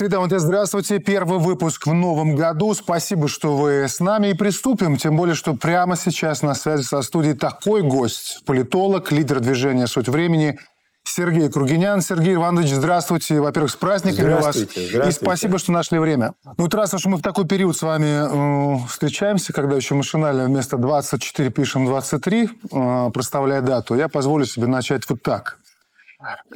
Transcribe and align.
Среда, 0.00 0.20
вот 0.20 0.32
здравствуйте. 0.32 0.98
Первый 0.98 1.38
выпуск 1.38 1.86
в 1.86 1.92
новом 1.92 2.34
году. 2.34 2.72
Спасибо, 2.72 3.28
что 3.28 3.54
вы 3.58 3.86
с 3.86 4.00
нами. 4.00 4.28
И 4.28 4.34
приступим. 4.34 4.96
Тем 4.96 5.14
более, 5.14 5.34
что 5.34 5.52
прямо 5.52 5.94
сейчас 5.94 6.40
на 6.40 6.54
связи 6.54 6.84
со 6.84 7.02
студией 7.02 7.34
такой 7.34 7.82
гость. 7.82 8.42
Политолог, 8.46 9.12
лидер 9.12 9.40
движения 9.40 9.86
«Суть 9.86 10.08
времени» 10.08 10.58
Сергей 11.04 11.50
Кругинян. 11.50 12.00
Сергей 12.00 12.36
Иванович, 12.36 12.70
здравствуйте. 12.70 13.42
Во-первых, 13.42 13.72
с 13.72 13.76
праздниками 13.76 14.32
вас. 14.32 14.56
Здравствуйте. 14.56 15.06
И 15.06 15.12
спасибо, 15.12 15.58
что 15.58 15.70
нашли 15.72 15.98
время. 15.98 16.32
Ну, 16.46 16.54
вот 16.56 16.74
раз 16.74 16.94
уж 16.94 17.04
мы 17.04 17.18
в 17.18 17.22
такой 17.22 17.46
период 17.46 17.76
с 17.76 17.82
вами 17.82 18.84
э, 18.84 18.86
встречаемся, 18.88 19.52
когда 19.52 19.76
еще 19.76 19.94
машинально 19.94 20.46
вместо 20.46 20.78
24 20.78 21.50
пишем 21.50 21.84
23, 21.84 22.48
э, 22.72 23.10
проставляя 23.12 23.60
дату, 23.60 23.96
я 23.96 24.08
позволю 24.08 24.46
себе 24.46 24.66
начать 24.66 25.06
вот 25.10 25.22
так. 25.22 25.58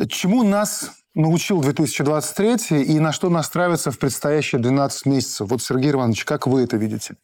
Чему 0.09 0.45
нас 0.45 0.93
научил 1.15 1.61
2023 1.61 2.83
и 2.83 2.99
на 2.99 3.13
что 3.13 3.31
настраиваться 3.31 3.91
в 3.91 3.99
предстоящие 3.99 4.61
12 4.61 5.07
месяцев? 5.07 5.49
Вот, 5.49 5.63
Сергей 5.63 5.93
Иванович, 5.93 6.25
как 6.25 6.47
вы 6.47 6.63
это 6.63 6.77
видите? 6.77 7.17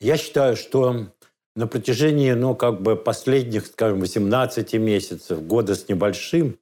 Я 0.00 0.16
считаю, 0.16 0.56
что 0.56 1.06
на 1.56 1.66
протяжении, 1.66 2.32
ну, 2.32 2.54
как 2.54 2.82
бы 2.82 2.96
последних, 2.96 3.66
скажем, 3.66 4.00
18 4.00 4.74
месяцев, 4.74 5.42
года 5.42 5.74
с 5.74 5.88
небольшим, 5.88 6.58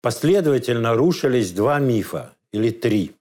последовательно 0.00 0.94
рушились 0.94 1.52
два 1.52 1.78
мифа 1.78 2.32
или 2.52 2.70
три. 2.70 3.14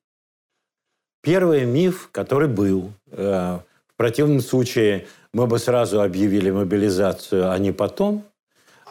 Первый 1.22 1.66
миф, 1.66 2.10
который 2.12 2.48
был, 2.48 2.94
э, 3.12 3.60
в 3.88 3.96
противном 3.98 4.42
случае 4.42 5.08
мы 5.34 5.46
бы 5.46 5.60
сразу 5.60 6.02
объявили 6.02 6.50
мобилизацию, 6.50 7.52
а 7.52 7.58
не 7.60 7.72
потом, 7.72 8.24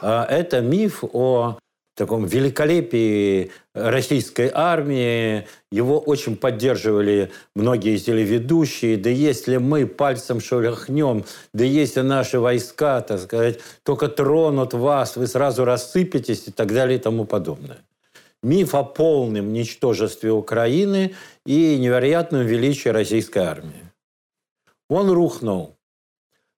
э, 0.01 0.23
это 0.29 0.61
миф 0.61 1.03
о 1.03 1.59
таком 2.01 2.25
великолепии 2.25 3.51
российской 3.75 4.51
армии. 4.53 5.47
Его 5.71 5.99
очень 5.99 6.35
поддерживали 6.35 7.31
многие 7.55 7.99
телеведущие. 7.99 8.97
Да 8.97 9.11
если 9.11 9.59
мы 9.59 9.87
пальцем 9.87 10.41
шелохнем, 10.41 11.27
да 11.53 11.65
если 11.65 12.01
наши 12.01 12.41
войска, 12.41 13.03
так 13.03 13.21
сказать, 13.21 13.61
только 13.83 14.09
тронут 14.09 14.73
вас, 14.73 15.17
вы 15.17 15.27
сразу 15.27 15.67
рассыпетесь 15.67 16.49
и 16.49 16.51
так 16.51 16.73
далее 16.73 16.99
и 16.99 17.03
тому 17.03 17.27
подобное. 17.27 17.85
Миф 18.43 18.75
о 18.75 18.83
полном 18.83 19.53
ничтожестве 19.53 20.33
Украины 20.33 21.15
и 21.45 21.77
невероятном 21.77 22.47
величии 22.47 22.89
российской 22.89 23.41
армии. 23.41 23.85
Он 24.89 25.11
рухнул. 25.11 25.77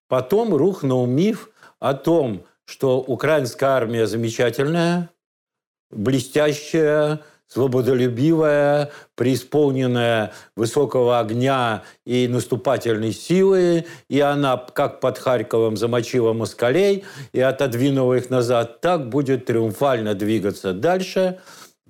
Потом 0.06 0.54
рухнул 0.54 1.04
миф 1.06 1.50
о 1.80 1.94
том, 1.94 2.44
что 2.64 3.00
украинская 3.00 3.70
армия 3.70 4.06
замечательная, 4.06 5.10
блестящая, 5.92 7.20
свободолюбивая, 7.46 8.90
преисполненная 9.14 10.32
высокого 10.56 11.20
огня 11.20 11.82
и 12.06 12.26
наступательной 12.26 13.12
силы, 13.12 13.84
и 14.08 14.20
она, 14.20 14.56
как 14.56 15.00
под 15.00 15.18
Харьковом, 15.18 15.76
замочила 15.76 16.32
москалей 16.32 17.04
и 17.32 17.40
отодвинула 17.40 18.14
их 18.14 18.30
назад, 18.30 18.80
так 18.80 19.10
будет 19.10 19.44
триумфально 19.44 20.14
двигаться 20.14 20.72
дальше, 20.72 21.40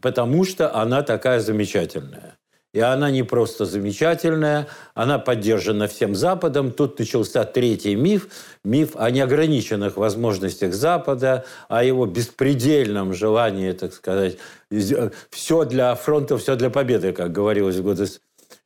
потому 0.01 0.45
что 0.45 0.75
она 0.75 1.03
такая 1.03 1.39
замечательная. 1.41 2.37
И 2.73 2.81
она 2.81 3.11
не 3.11 3.23
просто 3.23 3.67
замечательная, 3.67 4.67
она 4.95 5.19
поддержана 5.19 5.89
всем 5.89 6.15
Западом. 6.15 6.73
Тут 6.73 6.99
начался 6.99 7.45
третий 7.45 7.95
миф, 7.95 8.29
миф 8.65 8.93
о 8.95 9.11
неограниченных 9.11 9.99
возможностях 9.99 10.73
Запада, 10.73 11.45
о 11.69 11.85
его 11.85 12.07
беспредельном 12.07 13.13
желании, 13.13 13.73
так 13.73 13.93
сказать, 13.93 14.39
все 15.31 15.65
для 15.65 15.95
фронта, 15.95 16.39
все 16.39 16.57
для 16.57 16.71
победы, 16.71 17.13
как 17.13 17.31
говорилось 17.31 17.77
в 17.77 17.83
годы 17.83 18.07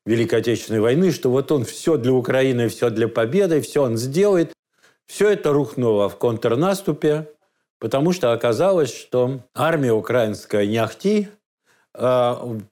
Великой 0.04 0.38
Отечественной 0.38 0.80
войны, 0.80 1.10
что 1.10 1.30
вот 1.30 1.50
он 1.50 1.64
все 1.64 1.96
для 1.96 2.12
Украины, 2.12 2.68
все 2.68 2.90
для 2.90 3.08
победы, 3.08 3.60
все 3.60 3.82
он 3.82 3.96
сделает. 3.96 4.52
Все 5.06 5.30
это 5.30 5.52
рухнуло 5.52 6.08
в 6.08 6.16
контрнаступе, 6.16 7.28
потому 7.78 8.12
что 8.12 8.32
оказалось, 8.32 8.92
что 8.92 9.40
армия 9.54 9.92
украинская 9.92 10.66
не 10.66 10.78
ахти, 10.78 11.28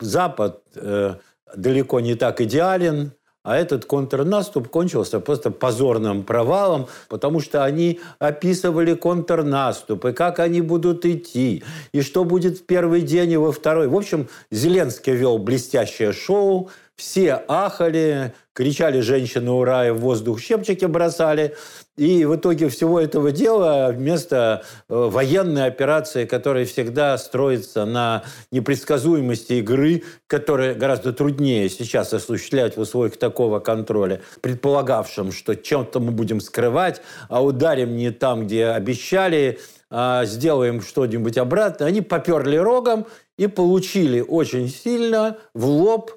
Запад 0.00 0.62
э, 0.74 1.14
далеко 1.56 2.00
не 2.00 2.14
так 2.14 2.40
идеален, 2.40 3.12
а 3.44 3.58
этот 3.58 3.84
контрнаступ 3.84 4.68
кончился 4.68 5.20
просто 5.20 5.50
позорным 5.50 6.22
провалом, 6.24 6.88
потому 7.08 7.40
что 7.40 7.62
они 7.62 8.00
описывали 8.18 8.94
контрнаступ, 8.94 10.06
и 10.06 10.12
как 10.12 10.38
они 10.38 10.62
будут 10.62 11.04
идти, 11.04 11.62
и 11.92 12.00
что 12.00 12.24
будет 12.24 12.58
в 12.58 12.66
первый 12.66 13.02
день 13.02 13.32
и 13.32 13.36
во 13.36 13.52
второй. 13.52 13.88
В 13.88 13.94
общем, 13.94 14.28
Зеленский 14.50 15.14
вел 15.14 15.36
блестящее 15.36 16.12
шоу, 16.12 16.70
все 16.96 17.34
ахали, 17.48 18.32
кричали 18.54 19.00
женщины 19.00 19.50
«Ура!» 19.50 19.88
и 19.88 19.91
в 19.91 19.98
воздух 19.98 20.41
щепчики 20.41 20.86
бросали. 20.86 21.54
И 21.97 22.25
в 22.25 22.34
итоге 22.34 22.69
всего 22.69 22.99
этого 22.99 23.31
дела 23.31 23.93
вместо 23.93 24.65
э, 24.88 24.94
военной 24.94 25.66
операции, 25.66 26.25
которая 26.25 26.65
всегда 26.65 27.16
строится 27.19 27.84
на 27.84 28.25
непредсказуемости 28.50 29.55
игры, 29.55 30.03
которая 30.27 30.75
гораздо 30.75 31.12
труднее 31.12 31.69
сейчас 31.69 32.12
осуществлять 32.12 32.77
в 32.77 32.81
условиях 32.81 33.16
такого 33.16 33.60
контроля, 33.60 34.22
предполагавшим, 34.41 35.31
что 35.31 35.54
чем-то 35.54 36.00
мы 36.00 36.10
будем 36.10 36.41
скрывать, 36.41 37.00
а 37.28 37.44
ударим 37.44 37.97
не 37.97 38.10
там, 38.10 38.47
где 38.47 38.66
обещали, 38.66 39.60
а 39.88 40.25
сделаем 40.25 40.81
что-нибудь 40.81 41.38
обратно, 41.38 41.87
они 41.87 42.00
поперли 42.00 42.56
рогом 42.56 43.06
и 43.38 43.47
получили 43.47 44.21
очень 44.21 44.69
сильно 44.69 45.38
в 45.54 45.66
лоб, 45.66 46.10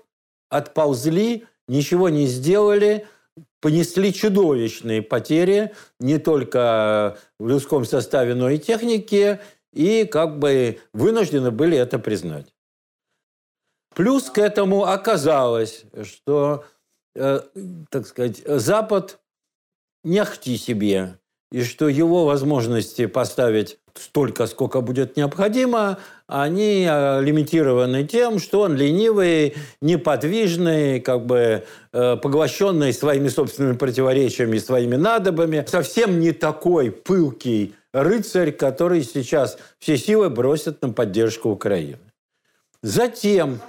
отползли, 0.50 1.46
ничего 1.68 2.10
не 2.10 2.26
сделали– 2.26 3.06
понесли 3.62 4.13
чудовищные 4.13 5.01
потери 5.01 5.73
не 6.00 6.18
только 6.18 7.18
в 7.40 7.47
людском 7.47 7.85
составе, 7.85 8.35
но 8.35 8.50
и 8.50 8.59
технике, 8.59 9.41
и 9.73 10.06
как 10.06 10.40
бы 10.40 10.79
вынуждены 10.94 11.51
были 11.51 11.78
это 11.78 12.00
признать. 12.00 12.53
Плюс 13.94 14.29
к 14.29 14.38
этому 14.38 14.85
оказалось, 14.85 15.85
что, 16.03 16.66
э, 17.16 17.41
так 17.90 18.06
сказать, 18.06 18.44
Запад 18.45 19.19
не 20.03 20.19
ахти 20.19 20.57
себе, 20.57 21.19
и 21.52 21.63
что 21.63 21.88
его 21.88 22.25
возможности 22.25 23.06
поставить 23.06 23.80
столько, 23.96 24.47
сколько 24.47 24.81
будет 24.81 25.18
необходимо, 25.18 25.97
они 26.28 26.85
э, 26.88 27.22
лимитированы 27.22 28.06
тем, 28.06 28.40
что 28.40 28.62
он 28.62 28.75
ленивый, 28.75 29.56
неподвижный, 29.81 31.00
как 31.00 31.25
бы 31.25 31.63
э, 31.94 32.18
поглощенный 32.18 32.94
своими 32.94 33.30
собственными 33.30 33.78
противоречиями, 33.78 34.57
своими 34.57 34.96
надобами, 34.96 35.66
совсем 35.68 36.19
не 36.19 36.31
такой 36.31 36.91
пылкий 36.91 37.75
рыцарь, 37.94 38.52
который 38.52 39.03
сейчас 39.03 39.57
все 39.80 39.97
силы 39.97 40.30
бросит 40.30 40.81
на 40.81 40.91
поддержку 40.91 41.50
Украины. 41.50 42.00
Затем, 42.84 43.59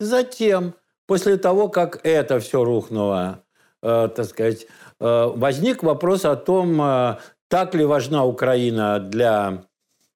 затем, 0.00 0.74
после 1.06 1.36
того, 1.36 1.68
как 1.68 2.00
это 2.04 2.40
все 2.40 2.64
рухнуло, 2.64 3.42
э, 3.82 4.08
так 4.14 4.26
сказать, 4.26 4.66
возник 5.02 5.82
вопрос 5.82 6.24
о 6.24 6.36
том, 6.36 6.80
э, 6.80 7.16
так 7.48 7.74
ли 7.74 7.84
важна 7.84 8.24
Украина 8.24 9.00
для 9.00 9.64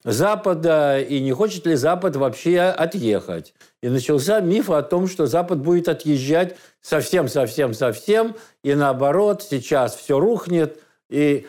Запада, 0.04 1.00
и 1.00 1.19
не 1.19 1.32
хочет 1.32 1.66
ли 1.66 1.74
Запад 1.74 2.14
вообще 2.14 2.60
отъехать. 2.60 3.52
И 3.82 3.88
начался 3.88 4.38
миф 4.41 4.70
о 4.70 4.82
том, 4.82 5.08
что 5.08 5.26
Запад 5.26 5.59
будет 5.59 5.88
отъезжать 5.88 6.56
совсем-совсем-совсем, 6.83 8.36
и 8.62 8.74
наоборот, 8.74 9.42
сейчас 9.42 9.97
все 9.97 10.21
рухнет. 10.21 10.80
И 11.10 11.48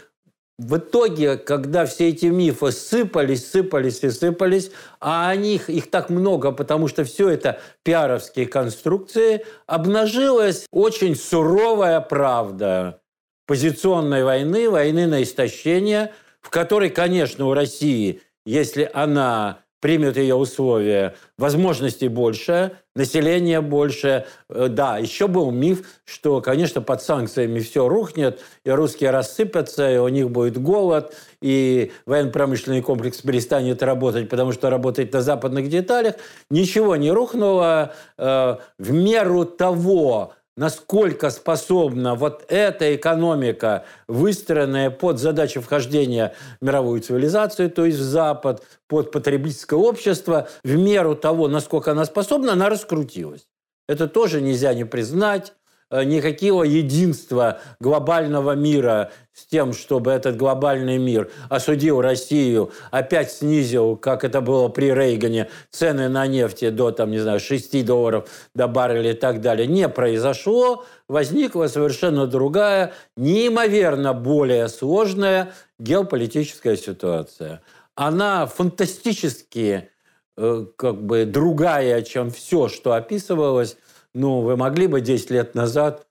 в 0.57 0.77
итоге, 0.77 1.37
когда 1.37 1.85
все 1.85 2.09
эти 2.09 2.25
мифы 2.25 2.71
сыпались, 2.71 3.47
сыпались 3.47 4.03
и 4.03 4.09
сыпались, 4.09 4.71
а 4.99 5.29
о 5.29 5.35
них 5.35 5.69
их 5.69 5.91
так 5.91 6.09
много, 6.09 6.51
потому 6.51 6.87
что 6.87 7.03
все 7.03 7.29
это 7.29 7.59
пиаровские 7.83 8.47
конструкции, 8.47 9.45
обнажилась 9.67 10.65
очень 10.71 11.15
суровая 11.15 12.01
правда 12.01 12.99
позиционной 13.47 14.23
войны, 14.23 14.69
войны 14.69 15.07
на 15.07 15.23
истощение, 15.23 16.13
в 16.41 16.51
которой, 16.51 16.91
конечно, 16.91 17.47
у 17.47 17.53
России 17.53 18.21
если 18.47 18.89
она 18.93 19.59
примет 19.81 20.15
ее 20.17 20.35
условия, 20.35 21.15
возможностей 21.37 22.07
больше, 22.07 22.77
населения 22.95 23.59
больше. 23.59 24.25
Э, 24.49 24.69
да, 24.69 24.97
еще 24.97 25.27
был 25.27 25.51
миф, 25.51 25.85
что, 26.05 26.41
конечно, 26.41 26.81
под 26.81 27.03
санкциями 27.03 27.59
все 27.59 27.87
рухнет, 27.87 28.39
и 28.63 28.71
русские 28.71 29.11
рассыпятся, 29.11 29.91
и 29.93 29.97
у 29.97 30.07
них 30.07 30.31
будет 30.31 30.57
голод, 30.57 31.13
и 31.41 31.91
военно-промышленный 32.05 32.81
комплекс 32.81 33.21
перестанет 33.21 33.83
работать, 33.83 34.29
потому 34.29 34.53
что 34.53 34.69
работает 34.69 35.11
на 35.11 35.21
западных 35.21 35.69
деталях. 35.69 36.15
Ничего 36.49 36.95
не 36.95 37.11
рухнуло. 37.11 37.93
Э, 38.17 38.55
в 38.79 38.91
меру 38.93 39.43
того, 39.43 40.33
насколько 40.57 41.29
способна 41.29 42.15
вот 42.15 42.43
эта 42.49 42.93
экономика, 42.95 43.85
выстроенная 44.07 44.89
под 44.89 45.19
задачу 45.19 45.61
вхождения 45.61 46.35
в 46.59 46.65
мировую 46.65 46.99
цивилизацию, 46.99 47.69
то 47.69 47.85
есть 47.85 47.99
в 47.99 48.03
Запад, 48.03 48.63
под 48.87 49.11
потребительское 49.11 49.79
общество, 49.79 50.49
в 50.63 50.75
меру 50.75 51.15
того, 51.15 51.47
насколько 51.47 51.91
она 51.91 52.03
способна, 52.03 52.53
она 52.53 52.69
раскрутилась. 52.69 53.47
Это 53.87 54.07
тоже 54.07 54.41
нельзя 54.41 54.73
не 54.73 54.83
признать. 54.83 55.53
Э, 55.89 56.03
никакого 56.03 56.63
единства 56.63 57.61
глобального 57.79 58.55
мира 58.55 59.11
с 59.33 59.45
тем, 59.45 59.71
чтобы 59.71 60.11
этот 60.11 60.35
глобальный 60.35 60.97
мир 60.97 61.31
осудил 61.47 62.01
Россию, 62.01 62.71
опять 62.91 63.31
снизил, 63.31 63.95
как 63.95 64.25
это 64.25 64.41
было 64.41 64.67
при 64.67 64.91
Рейгане, 64.91 65.49
цены 65.69 66.09
на 66.09 66.27
нефть 66.27 66.75
до, 66.75 66.91
там, 66.91 67.11
не 67.11 67.19
знаю, 67.19 67.39
6 67.39 67.85
долларов 67.85 68.29
до 68.53 68.67
барреля 68.67 69.11
и 69.11 69.13
так 69.13 69.39
далее, 69.39 69.65
не 69.65 69.87
произошло. 69.87 70.85
Возникла 71.07 71.67
совершенно 71.67 72.27
другая, 72.27 72.93
неимоверно 73.15 74.13
более 74.13 74.67
сложная 74.67 75.53
геополитическая 75.79 76.75
ситуация. 76.75 77.61
Она 77.95 78.45
фантастически 78.45 79.89
э, 80.35 80.65
как 80.75 81.01
бы 81.01 81.23
другая, 81.23 82.01
чем 82.01 82.29
все, 82.29 82.67
что 82.67 82.91
описывалось 82.91 83.77
ну, 84.17 84.41
вы 84.41 84.57
могли 84.57 84.87
бы 84.87 84.99
10 84.99 85.29
лет 85.29 85.53
назад 85.55 86.07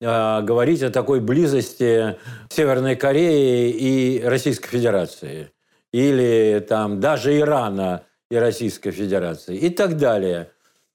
э, 0.00 0.42
говорить 0.42 0.82
о 0.82 0.90
такой 0.90 1.20
близости 1.20 2.16
Северной 2.50 2.94
Кореи 2.94 3.70
и 3.70 4.22
Российской 4.22 4.68
Федерации? 4.68 5.50
Или 5.92 6.64
там 6.68 7.00
даже 7.00 7.36
Ирана 7.36 8.04
и 8.30 8.36
Российской 8.36 8.92
Федерации 8.92 9.56
и 9.56 9.70
так 9.70 9.96
далее. 9.96 10.52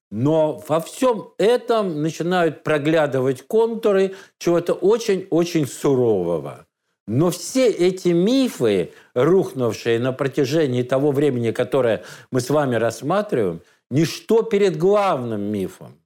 Но 0.10 0.64
во 0.68 0.80
всем 0.80 1.34
этом 1.38 2.02
начинают 2.02 2.64
проглядывать 2.64 3.42
контуры 3.42 4.16
чего-то 4.38 4.74
очень-очень 4.74 5.68
сурового. 5.68 6.66
Но 7.08 7.32
все 7.32 7.68
эти 7.68 8.10
мифы, 8.10 8.94
рухнувшие 9.16 10.00
на 10.00 10.14
протяжении 10.14 10.84
того 10.84 11.12
времени, 11.12 11.52
которое 11.52 12.04
мы 12.32 12.40
с 12.40 12.50
вами 12.50 12.76
рассматриваем, 12.76 13.62
ничто 13.90 14.44
перед 14.44 14.78
главным 14.78 15.42
мифом 15.42 15.98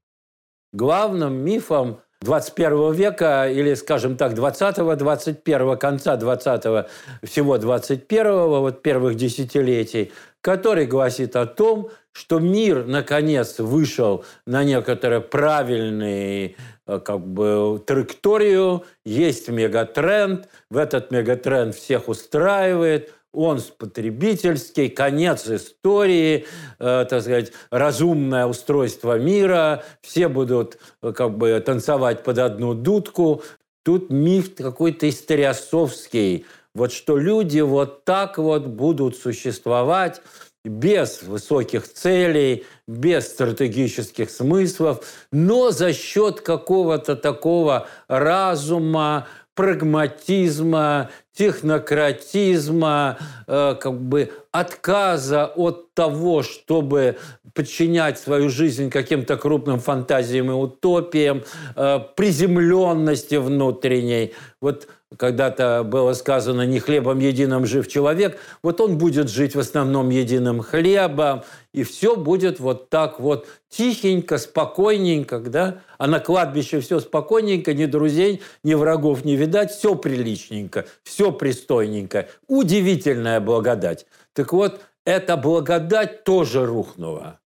главным 0.74 1.34
мифом 1.34 2.02
21 2.22 2.94
века 2.94 3.48
или, 3.48 3.76
скажем 3.76 4.18
так, 4.18 4.34
20-го, 4.34 4.94
21-го, 4.94 5.78
конца 5.78 6.18
20-го, 6.18 6.88
всего 7.24 7.58
21-го, 7.58 8.60
вот 8.60 8.82
первых 8.82 9.16
десятилетий, 9.16 10.12
который 10.42 10.88
гласит 10.88 11.36
о 11.36 11.46
том, 11.46 11.92
что 12.12 12.40
мир, 12.40 12.88
наконец, 12.88 13.60
вышел 13.60 14.26
на 14.48 14.64
некоторую 14.64 15.22
правильную 15.22 16.56
э, 16.88 17.00
как 17.00 17.20
бы, 17.20 17.84
траекторию, 17.86 18.84
есть 19.06 19.50
мегатренд, 19.50 20.50
в 20.72 20.78
этот 20.78 21.12
мегатренд 21.12 21.76
всех 21.76 22.08
устраивает, 22.08 23.14
он 23.34 23.62
потребительский, 23.78 24.90
конец 24.90 25.48
истории, 25.48 26.46
э, 26.80 27.06
так 27.10 27.22
сказать, 27.22 27.52
разумное 27.70 28.46
устройство 28.46 29.20
мира, 29.20 29.84
все 30.02 30.28
будут 30.28 30.78
э, 31.02 31.12
как 31.12 31.38
бы 31.38 31.60
танцевать 31.66 32.24
под 32.24 32.40
одну 32.40 32.74
дудку. 32.74 33.44
Тут 33.84 34.10
миф 34.10 34.56
какой-то 34.56 35.08
историосовский, 35.10 36.46
вот 36.74 36.92
что 36.92 37.18
люди 37.18 37.60
вот 37.60 38.06
так 38.06 38.38
вот 38.38 38.68
будут 38.68 39.18
существовать 39.18 40.22
без 40.66 41.24
высоких 41.24 41.92
целей, 41.92 42.66
без 42.88 43.28
стратегических 43.28 44.30
смыслов, 44.30 45.06
но 45.32 45.72
за 45.72 45.94
счет 45.94 46.42
какого-то 46.42 47.16
такого 47.16 47.88
разума, 48.08 49.28
прагматизма, 49.56 51.10
технократизма, 51.38 53.18
э, 53.48 53.76
как 53.80 54.00
бы 54.02 54.32
отказа 54.52 55.46
от 55.46 55.94
того, 55.94 56.42
чтобы 56.42 57.18
подчинять 57.54 58.20
свою 58.20 58.50
жизнь 58.50 58.90
каким-то 58.90 59.38
крупным 59.38 59.80
фантазиям 59.80 60.50
и 60.52 60.54
утопиям, 60.54 61.44
э, 61.76 62.00
приземленности 62.16 63.36
внутренней. 63.36 64.34
Вот 64.62 64.88
когда-то 65.16 65.84
было 65.86 66.14
сказано 66.14 66.66
«не 66.66 66.80
хлебом 66.80 67.20
единым 67.20 67.66
жив 67.66 67.88
человек», 67.88 68.38
вот 68.62 68.82
он 68.82 68.98
будет 68.98 69.30
жить 69.30 69.56
в 69.56 69.60
основном 69.60 70.10
единым 70.10 70.62
хлебом, 70.62 71.44
и 71.74 71.84
все 71.84 72.16
будет 72.18 72.60
вот 72.60 72.90
так 72.90 73.20
вот 73.20 73.48
тихенько, 73.70 74.38
спокойненько, 74.38 75.40
да? 75.40 75.82
А 75.98 76.08
на 76.08 76.20
кладбище 76.20 76.82
все 76.82 77.00
спокойненько, 77.00 77.74
ни 77.74 77.86
друзей, 77.86 78.42
ни 78.64 78.74
врагов 78.74 79.24
не 79.24 79.36
видать, 79.36 79.72
все 79.72 79.96
приличненько, 79.96 80.86
все 81.04 81.27
пристойненько. 81.32 82.28
Удивительная 82.48 83.40
благодать. 83.40 84.06
Так 84.34 84.54
вот, 84.54 84.82
эта 85.06 85.38
благодать 85.38 86.24
тоже 86.24 86.66
рухнула. 86.66 87.40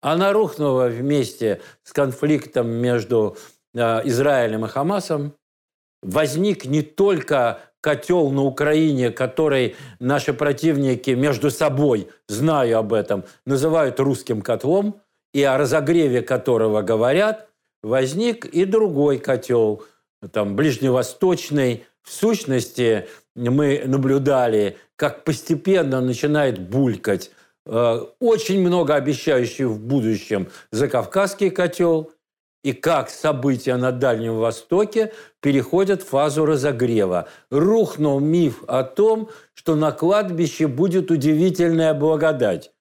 Она 0.00 0.32
рухнула 0.32 0.86
вместе 0.86 1.60
с 1.82 1.92
конфликтом 1.92 2.68
между 2.68 3.36
э, 3.74 4.00
Израилем 4.04 4.64
и 4.64 4.68
Хамасом, 4.68 5.34
возник 6.02 6.64
не 6.66 6.82
только 6.82 7.60
котел 7.80 8.30
на 8.30 8.42
Украине, 8.42 9.10
который 9.10 9.76
наши 9.98 10.32
противники 10.32 11.10
между 11.10 11.50
собой, 11.50 12.08
знаю 12.28 12.78
об 12.78 12.92
этом, 12.92 13.24
называют 13.44 14.00
русским 14.00 14.42
котлом, 14.42 15.00
и 15.32 15.42
о 15.42 15.58
разогреве 15.58 16.22
которого 16.22 16.82
говорят, 16.82 17.48
возник 17.82 18.46
и 18.46 18.64
другой 18.64 19.18
котел, 19.18 19.84
там, 20.32 20.56
ближневосточный. 20.56 21.84
В 22.08 22.12
сущности, 22.12 23.06
мы 23.36 23.82
наблюдали, 23.84 24.78
как 24.96 25.24
постепенно 25.24 26.00
начинает 26.00 26.58
булькать 26.58 27.30
э, 27.66 28.00
очень 28.18 28.60
много 28.60 28.94
обещающий 28.94 29.66
в 29.66 29.78
будущем 29.78 30.48
закавказский 30.70 31.50
котел– 31.50 32.10
и 32.64 32.72
как 32.72 33.08
события 33.08 33.76
на 33.76 33.92
Дальнем 33.92 34.36
Востоке 34.36 35.12
переходят 35.40 36.02
в 36.02 36.08
фазу 36.08 36.44
разогрева. 36.44 37.28
Рухнул 37.50 38.20
миф 38.20 38.64
о 38.66 38.82
том, 38.82 39.30
что 39.54 39.76
на 39.76 39.92
кладбище 39.92 40.66
будет 40.66 41.10
удивительная 41.10 41.94
благодать. 41.94 42.72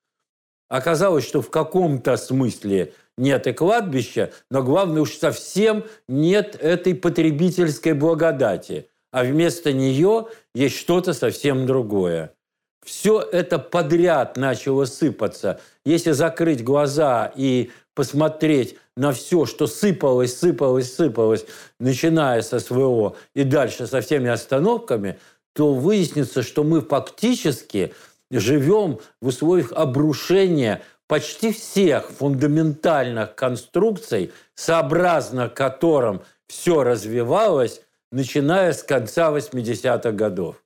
Оказалось, 0.67 1.25
что 1.25 1.41
в 1.41 1.49
каком-то 1.49 2.17
смысле 2.17 2.93
нет 3.17 3.47
и 3.47 3.53
кладбища, 3.53 4.31
но 4.49 4.63
главное 4.63 5.03
уж 5.03 5.13
совсем 5.13 5.85
нет 6.07 6.55
этой 6.59 6.93
потребительской 6.93 7.93
благодати, 7.93 8.89
а 9.11 9.23
вместо 9.23 9.73
нее 9.73 10.27
есть 10.53 10.77
что-то 10.77 11.13
совсем 11.13 11.65
другое. 11.65 12.33
Все 12.85 13.19
это 13.19 13.59
подряд 13.59 14.37
начало 14.37 14.85
сыпаться. 14.85 15.59
Если 15.85 16.11
закрыть 16.11 16.63
глаза 16.63 17.31
и 17.35 17.71
посмотреть 17.93 18.77
на 18.95 19.11
все, 19.11 19.45
что 19.45 19.67
сыпалось, 19.67 20.37
сыпалось, 20.37 20.95
сыпалось, 20.95 21.45
начиная 21.79 22.41
со 22.41 22.59
СВО 22.59 23.15
и 23.33 23.43
дальше 23.43 23.87
со 23.87 24.01
всеми 24.01 24.29
остановками, 24.29 25.19
то 25.53 25.73
выяснится, 25.73 26.43
что 26.43 26.63
мы 26.63 26.81
фактически 26.81 27.93
живем 28.31 28.99
в 29.21 29.27
условиях 29.27 29.73
обрушения 29.73 30.81
почти 31.07 31.51
всех 31.51 32.11
фундаментальных 32.11 33.35
конструкций, 33.35 34.31
сообразно 34.55 35.49
которым 35.49 36.21
все 36.47 36.83
развивалось, 36.83 37.81
начиная 38.11 38.73
с 38.73 38.83
конца 38.83 39.31
80-х 39.31 40.11
годов. 40.11 40.63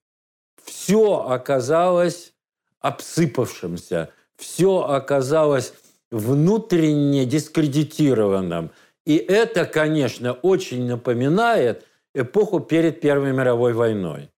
Все 0.63 1.25
оказалось 1.27 2.33
обсыпавшимся, 2.79 4.09
все 4.35 4.81
оказалось 4.81 5.73
внутренне 6.11 7.25
дискредитированным. 7.25 8.71
И 9.05 9.15
это, 9.15 9.65
конечно, 9.65 10.33
очень 10.33 10.85
напоминает 10.85 11.85
эпоху 12.13 12.59
перед 12.59 13.01
Первой 13.01 13.33
мировой 13.33 13.73
войной. 13.73 14.29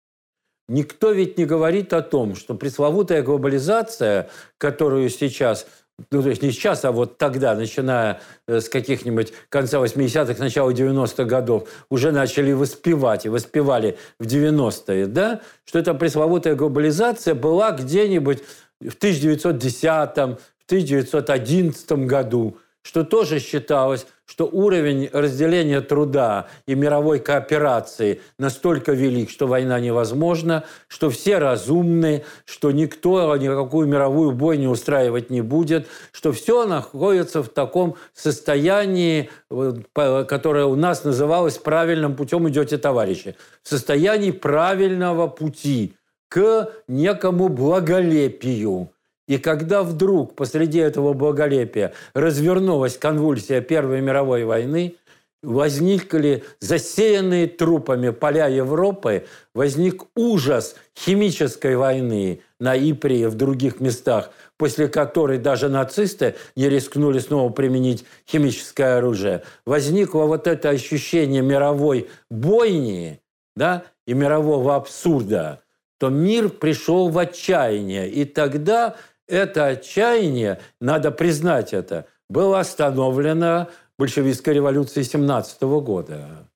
Никто 0.69 1.12
ведь 1.12 1.38
не 1.38 1.45
говорит 1.45 1.91
о 1.91 2.01
том, 2.01 2.36
что 2.36 2.55
пресловутая 2.55 3.22
глобализация, 3.22 4.29
которую 4.57 5.10
сейчас 5.10 5.67
ну, 6.12 6.23
то 6.23 6.29
есть 6.29 6.41
не 6.41 6.51
сейчас, 6.51 6.85
а 6.85 6.91
вот 6.91 7.17
тогда, 7.17 7.53
начиная 7.53 8.19
э, 8.47 8.62
с 8.62 8.69
каких-нибудь 8.69 9.31
конца 9.50 9.77
80-х, 9.77 10.35
начала 10.39 10.71
90-х 10.71 11.23
годов, 11.25 11.69
уже 11.89 12.12
начали 12.12 12.51
воспевать, 12.51 13.25
и 13.25 13.29
воспевали 13.29 13.97
в 14.19 14.25
90-е, 14.25 15.05
да, 15.05 15.41
что 15.65 15.79
эта 15.79 15.93
пресловутая 15.93 16.55
глобализация 16.55 17.35
была 17.35 17.71
где-нибудь 17.71 18.39
в 18.79 18.95
1910 18.95 19.83
в 19.83 20.65
1911 20.65 21.91
году, 21.91 22.57
что 22.81 23.03
тоже 23.03 23.39
считалось, 23.39 24.07
что 24.25 24.46
уровень 24.46 25.10
разделения 25.12 25.82
труда 25.82 26.48
и 26.65 26.75
мировой 26.75 27.20
кооперации 27.20 28.22
настолько 28.39 28.94
велик, 28.94 29.30
что 29.30 29.48
война 29.48 29.80
невозможна, 29.80 30.63
что 30.88 31.10
все 31.10 31.39
разумны, 31.39 32.24
что 32.46 32.72
никто 32.72 33.36
никакую 33.36 33.88
мировую 33.88 34.32
бойню 34.32 34.70
устраивать 34.70 35.30
не 35.30 35.42
будет, 35.42 35.88
что 36.12 36.32
все 36.32 36.65
находится 36.65 37.44
в 37.44 37.50
таком 37.50 37.96
состоянии, 38.13 39.30
которое 39.94 40.65
у 40.65 40.75
нас 40.75 41.03
называлось 41.03 41.58
«правильным 41.58 42.15
путем 42.15 42.48
идете, 42.48 42.77
товарищи», 42.77 43.36
в 43.62 43.68
состоянии 43.68 44.32
правильного 44.32 45.27
пути 45.27 45.96
к 46.30 46.72
некому 46.88 47.50
благолепию. 47.50 48.92
И 49.27 49.38
когда 49.38 49.84
вдруг 49.84 50.36
посреди 50.36 50.80
этого 50.80 51.13
благолепия 51.13 51.94
развернулась 52.13 52.98
конвульсия 52.98 53.62
Первой 53.62 54.01
мировой 54.01 54.44
войны, 54.44 54.96
возникли 55.44 56.44
засеянные 56.60 57.48
трупами 57.48 58.10
поля 58.10 58.48
Европы, 58.48 59.25
возник 59.53 60.03
ужас 60.15 60.75
химической 60.98 61.75
войны 61.75 62.42
на 62.60 62.75
Ипре 62.77 63.22
и 63.22 63.25
в 63.25 63.36
других 63.36 63.82
местах, 63.82 64.32
после 64.58 64.88
которой 64.88 65.38
даже 65.38 65.68
нацисты 65.68 66.36
не 66.56 66.70
рискнули 66.70 67.20
снова 67.20 67.51
применить 67.51 68.06
химическое 68.25 68.98
оружие. 68.98 69.44
Возникло 69.65 70.24
вот 70.24 70.48
это 70.48 70.70
ощущение 70.70 71.42
мировой 71.42 72.10
бойни 72.30 73.20
да, 73.56 73.84
и 74.08 74.13
мирового 74.13 74.75
абсурда, 74.75 75.62
то 76.00 76.10
мир 76.10 76.50
пришел 76.50 77.10
в 77.10 77.18
отчаяние. 77.18 78.10
И 78.10 78.25
тогда 78.25 78.96
это 79.34 79.66
отчаяние, 79.66 80.60
надо 80.80 81.12
признать 81.12 81.74
это, 81.74 82.06
было 82.30 82.60
остановлено 82.60 83.68
большевистской 83.98 84.54
революцией 84.54 85.04
17 85.04 85.62
года. 85.62 86.48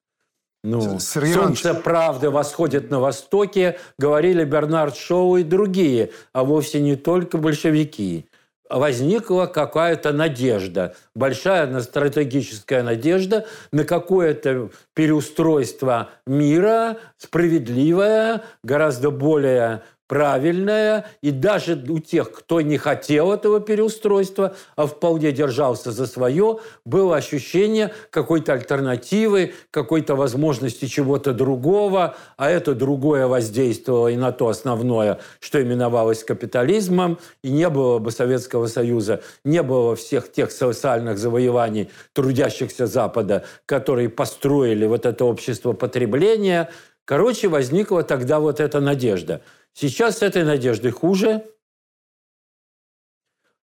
Ну, 0.63 0.99
Сергей 0.99 1.33
«Солнце 1.33 1.73
правды 1.73 2.29
восходит 2.29 2.91
на 2.91 2.99
востоке», 2.99 3.79
говорили 3.97 4.43
Бернард 4.43 4.95
Шоу 4.95 5.37
и 5.37 5.43
другие, 5.43 6.11
а 6.33 6.43
вовсе 6.43 6.81
не 6.81 6.95
только 6.95 7.37
большевики. 7.37 8.27
Возникла 8.69 9.45
какая-то 9.45 10.11
надежда, 10.11 10.93
большая 11.15 11.79
стратегическая 11.79 12.83
надежда 12.83 13.45
на 13.71 13.85
какое-то 13.85 14.71
переустройство 14.93 16.09
мира, 16.25 16.97
справедливое, 17.17 18.43
гораздо 18.63 19.09
более 19.09 19.83
правильная, 20.07 21.05
и 21.21 21.31
даже 21.31 21.75
у 21.89 21.99
тех, 21.99 22.31
кто 22.31 22.61
не 22.61 22.77
хотел 22.77 23.31
этого 23.31 23.59
переустройства, 23.59 24.55
а 24.75 24.87
вполне 24.87 25.31
держался 25.31 25.91
за 25.91 26.07
свое, 26.07 26.59
было 26.85 27.17
ощущение 27.17 27.93
какой-то 28.09 28.53
альтернативы, 28.53 29.53
какой-то 29.69 30.15
возможности 30.15 30.85
чего-то 30.85 31.33
другого, 31.33 32.15
а 32.37 32.49
это 32.49 32.73
другое 32.73 33.27
воздействовало 33.27 34.07
и 34.07 34.15
на 34.15 34.31
то 34.31 34.47
основное, 34.47 35.19
что 35.39 35.61
именовалось 35.61 36.23
капитализмом, 36.23 37.19
и 37.43 37.49
не 37.49 37.69
было 37.69 37.99
бы 37.99 38.11
Советского 38.11 38.67
Союза, 38.67 39.21
не 39.43 39.61
было 39.61 39.95
всех 39.95 40.31
тех 40.31 40.51
социальных 40.51 41.17
завоеваний 41.17 41.89
трудящихся 42.13 42.87
Запада, 42.87 43.43
которые 43.65 44.09
построили 44.09 44.85
вот 44.85 45.05
это 45.05 45.25
общество 45.25 45.73
потребления. 45.73 46.69
Короче, 47.03 47.49
возникла 47.49 48.03
тогда 48.03 48.39
вот 48.39 48.61
эта 48.61 48.79
надежда– 48.79 49.41
Сейчас 49.79 50.17
с 50.17 50.21
этой 50.23 50.43
надеждой 50.43 50.89
хуже. 50.89 51.45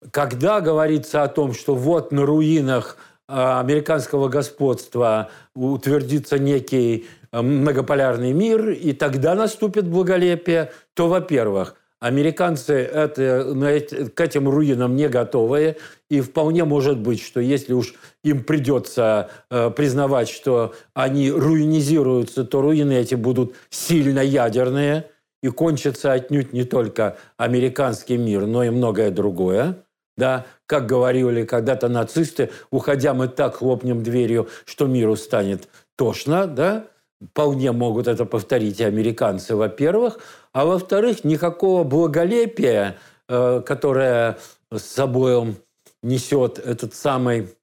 Когда 0.10 0.60
говорится 0.60 1.22
о 1.22 1.28
том, 1.28 1.54
что 1.54 1.76
вот 1.76 2.12
на 2.12 2.26
руинах 2.26 2.98
а, 3.28 3.60
американского 3.60 4.28
господства 4.28 5.30
утвердится 5.54 6.40
некий 6.40 7.06
а, 7.30 7.44
многополярный 7.44 8.34
мир, 8.34 8.72
и 8.72 8.94
тогда 8.94 9.36
наступит 9.36 9.88
благолепие, 9.88 10.72
то, 10.96 11.10
во-первых, 11.10 11.76
американцы 12.00 12.74
это, 12.74 14.10
к 14.16 14.20
этим 14.20 14.50
руинам 14.50 14.96
не 14.96 15.10
готовы, 15.10 15.78
и 16.10 16.22
вполне 16.22 16.64
может 16.64 16.98
быть, 16.98 17.22
что 17.22 17.40
если 17.40 17.74
уж 17.74 17.94
им 18.24 18.44
придется 18.44 19.30
э, 19.52 19.70
признавать, 19.70 20.30
что 20.30 20.74
они 20.96 21.30
руинизируются, 21.30 22.46
то 22.46 22.62
руины 22.62 22.94
эти 22.94 23.14
будут 23.14 23.54
сильно 23.70 24.22
ядерные– 24.22 25.12
и 25.42 25.50
кончится 25.50 26.12
отнюдь 26.14 26.54
не 26.54 26.64
только 26.64 27.18
американский 27.38 28.18
мир, 28.18 28.46
но 28.46 28.64
и 28.64 28.70
многое 28.70 29.12
другое. 29.12 29.84
Да, 30.18 30.46
как 30.66 30.86
говорили 30.86 31.46
когда-то 31.46 31.88
нацисты, 31.88 32.50
уходя 32.72 33.14
мы 33.14 33.30
так 33.30 33.56
хлопнем 33.56 34.04
дверью, 34.04 34.50
что 34.66 34.86
миру 34.86 35.16
станет 35.16 35.70
тошно, 35.96 36.46
да, 36.46 36.88
вполне 37.24 37.72
могут 37.72 38.08
это 38.08 38.26
повторить 38.26 38.82
и 38.82 38.84
американцы, 38.84 39.56
во-первых, 39.56 40.20
а 40.52 40.66
во-вторых, 40.66 41.24
никакого 41.24 41.86
благолепия, 41.86 42.98
э, 43.30 43.62
которое 43.66 44.38
с 44.72 44.82
собой 44.82 45.56
несет 46.02 46.60
этот 46.60 46.94
самый 46.94 47.56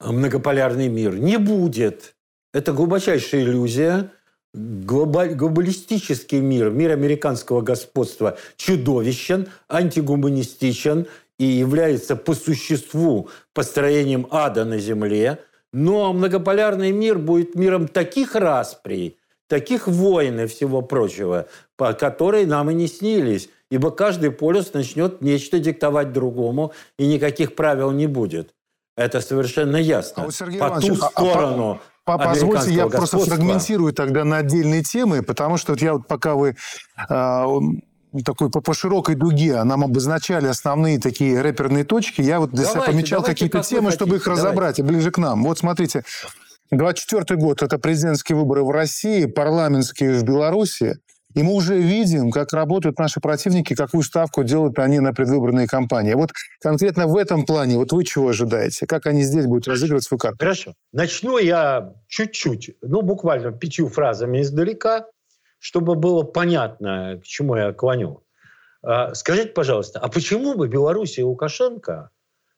многополярный 0.00 0.88
мир, 0.88 1.16
не 1.16 1.38
будет. 1.38 2.14
Это 2.52 2.72
глубочайшая 2.72 3.42
иллюзия, 3.42 4.12
глобалистический 4.54 6.40
мир, 6.40 6.70
мир 6.70 6.92
американского 6.92 7.60
господства 7.60 8.38
чудовищен, 8.56 9.48
антигуманистичен 9.68 11.06
и 11.38 11.44
является 11.44 12.16
по 12.16 12.34
существу 12.34 13.28
построением 13.52 14.26
ада 14.30 14.64
на 14.64 14.78
земле, 14.78 15.40
но 15.72 16.12
многополярный 16.12 16.92
мир 16.92 17.18
будет 17.18 17.54
миром 17.54 17.88
таких 17.88 18.34
расприй, 18.34 19.18
таких 19.48 19.86
войн 19.86 20.40
и 20.40 20.46
всего 20.46 20.80
прочего, 20.80 21.48
по 21.76 21.92
которые 21.92 22.46
нам 22.46 22.70
и 22.70 22.74
не 22.74 22.86
снились. 22.86 23.50
Ибо 23.68 23.90
каждый 23.90 24.30
полюс 24.30 24.72
начнет 24.72 25.20
нечто 25.20 25.58
диктовать 25.58 26.12
другому, 26.12 26.72
и 26.98 27.06
никаких 27.06 27.56
правил 27.56 27.90
не 27.90 28.06
будет. 28.06 28.54
Это 28.96 29.20
совершенно 29.20 29.76
ясно. 29.76 30.22
А 30.22 30.26
вот, 30.26 30.34
Сергей 30.34 30.60
по 30.60 30.80
ту 30.80 30.94
сторону 30.94 31.72
а, 31.72 31.95
Позвольте, 32.06 32.72
я 32.72 32.86
просто 32.86 33.18
фрагментирую 33.18 33.92
тогда 33.92 34.24
на 34.24 34.38
отдельные 34.38 34.82
темы, 34.82 35.22
потому 35.22 35.56
что 35.56 35.72
вот 35.72 35.82
я 35.82 35.94
вот 35.94 36.06
пока 36.06 36.34
вы 36.34 36.56
э, 37.10 37.44
такой 38.24 38.50
по, 38.50 38.60
по 38.60 38.74
широкой 38.74 39.16
дуге 39.16 39.62
нам 39.64 39.82
обозначали 39.84 40.46
основные 40.46 41.00
такие 41.00 41.40
рэперные 41.40 41.84
точки, 41.84 42.20
я 42.22 42.38
вот 42.38 42.52
для 42.52 42.64
себя 42.64 42.82
помечал 42.82 43.22
какие-то 43.22 43.62
темы, 43.62 43.90
чтобы 43.90 44.16
их 44.16 44.26
разобрать, 44.26 44.78
и 44.78 44.82
ближе 44.82 45.10
к 45.10 45.18
нам. 45.18 45.42
Вот 45.42 45.58
смотрите, 45.58 46.04
24 46.70 47.40
год– 47.40 47.62
это 47.64 47.78
президентские 47.78 48.36
выборы 48.36 48.64
в 48.64 48.70
России, 48.70 49.26
парламентские 49.26 50.18
в 50.18 50.22
Беларуси. 50.24 50.98
И 51.36 51.42
мы 51.42 51.52
уже 51.52 51.76
видим, 51.76 52.30
как 52.30 52.54
работают 52.54 52.98
наши 52.98 53.20
противники, 53.20 53.74
какую 53.74 54.02
ставку 54.02 54.42
делают 54.42 54.78
они 54.78 55.00
на 55.00 55.12
предвыборные 55.12 55.66
кампании. 55.66 56.14
Вот 56.14 56.30
конкретно 56.60 57.06
в 57.06 57.14
этом 57.14 57.44
плане, 57.44 57.76
вот 57.76 57.92
вы 57.92 58.04
чего 58.04 58.30
ожидаете? 58.30 58.86
Как 58.86 59.04
они 59.06 59.22
здесь 59.22 59.44
будут 59.44 59.68
разыгрывать 59.68 60.02
свою 60.02 60.18
карту? 60.18 60.38
Хорошо. 60.40 60.72
Начну 60.92 61.36
я 61.36 61.92
чуть-чуть, 62.08 62.76
ну, 62.80 63.02
буквально 63.02 63.52
пятью 63.52 63.88
фразами 63.88 64.40
издалека, 64.40 65.08
чтобы 65.58 65.94
было 65.94 66.22
понятно, 66.22 67.20
к 67.22 67.26
чему 67.26 67.54
я 67.54 67.74
клоню. 67.74 68.22
А, 68.82 69.14
скажите, 69.14 69.50
пожалуйста, 69.50 69.98
а 70.00 70.08
почему 70.08 70.54
бы 70.54 70.68
Беларусь 70.68 71.18
и 71.18 71.22
Лукашенко 71.22 72.08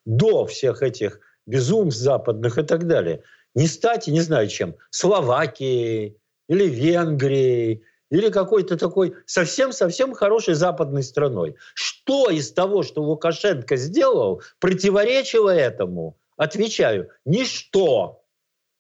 до 0.05 0.47
всех 0.47 0.83
этих 0.83 1.19
безумств 1.47 2.01
западных 2.01 2.59
и 2.59 2.63
так 2.63 2.87
далее 2.87 3.25
не 3.57 3.67
стать, 3.67 4.07
не 4.07 4.21
знаю 4.21 4.47
чем, 4.47 4.77
Словакией 4.91 6.17
или 6.49 6.69
Венгрией 6.69 7.83
или 8.11 8.31
какой-то 8.31 8.77
такой 8.77 9.15
совсем-совсем 9.27 10.15
хорошей 10.15 10.55
западной 10.55 11.03
страной. 11.03 11.57
Что 11.75 12.31
из 12.31 12.53
того, 12.53 12.83
что 12.83 13.03
Лукашенко 13.03 13.77
сделал, 13.77 14.43
противоречило 14.61 15.51
этому? 15.51 16.19
Отвечаю, 16.37 17.11
ничто. 17.25 18.25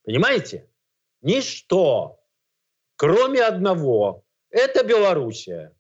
Понимаете? 0.04 0.70
Ничто. 1.20 2.20
Кроме 2.96 3.42
одного. 3.42 4.24
Это 4.50 4.82
Белоруссия. 4.84 5.74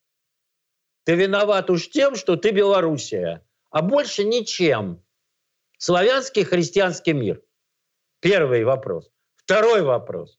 Ты 1.04 1.14
виноват 1.14 1.70
уж 1.70 1.88
тем, 1.88 2.16
что 2.16 2.36
ты 2.36 2.50
Белоруссия. 2.50 3.42
А 3.70 3.80
больше 3.80 4.24
ничем. 4.24 5.02
Славянский 5.78 6.44
христианский 6.44 7.12
мир. 7.12 7.42
Первый 8.20 8.64
вопрос. 8.64 9.10
Второй 9.36 9.82
вопрос. 9.82 10.38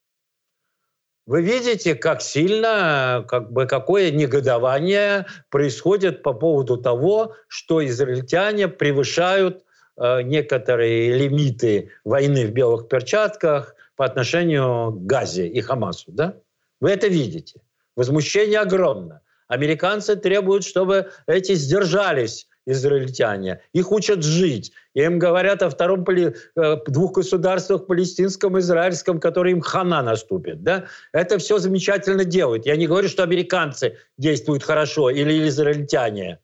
Вы 1.29 1.43
видите, 1.43 1.93
как 1.93 2.23
сильно, 2.23 3.23
как 3.27 3.51
бы, 3.51 3.67
какое 3.67 4.09
негодование 4.09 5.27
происходит 5.51 6.23
по 6.23 6.33
поводу 6.33 6.75
того, 6.75 7.35
что 7.47 7.85
израильтяне 7.85 8.67
превышают 8.67 9.63
э, 9.95 10.23
некоторые 10.23 11.13
лимиты 11.13 11.91
войны 12.03 12.47
в 12.47 12.51
белых 12.51 12.87
перчатках 12.87 13.75
по 13.95 14.05
отношению 14.05 14.91
к 14.91 15.05
Газе 15.05 15.47
и 15.47 15.61
Хамасу. 15.61 16.11
Да? 16.11 16.33
Вы 16.81 16.89
это 16.89 17.05
видите. 17.05 17.61
Возмущение 17.95 18.59
огромно. 18.59 19.21
Американцы 19.47 20.15
требуют, 20.15 20.63
чтобы 20.63 21.11
эти 21.27 21.53
сдержались 21.53 22.47
израильтяне. 22.65 23.61
Их 23.73 23.91
учат 23.91 24.23
жить. 24.23 24.71
И 24.93 25.01
им 25.01 25.19
говорят 25.19 25.61
о 25.63 25.69
втором 25.69 26.05
поли... 26.05 26.35
Э, 26.55 26.77
двух 26.87 27.13
государствах, 27.13 27.87
палестинском 27.87 28.57
и 28.57 28.61
израильском, 28.61 29.19
которые 29.19 29.53
им 29.53 29.61
хана 29.61 30.01
наступит. 30.01 30.63
Да? 30.63 30.85
Это 31.13 31.37
все 31.37 31.57
замечательно 31.57 32.25
делают. 32.25 32.65
Я 32.65 32.75
не 32.75 32.87
говорю, 32.87 33.07
что 33.09 33.23
американцы 33.23 33.97
действуют 34.17 34.63
хорошо 34.63 35.09
или 35.09 35.47
израильтяне. 35.47 36.39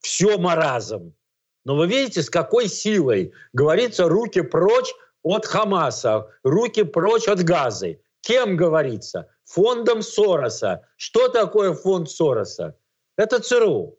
Все 0.00 0.38
маразм. 0.38 1.14
Но 1.64 1.76
вы 1.76 1.86
видите, 1.86 2.22
с 2.22 2.30
какой 2.30 2.68
силой 2.68 3.32
говорится 3.52 4.08
«руки 4.08 4.40
прочь 4.40 4.92
от 5.22 5.46
Хамаса, 5.46 6.28
руки 6.42 6.82
прочь 6.82 7.28
от 7.28 7.42
Газы». 7.42 8.00
Кем 8.22 8.56
говорится? 8.56 9.28
Фондом 9.44 10.02
Сороса. 10.02 10.86
Что 10.96 11.28
такое 11.28 11.72
фонд 11.72 12.10
Сороса? 12.10 12.76
Это 13.16 13.40
ЦРУ. 13.40 13.98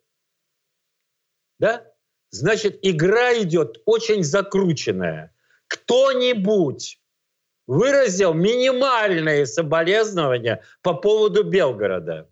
Да? 1.62 1.86
Значит, 2.32 2.80
игра 2.82 3.40
идет 3.40 3.84
очень 3.86 4.24
закрученная. 4.24 5.32
Кто-нибудь 5.68 7.00
выразил 7.68 8.34
минимальные 8.34 9.46
соболезнования 9.46 10.64
по 10.82 10.96
поводу 10.96 11.44
Белгорода. 11.44 12.28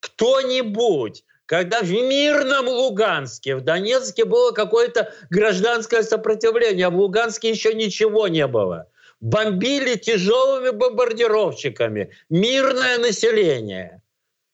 Кто-нибудь 0.00 1.24
когда 1.46 1.82
в 1.82 1.90
мирном 1.90 2.68
Луганске, 2.68 3.56
в 3.56 3.62
Донецке 3.62 4.24
было 4.24 4.52
какое-то 4.52 5.12
гражданское 5.30 6.04
сопротивление, 6.04 6.86
а 6.86 6.90
в 6.90 6.96
Луганске 6.96 7.50
еще 7.50 7.74
ничего 7.74 8.28
не 8.28 8.46
было. 8.46 8.88
Бомбили 9.18 9.96
тяжелыми 9.96 10.70
бомбардировщиками 10.70 12.12
мирное 12.28 12.98
население. 12.98 14.00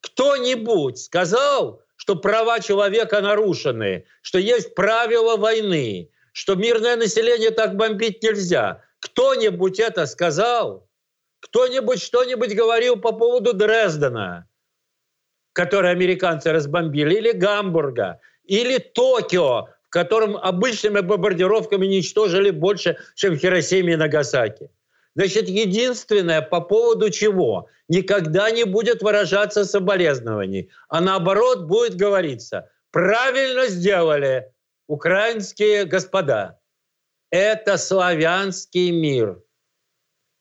Кто-нибудь 0.01 0.97
сказал, 0.97 1.83
что 2.07 2.15
права 2.15 2.61
человека 2.61 3.21
нарушены, 3.21 4.05
что 4.23 4.39
есть 4.39 4.77
правила 4.77 5.37
войны, 5.37 6.09
что 6.31 6.55
мирное 6.55 6.95
население 6.95 7.51
так 7.51 7.75
бомбить 7.75 8.23
нельзя. 8.23 8.85
Кто-нибудь 9.01 9.81
это 9.81 10.07
сказал? 10.07 10.89
Кто-нибудь 11.41 12.01
что-нибудь 12.01 12.55
говорил 12.55 12.97
по 12.97 13.11
поводу 13.11 13.53
Дрездена? 13.55 14.49
который 15.53 15.91
американцы 15.91 16.53
разбомбили, 16.53 17.15
или 17.15 17.33
Гамбурга, 17.33 18.21
или 18.45 18.77
Токио, 18.77 19.69
в 19.83 19.89
котором 19.89 20.37
обычными 20.37 21.01
бомбардировками 21.01 21.87
уничтожили 21.87 22.51
больше, 22.51 22.99
чем 23.15 23.39
Хиросиме 23.39 23.95
и 23.95 23.97
Нагасаки. 23.97 24.69
Значит, 25.17 25.49
единственное, 25.49 26.43
по 26.43 26.61
поводу 26.61 27.09
чего 27.09 27.71
никогда 27.89 28.51
не 28.51 28.65
будет 28.65 29.03
выражаться 29.03 29.65
соболезнований, 29.65 30.71
а 30.91 31.01
наоборот 31.01 31.65
будет 31.65 31.95
говориться, 31.95 32.71
правильно 32.91 33.67
сделали 33.69 34.53
украинские 34.89 35.87
господа. 35.87 36.61
Это 37.31 37.79
славянский 37.79 38.91
мир. 38.91 39.43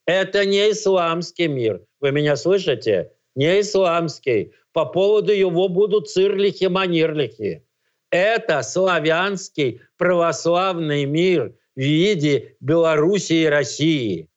Это 0.04 0.44
не 0.44 0.70
исламский 0.70 1.48
мир. 1.48 1.82
Вы 2.00 2.12
меня 2.12 2.36
слышите? 2.36 3.12
Не 3.34 3.60
исламский 3.62 4.52
по 4.72 4.84
поводу 4.84 5.32
его 5.32 5.68
будут 5.68 6.10
цирлихи, 6.10 6.66
манирлихи. 6.66 7.66
Это 8.10 8.62
славянский 8.62 9.80
православный 9.96 11.06
мир 11.06 11.54
в 11.74 11.80
виде 11.80 12.56
Белоруссии 12.60 13.44
и 13.44 13.46
России. 13.46 14.28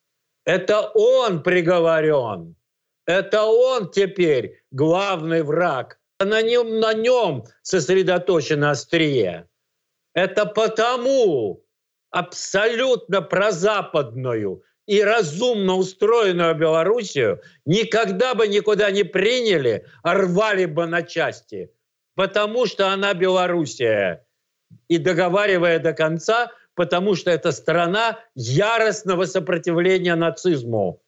Это 0.49 0.89
он 0.95 1.43
приговорен. 1.43 2.55
Это 3.05 3.43
он 3.43 3.91
теперь 3.91 4.63
главный 4.71 5.43
враг. 5.43 5.99
На 6.19 6.41
нем, 6.41 6.79
на 6.79 6.95
нем 6.95 7.43
сосредоточено 7.61 8.71
острие. 8.71 9.47
Это 10.15 10.47
потому 10.47 11.63
абсолютно 12.09 13.21
прозападную 13.21 14.63
и 14.87 15.03
разумно 15.03 15.75
устроенную 15.75 16.55
Белоруссию 16.55 17.43
никогда 17.65 18.33
бы 18.33 18.47
никуда 18.47 18.89
не 18.89 19.03
приняли, 19.03 19.85
а 20.01 20.15
рвали 20.15 20.65
бы 20.65 20.87
на 20.87 21.03
части, 21.03 21.71
потому 22.15 22.65
что 22.65 22.87
она 22.87 23.13
Белоруссия. 23.13 24.25
И 24.87 24.97
договаривая 24.97 25.77
до 25.77 25.93
конца, 25.93 26.51
потому 26.79 27.15
что 27.15 27.29
это 27.29 27.51
страна 27.51 28.21
яростного 28.35 29.25
сопротивления 29.25 30.15
нацизму. 30.15 31.03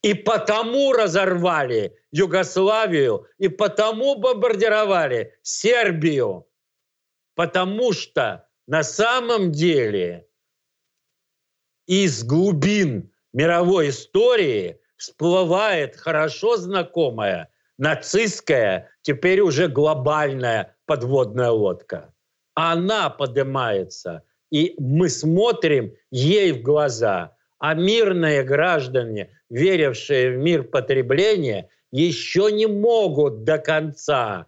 И 0.00 0.14
потому 0.14 0.92
разорвали 0.92 1.98
Югославию, 2.12 3.26
и 3.38 3.48
потому 3.48 4.14
бомбардировали 4.14 5.34
Сербию. 5.42 6.46
Потому 7.34 7.92
что 7.92 8.46
на 8.68 8.84
самом 8.84 9.50
деле 9.50 10.28
из 11.88 12.22
глубин 12.22 13.10
мировой 13.32 13.88
истории 13.88 14.80
всплывает 14.96 15.96
хорошо 15.96 16.58
знакомая 16.58 17.48
нацистская, 17.76 18.88
теперь 19.02 19.40
уже 19.40 19.66
глобальная 19.66 20.76
подводная 20.86 21.50
лодка. 21.50 22.14
Она 22.54 23.10
поднимается, 23.10 24.22
и 24.50 24.74
мы 24.78 25.08
смотрим 25.08 25.94
ей 26.10 26.52
в 26.52 26.62
глаза. 26.62 27.36
А 27.58 27.74
мирные 27.74 28.42
граждане, 28.42 29.30
верившие 29.50 30.30
в 30.30 30.38
мир 30.38 30.64
потребления, 30.64 31.68
еще 31.92 32.50
не 32.50 32.66
могут 32.66 33.44
до 33.44 33.58
конца 33.58 34.46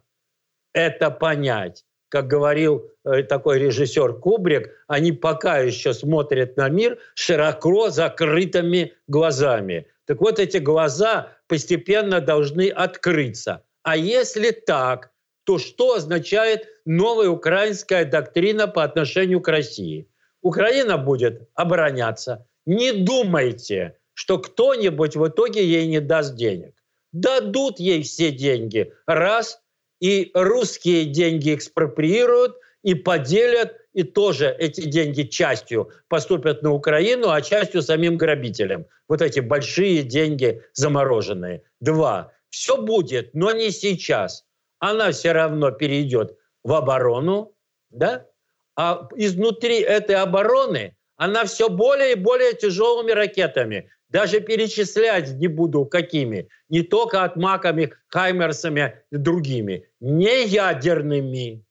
это 0.72 1.10
понять 1.10 1.84
как 2.12 2.26
говорил 2.26 2.90
э, 3.06 3.22
такой 3.22 3.58
режиссер 3.58 4.18
Кубрик, 4.18 4.68
они 4.86 5.12
пока 5.12 5.60
еще 5.60 5.94
смотрят 5.94 6.58
на 6.58 6.68
мир 6.68 6.98
широко 7.14 7.88
закрытыми 7.88 8.92
глазами. 9.06 9.86
Так 10.04 10.20
вот, 10.20 10.38
эти 10.38 10.58
глаза 10.58 11.32
постепенно 11.48 12.20
должны 12.20 12.68
открыться. 12.68 13.64
А 13.82 13.96
если 13.96 14.50
так, 14.50 15.10
то 15.44 15.58
что 15.58 15.94
означает 15.94 16.68
новая 16.84 17.28
украинская 17.28 18.04
доктрина 18.04 18.68
по 18.68 18.84
отношению 18.84 19.40
к 19.40 19.48
России? 19.48 20.08
Украина 20.40 20.98
будет 20.98 21.48
обороняться. 21.54 22.46
Не 22.66 22.92
думайте, 22.92 23.96
что 24.14 24.38
кто-нибудь 24.38 25.16
в 25.16 25.28
итоге 25.28 25.64
ей 25.64 25.86
не 25.86 26.00
даст 26.00 26.34
денег. 26.36 26.74
Дадут 27.12 27.78
ей 27.78 28.02
все 28.02 28.30
деньги. 28.30 28.92
Раз 29.06 29.60
и 30.00 30.30
русские 30.34 31.04
деньги 31.04 31.54
экспроприируют 31.54 32.56
и 32.82 32.94
поделят, 32.94 33.76
и 33.92 34.02
тоже 34.02 34.54
эти 34.58 34.82
деньги 34.82 35.22
частью 35.22 35.90
поступят 36.08 36.62
на 36.62 36.72
Украину, 36.72 37.30
а 37.30 37.42
частью 37.42 37.82
самим 37.82 38.16
грабителям. 38.16 38.86
Вот 39.08 39.22
эти 39.22 39.40
большие 39.40 40.02
деньги 40.02 40.62
замороженные. 40.72 41.62
Два. 41.80 42.32
Все 42.48 42.76
будет, 42.76 43.34
но 43.34 43.52
не 43.52 43.70
сейчас. 43.70 44.44
Она 44.82 45.12
все 45.12 45.30
равно 45.30 45.70
перейдет 45.70 46.36
в 46.64 46.72
оборону, 46.72 47.54
да? 47.90 48.26
а 48.74 49.08
изнутри 49.14 49.78
этой 49.78 50.16
обороны 50.16 50.96
она 51.16 51.44
все 51.44 51.68
более 51.68 52.12
и 52.12 52.16
более 52.16 52.52
тяжелыми 52.54 53.12
ракетами 53.12 53.88
даже 54.08 54.40
перечислять 54.40 55.34
не 55.34 55.46
буду, 55.46 55.86
какими. 55.86 56.48
Не 56.68 56.82
только 56.82 57.22
атмаками, 57.22 57.94
хаймерсами 58.08 59.00
и 59.12 59.16
другими. 59.16 59.88
Не 60.00 60.46
ядерными. 60.46 61.64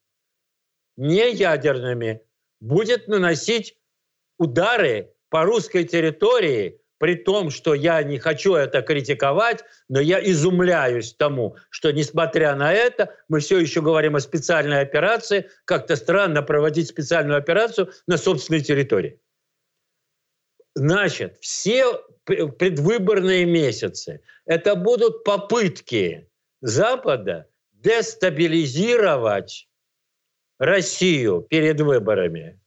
Не 0.95 1.31
ядерными. 1.33 2.21
Будет 2.61 3.09
наносить 3.09 3.77
удары 4.39 5.13
по 5.29 5.43
русской 5.43 5.83
территории, 5.83 6.80
при 7.01 7.15
том, 7.15 7.49
что 7.49 7.73
я 7.73 8.03
не 8.03 8.19
хочу 8.19 8.53
это 8.53 8.83
критиковать, 8.83 9.65
но 9.89 9.99
я 9.99 10.23
изумляюсь 10.23 11.15
тому, 11.15 11.57
что, 11.71 11.91
несмотря 11.91 12.55
на 12.55 12.71
это, 12.71 13.15
мы 13.27 13.39
все 13.39 13.57
еще 13.57 13.81
говорим 13.81 14.15
о 14.15 14.19
специальной 14.19 14.81
операции. 14.81 15.49
Как-то 15.65 15.95
странно 15.95 16.43
проводить 16.43 16.89
специальную 16.89 17.39
операцию 17.39 17.89
на 18.05 18.17
собственной 18.17 18.61
территории. 18.61 19.19
Значит, 20.75 21.37
все 21.41 21.95
предвыборные 22.25 23.45
месяцы 23.45 24.21
это 24.45 24.75
будут 24.75 25.23
попытки 25.23 26.29
Запада 26.61 27.47
дестабилизировать 27.71 29.67
Россию 30.59 31.41
перед 31.49 31.81
выборами 31.81 32.59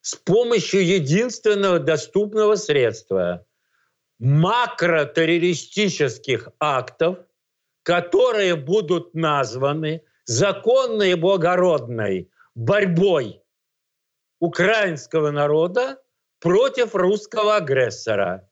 с 0.00 0.16
помощью 0.16 0.84
единственного 0.84 1.78
доступного 1.78 2.56
средства 2.56 3.44
макротеррористических 4.18 6.48
актов, 6.58 7.18
которые 7.82 8.56
будут 8.56 9.14
названы 9.14 10.02
законной 10.24 11.12
и 11.12 11.14
благородной 11.14 12.30
борьбой 12.54 13.42
украинского 14.40 15.30
народа 15.30 16.02
против 16.40 16.94
русского 16.94 17.56
агрессора. 17.56 18.48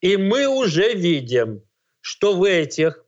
И 0.00 0.16
мы 0.16 0.46
уже 0.46 0.94
видим, 0.94 1.62
что 2.00 2.34
в 2.34 2.44
этих 2.44 3.04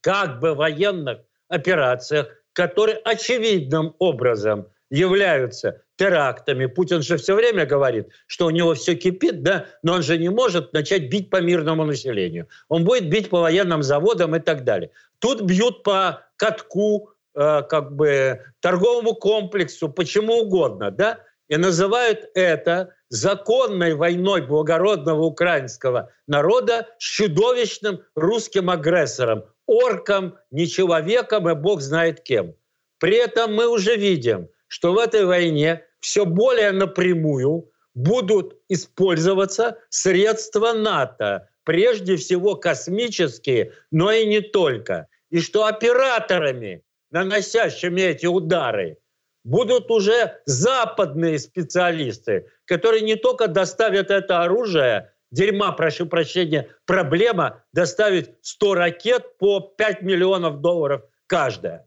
как 0.00 0.40
бы 0.40 0.54
военных 0.54 1.20
операциях 1.48 2.28
которые 2.52 2.98
очевидным 2.98 3.94
образом 3.98 4.68
являются 4.90 5.81
терактами. 6.02 6.66
Путин 6.66 7.00
же 7.02 7.16
все 7.16 7.34
время 7.36 7.64
говорит, 7.64 8.08
что 8.26 8.46
у 8.46 8.50
него 8.50 8.74
все 8.74 8.94
кипит, 8.96 9.42
да, 9.42 9.66
но 9.84 9.94
он 9.94 10.02
же 10.02 10.18
не 10.18 10.30
может 10.30 10.72
начать 10.72 11.08
бить 11.08 11.30
по 11.30 11.40
мирному 11.40 11.84
населению. 11.84 12.48
Он 12.68 12.84
будет 12.84 13.08
бить 13.08 13.30
по 13.30 13.40
военным 13.40 13.82
заводам 13.84 14.34
и 14.34 14.40
так 14.40 14.64
далее. 14.64 14.90
Тут 15.20 15.42
бьют 15.42 15.84
по 15.84 16.26
катку, 16.36 17.10
э, 17.36 17.62
как 17.68 17.94
бы 17.94 18.40
торговому 18.60 19.14
комплексу, 19.14 19.88
почему 19.88 20.40
угодно, 20.40 20.90
да, 20.90 21.20
и 21.48 21.56
называют 21.56 22.30
это 22.34 22.94
законной 23.08 23.94
войной 23.94 24.40
благородного 24.40 25.22
украинского 25.22 26.10
народа 26.26 26.88
с 26.98 27.04
чудовищным 27.04 28.00
русским 28.16 28.70
агрессором, 28.70 29.44
орком, 29.66 30.34
не 30.50 30.66
человеком 30.66 31.48
и 31.48 31.54
бог 31.54 31.80
знает 31.80 32.22
кем. 32.22 32.54
При 32.98 33.16
этом 33.16 33.54
мы 33.54 33.68
уже 33.68 33.96
видим, 33.96 34.48
что 34.66 34.94
в 34.94 34.98
этой 34.98 35.24
войне 35.24 35.84
все 36.02 36.26
более 36.26 36.72
напрямую 36.72 37.70
будут 37.94 38.58
использоваться 38.68 39.78
средства 39.88 40.72
НАТО, 40.72 41.48
прежде 41.64 42.16
всего 42.16 42.56
космические, 42.56 43.72
но 43.90 44.10
и 44.10 44.26
не 44.26 44.40
только. 44.40 45.06
И 45.30 45.40
что 45.40 45.64
операторами, 45.64 46.82
наносящими 47.10 48.02
эти 48.02 48.26
удары, 48.26 48.98
будут 49.44 49.90
уже 49.90 50.40
западные 50.44 51.38
специалисты, 51.38 52.48
которые 52.64 53.02
не 53.02 53.16
только 53.16 53.46
доставят 53.46 54.10
это 54.10 54.42
оружие, 54.42 55.12
дерьма, 55.30 55.72
прошу 55.72 56.06
прощения, 56.06 56.68
проблема 56.84 57.62
доставить 57.72 58.30
100 58.42 58.74
ракет 58.74 59.38
по 59.38 59.60
5 59.60 60.02
миллионов 60.02 60.60
долларов 60.60 61.02
каждая. 61.26 61.86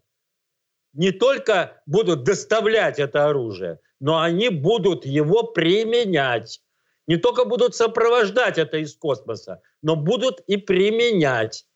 Не 0.94 1.10
только 1.10 1.82
будут 1.84 2.24
доставлять 2.24 2.98
это 2.98 3.26
оружие, 3.26 3.78
но 4.00 4.20
они 4.20 4.48
будут 4.48 5.06
его 5.06 5.42
применять. 5.44 6.62
Не 7.06 7.16
только 7.16 7.44
будут 7.44 7.74
сопровождать 7.74 8.58
это 8.58 8.78
из 8.78 8.94
космоса, 8.96 9.62
но 9.82 9.96
будут 9.96 10.40
и 10.46 10.56
применять. 10.56 11.66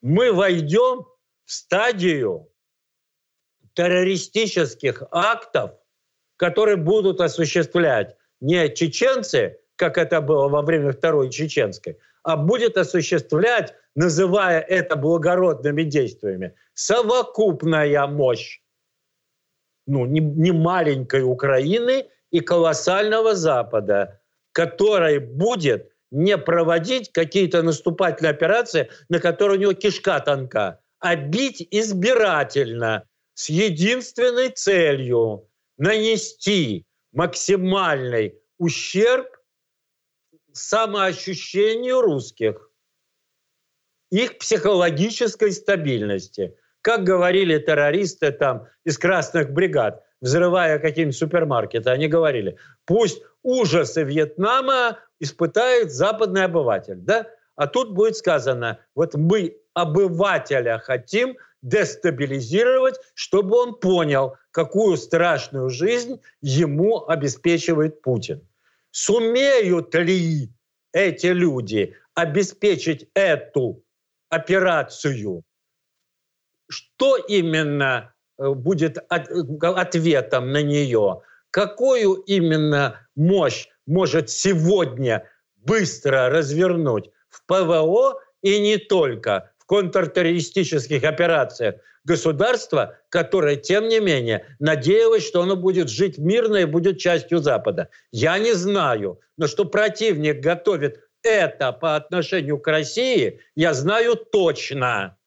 Мы 0.00 0.32
войдем 0.32 1.06
в 1.44 1.52
стадию 1.52 2.48
террористических 3.74 5.02
актов, 5.10 5.72
которые 6.36 6.76
будут 6.76 7.20
осуществлять 7.20 8.16
не 8.40 8.74
чеченцы, 8.74 9.58
как 9.76 9.98
это 9.98 10.20
было 10.20 10.48
во 10.48 10.62
время 10.62 10.92
Второй 10.92 11.30
Чеченской, 11.30 11.98
а 12.22 12.36
будет 12.36 12.76
осуществлять, 12.76 13.74
называя 13.94 14.60
это 14.60 14.96
благородными 14.96 15.82
действиями, 15.82 16.54
совокупная 16.74 18.06
мощь 18.06 18.60
ну, 19.90 20.06
не, 20.06 20.20
не 20.20 20.52
маленькой 20.52 21.22
Украины 21.22 22.06
и 22.30 22.40
колоссального 22.40 23.34
Запада, 23.34 24.20
который 24.52 25.18
будет 25.18 25.92
не 26.12 26.38
проводить 26.38 27.12
какие-то 27.12 27.62
наступательные 27.62 28.30
операции, 28.30 28.88
на 29.08 29.18
которые 29.18 29.58
у 29.58 29.60
него 29.62 29.72
кишка 29.72 30.20
тонка, 30.20 30.80
а 31.00 31.16
бить 31.16 31.66
избирательно 31.70 33.04
с 33.34 33.48
единственной 33.48 34.50
целью 34.50 35.48
нанести 35.76 36.86
максимальный 37.12 38.34
ущерб 38.58 39.26
самоощущению 40.52 42.00
русских, 42.00 42.70
их 44.10 44.38
психологической 44.38 45.52
стабильности. 45.52 46.56
Как 46.82 47.04
говорили 47.04 47.58
террористы 47.58 48.32
там 48.32 48.66
из 48.84 48.96
красных 48.98 49.52
бригад, 49.52 50.02
взрывая 50.20 50.78
какие-нибудь 50.78 51.16
супермаркеты, 51.16 51.90
они 51.90 52.08
говорили, 52.08 52.56
пусть 52.86 53.22
ужасы 53.42 54.02
Вьетнама 54.02 54.98
испытает 55.18 55.92
западный 55.92 56.44
обыватель. 56.44 56.96
Да? 56.96 57.26
А 57.56 57.66
тут 57.66 57.92
будет 57.92 58.16
сказано, 58.16 58.78
вот 58.94 59.14
мы 59.14 59.56
обывателя 59.74 60.78
хотим 60.78 61.36
дестабилизировать, 61.62 62.98
чтобы 63.14 63.56
он 63.56 63.78
понял, 63.78 64.36
какую 64.50 64.96
страшную 64.96 65.68
жизнь 65.68 66.20
ему 66.40 67.06
обеспечивает 67.06 68.00
Путин. 68.00 68.46
Сумеют 68.90 69.94
ли 69.94 70.50
эти 70.92 71.26
люди 71.26 71.96
обеспечить 72.14 73.08
эту 73.14 73.84
операцию? 74.30 75.44
Что 76.70 77.16
именно 77.16 78.14
э, 78.38 78.48
будет 78.50 78.98
ответом 79.08 80.52
на 80.52 80.62
нее? 80.62 81.22
Какую 81.50 82.14
именно 82.14 83.06
мощь 83.16 83.66
может 83.86 84.30
сегодня 84.30 85.28
быстро 85.56 86.30
развернуть 86.30 87.10
в 87.28 87.44
ПВО 87.46 88.20
и 88.40 88.60
не 88.60 88.76
только 88.78 89.52
в 89.58 89.66
контртеррористических 89.66 91.02
операциях 91.02 91.74
государства, 92.04 92.98
которое, 93.08 93.56
тем 93.56 93.88
не 93.88 93.98
менее, 93.98 94.46
надеялось, 94.60 95.26
что 95.26 95.42
оно 95.42 95.56
будет 95.56 95.88
жить 95.88 96.18
мирно 96.18 96.58
и 96.58 96.64
будет 96.64 96.98
частью 96.98 97.38
Запада. 97.38 97.88
Я 98.12 98.38
не 98.38 98.52
знаю, 98.52 99.20
но 99.36 99.48
что 99.48 99.64
противник 99.64 100.40
готовит 100.40 101.00
это 101.22 101.72
по 101.72 101.96
отношению 101.96 102.58
к 102.58 102.66
России, 102.68 103.40
я 103.56 103.74
знаю 103.74 104.14
точно. 104.14 105.18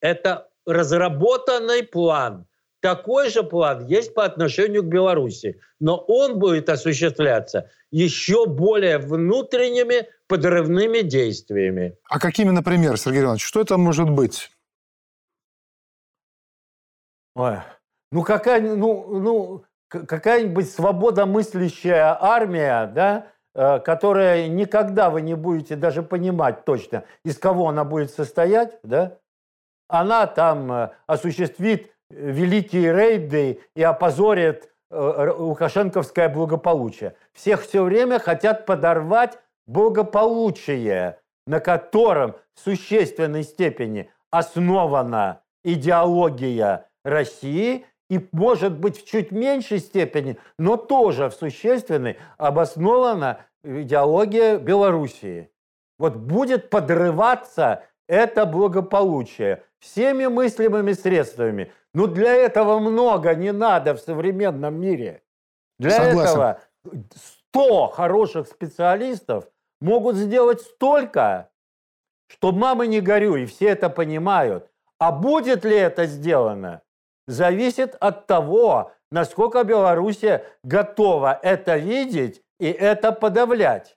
Это 0.00 0.48
разработанный 0.66 1.82
план. 1.82 2.46
Такой 2.80 3.30
же 3.30 3.42
план 3.42 3.86
есть 3.86 4.14
по 4.14 4.24
отношению 4.24 4.82
к 4.82 4.86
Беларуси, 4.86 5.60
но 5.80 5.96
он 5.96 6.38
будет 6.38 6.68
осуществляться 6.68 7.70
еще 7.90 8.46
более 8.46 8.98
внутренними 8.98 10.08
подрывными 10.28 11.00
действиями. 11.00 11.96
А 12.08 12.20
какими, 12.20 12.50
например, 12.50 12.98
Сергей 12.98 13.22
Иванович, 13.22 13.44
что 13.44 13.60
это 13.60 13.78
может 13.78 14.10
быть? 14.10 14.50
Ой, 17.34 17.58
ну, 18.12 18.22
какая, 18.22 18.60
ну, 18.60 19.20
ну, 19.20 19.64
какая-нибудь 19.88 20.70
свободомыслящая 20.70 22.16
армия, 22.20 22.86
да, 22.86 23.26
э, 23.54 23.78
которая 23.80 24.48
никогда 24.48 25.10
вы 25.10 25.22
не 25.22 25.34
будете 25.34 25.76
даже 25.76 26.02
понимать 26.02 26.64
точно, 26.64 27.04
из 27.24 27.38
кого 27.38 27.68
она 27.68 27.84
будет 27.84 28.10
состоять, 28.10 28.78
да, 28.82 29.18
она 29.88 30.26
там 30.26 30.72
э, 30.72 30.90
осуществит 31.06 31.92
великие 32.10 32.92
рейды 32.92 33.60
и 33.74 33.82
опозорит 33.82 34.70
э, 34.90 35.34
лукашенковское 35.36 36.28
благополучие. 36.28 37.16
Всех 37.32 37.62
все 37.62 37.82
время 37.82 38.18
хотят 38.18 38.66
подорвать 38.66 39.38
благополучие, 39.66 41.18
на 41.46 41.60
котором 41.60 42.36
в 42.54 42.60
существенной 42.60 43.42
степени 43.42 44.10
основана 44.30 45.40
идеология 45.64 46.88
России 47.04 47.86
и, 48.08 48.28
может 48.32 48.78
быть, 48.78 49.02
в 49.02 49.06
чуть 49.06 49.32
меньшей 49.32 49.80
степени, 49.80 50.38
но 50.58 50.76
тоже 50.76 51.28
в 51.28 51.34
существенной 51.34 52.18
обоснована 52.38 53.40
идеология 53.64 54.58
Белоруссии. 54.58 55.50
Вот 55.98 56.14
будет 56.14 56.70
подрываться 56.70 57.82
это 58.08 58.46
благополучие 58.46 59.62
всеми 59.78 60.26
мыслимыми 60.26 60.92
средствами. 60.92 61.72
Но 61.94 62.06
для 62.06 62.34
этого 62.34 62.78
много 62.78 63.34
не 63.34 63.52
надо 63.52 63.94
в 63.94 64.00
современном 64.00 64.80
мире. 64.80 65.22
Для 65.78 65.90
Согласен. 65.90 66.18
этого 66.18 66.60
100 67.52 67.88
хороших 67.88 68.48
специалистов 68.48 69.48
могут 69.80 70.16
сделать 70.16 70.60
столько, 70.60 71.50
что 72.28 72.52
мама 72.52 72.86
не 72.86 73.00
горюй, 73.00 73.42
и 73.42 73.46
все 73.46 73.68
это 73.68 73.88
понимают. 73.88 74.70
А 74.98 75.12
будет 75.12 75.64
ли 75.64 75.76
это 75.76 76.06
сделано, 76.06 76.82
зависит 77.26 77.96
от 78.00 78.26
того, 78.26 78.92
насколько 79.10 79.62
Белоруссия 79.64 80.44
готова 80.62 81.38
это 81.42 81.76
видеть 81.76 82.42
и 82.58 82.66
это 82.66 83.12
подавлять. 83.12 83.95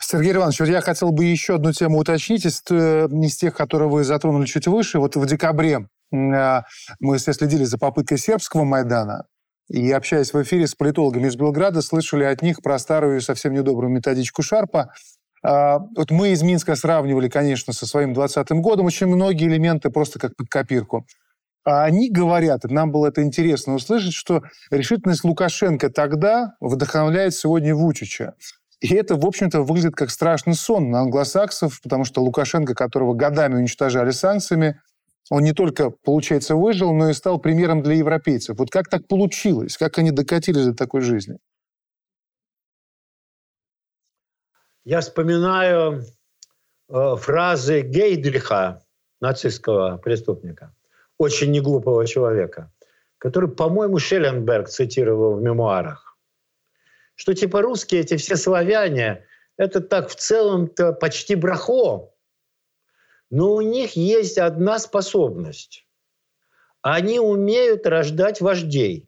Сергей 0.00 0.32
Иванович, 0.32 0.60
вот 0.60 0.68
я 0.68 0.80
хотел 0.80 1.12
бы 1.12 1.24
еще 1.24 1.56
одну 1.56 1.72
тему 1.72 1.98
уточнить, 1.98 2.46
из, 2.46 2.62
э, 2.70 3.08
из 3.10 3.36
тех, 3.36 3.54
которые 3.54 3.88
вы 3.88 4.02
затронули 4.04 4.46
чуть 4.46 4.66
выше. 4.66 4.98
Вот 4.98 5.16
в 5.16 5.26
декабре 5.26 5.88
э, 6.12 6.62
мы 6.98 7.18
все 7.18 7.32
следили 7.32 7.64
за 7.64 7.78
попыткой 7.78 8.18
сербского 8.18 8.64
Майдана, 8.64 9.26
и, 9.70 9.92
общаясь 9.92 10.32
в 10.32 10.42
эфире 10.42 10.66
с 10.66 10.74
политологами 10.74 11.28
из 11.28 11.36
Белграда, 11.36 11.80
слышали 11.80 12.24
от 12.24 12.42
них 12.42 12.60
про 12.60 12.78
старую 12.80 13.20
совсем 13.20 13.52
недобрую 13.54 13.92
методичку 13.92 14.42
Шарпа. 14.42 14.92
А, 15.44 15.78
вот 15.96 16.10
мы 16.10 16.30
из 16.30 16.42
Минска 16.42 16.74
сравнивали, 16.74 17.28
конечно, 17.28 17.72
со 17.72 17.86
своим 17.86 18.12
20-м 18.12 18.62
годом 18.62 18.86
очень 18.86 19.06
многие 19.06 19.46
элементы 19.46 19.90
просто 19.90 20.18
как 20.18 20.34
под 20.34 20.48
копирку. 20.48 21.06
А 21.64 21.84
они 21.84 22.10
говорят, 22.10 22.64
и 22.64 22.72
нам 22.72 22.90
было 22.90 23.08
это 23.08 23.22
интересно 23.22 23.74
услышать, 23.74 24.14
что 24.14 24.42
решительность 24.70 25.22
Лукашенко 25.22 25.88
тогда 25.88 26.54
вдохновляет 26.60 27.34
сегодня 27.34 27.74
Вучича. 27.74 28.34
И 28.80 28.94
это, 28.94 29.16
в 29.16 29.26
общем-то, 29.26 29.62
выглядит 29.62 29.94
как 29.94 30.10
страшный 30.10 30.54
сон 30.54 30.90
на 30.90 31.00
англосаксов, 31.00 31.80
потому 31.82 32.04
что 32.04 32.22
Лукашенко, 32.22 32.74
которого 32.74 33.14
годами 33.14 33.56
уничтожали 33.56 34.10
санкциями, 34.10 34.80
Он 35.30 35.42
не 35.42 35.52
только, 35.52 35.90
получается, 35.90 36.56
выжил, 36.56 36.92
но 36.94 37.10
и 37.10 37.14
стал 37.14 37.38
примером 37.38 37.82
для 37.82 37.94
европейцев. 37.94 38.58
Вот 38.58 38.70
как 38.70 38.88
так 38.88 39.06
получилось? 39.06 39.76
Как 39.76 39.98
они 39.98 40.10
докатились 40.10 40.64
до 40.64 40.74
такой 40.74 41.02
жизни? 41.02 41.38
Я 44.84 45.02
вспоминаю 45.02 46.02
э, 46.88 47.16
фразы 47.16 47.82
Гейдриха, 47.82 48.82
нацистского 49.20 49.98
преступника, 49.98 50.74
очень 51.18 51.50
неглупого 51.50 52.06
человека, 52.06 52.72
который, 53.18 53.50
по-моему, 53.50 53.98
Шелленберг 53.98 54.68
цитировал 54.68 55.34
в 55.34 55.42
мемуарах, 55.42 56.09
что 57.20 57.34
типа 57.34 57.60
русские, 57.60 58.00
эти 58.00 58.16
все 58.16 58.34
славяне, 58.34 59.26
это 59.58 59.82
так 59.82 60.08
в 60.08 60.14
целом-то 60.14 60.94
почти 60.94 61.34
брахо, 61.34 62.14
но 63.28 63.52
у 63.52 63.60
них 63.60 63.94
есть 63.94 64.38
одна 64.38 64.78
способность. 64.78 65.86
Они 66.80 67.20
умеют 67.20 67.86
рождать 67.86 68.40
вождей. 68.40 69.06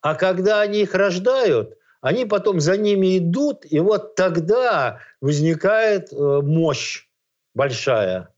А 0.00 0.16
когда 0.16 0.62
они 0.62 0.80
их 0.80 0.96
рождают, 0.96 1.78
они 2.00 2.24
потом 2.24 2.58
за 2.58 2.76
ними 2.76 3.18
идут, 3.18 3.64
и 3.64 3.78
вот 3.78 4.16
тогда 4.16 4.98
возникает 5.20 6.12
э, 6.12 6.16
мощь 6.42 7.06
большая. 7.54 8.34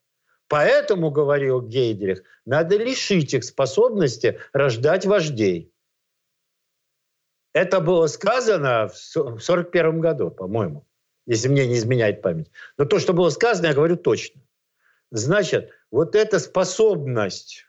Поэтому, 0.48 1.10
говорил 1.10 1.62
Гейдрих, 1.62 2.22
надо 2.44 2.76
лишить 2.76 3.32
их 3.32 3.44
способности 3.44 4.38
рождать 4.52 5.06
вождей. 5.06 5.73
Это 7.54 7.80
было 7.80 8.06
сказано 8.08 8.88
в 8.88 9.16
1941 9.16 10.00
году, 10.00 10.30
по-моему 10.30 10.86
если 11.26 11.48
мне 11.48 11.66
не 11.66 11.74
изменяет 11.74 12.22
память. 12.22 12.50
Но 12.76 12.84
то, 12.84 12.98
что 12.98 13.12
было 13.12 13.30
сказано, 13.30 13.66
я 13.66 13.74
говорю 13.74 13.96
точно. 13.96 14.42
Значит, 15.10 15.70
вот 15.90 16.14
эта 16.14 16.38
способность 16.38 17.66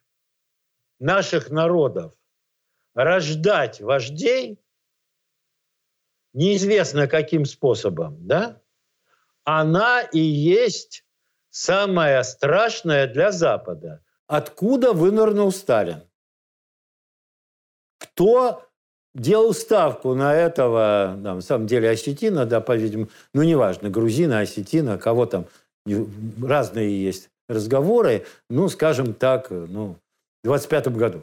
наших 0.99 1.49
народов 1.49 2.13
рождать 2.93 3.81
вождей, 3.81 4.59
неизвестно 6.33 7.07
каким 7.07 7.45
способом, 7.45 8.27
да, 8.27 8.61
она 9.43 10.01
и 10.01 10.19
есть 10.19 11.05
самое 11.49 12.23
страшное 12.23 13.07
для 13.07 13.31
Запада. 13.31 14.03
Откуда 14.27 14.91
вынырнул 14.91 15.51
Сталин? 15.51 16.09
Кто 17.99 18.67
делал 19.15 19.53
ставку 19.53 20.13
на 20.13 20.35
этого, 20.35 21.15
да, 21.17 21.35
на 21.35 21.41
самом 21.41 21.65
деле, 21.65 21.89
осетина, 21.89 22.45
да, 22.45 22.61
по-видимому, 22.61 23.09
ну, 23.33 23.41
неважно, 23.41 23.89
грузина, 23.89 24.39
осетина, 24.39 24.99
кого 24.99 25.25
там, 25.25 25.47
разные 26.43 27.03
есть 27.03 27.29
разговоры, 27.47 28.25
ну, 28.49 28.69
скажем 28.69 29.13
так, 29.13 29.49
ну, 29.49 29.95
в 30.43 30.47
25 30.47 30.89
году. 30.89 31.21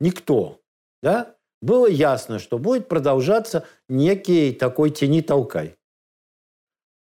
Никто, 0.00 0.60
да? 1.02 1.34
Было 1.60 1.86
ясно, 1.86 2.40
что 2.40 2.58
будет 2.58 2.88
продолжаться 2.88 3.66
некий 3.88 4.52
такой 4.52 4.90
тени-толкай. 4.90 5.76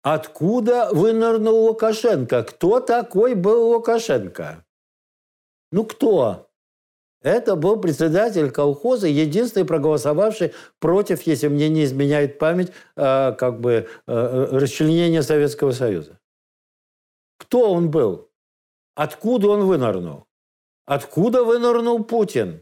Откуда 0.04 0.90
вынырнул 0.92 1.66
Лукашенко? 1.68 2.44
Кто 2.44 2.80
такой 2.80 3.34
был 3.34 3.72
Лукашенко? 3.72 4.64
Ну, 5.72 5.86
кто? 5.86 6.52
Это 7.24 7.56
был 7.56 7.80
председатель 7.80 8.52
колхоза, 8.52 9.08
единственный 9.08 9.66
проголосовавший 9.66 10.54
против, 10.80 11.22
если 11.22 11.48
мне 11.48 11.70
не 11.70 11.86
изменяет 11.86 12.38
память, 12.38 12.74
э, 12.98 13.32
как 13.32 13.62
бы 13.62 13.88
э, 14.06 14.48
расчленения 14.52 15.22
Советского 15.22 15.72
Союза. 15.72 16.20
Кто 17.38 17.72
он 17.72 17.90
был? 17.90 18.30
Откуда 18.94 19.48
он 19.48 19.66
вынырнул? 19.66 20.26
Откуда 20.86 21.46
вынырнул 21.46 22.04
Путин? 22.04 22.62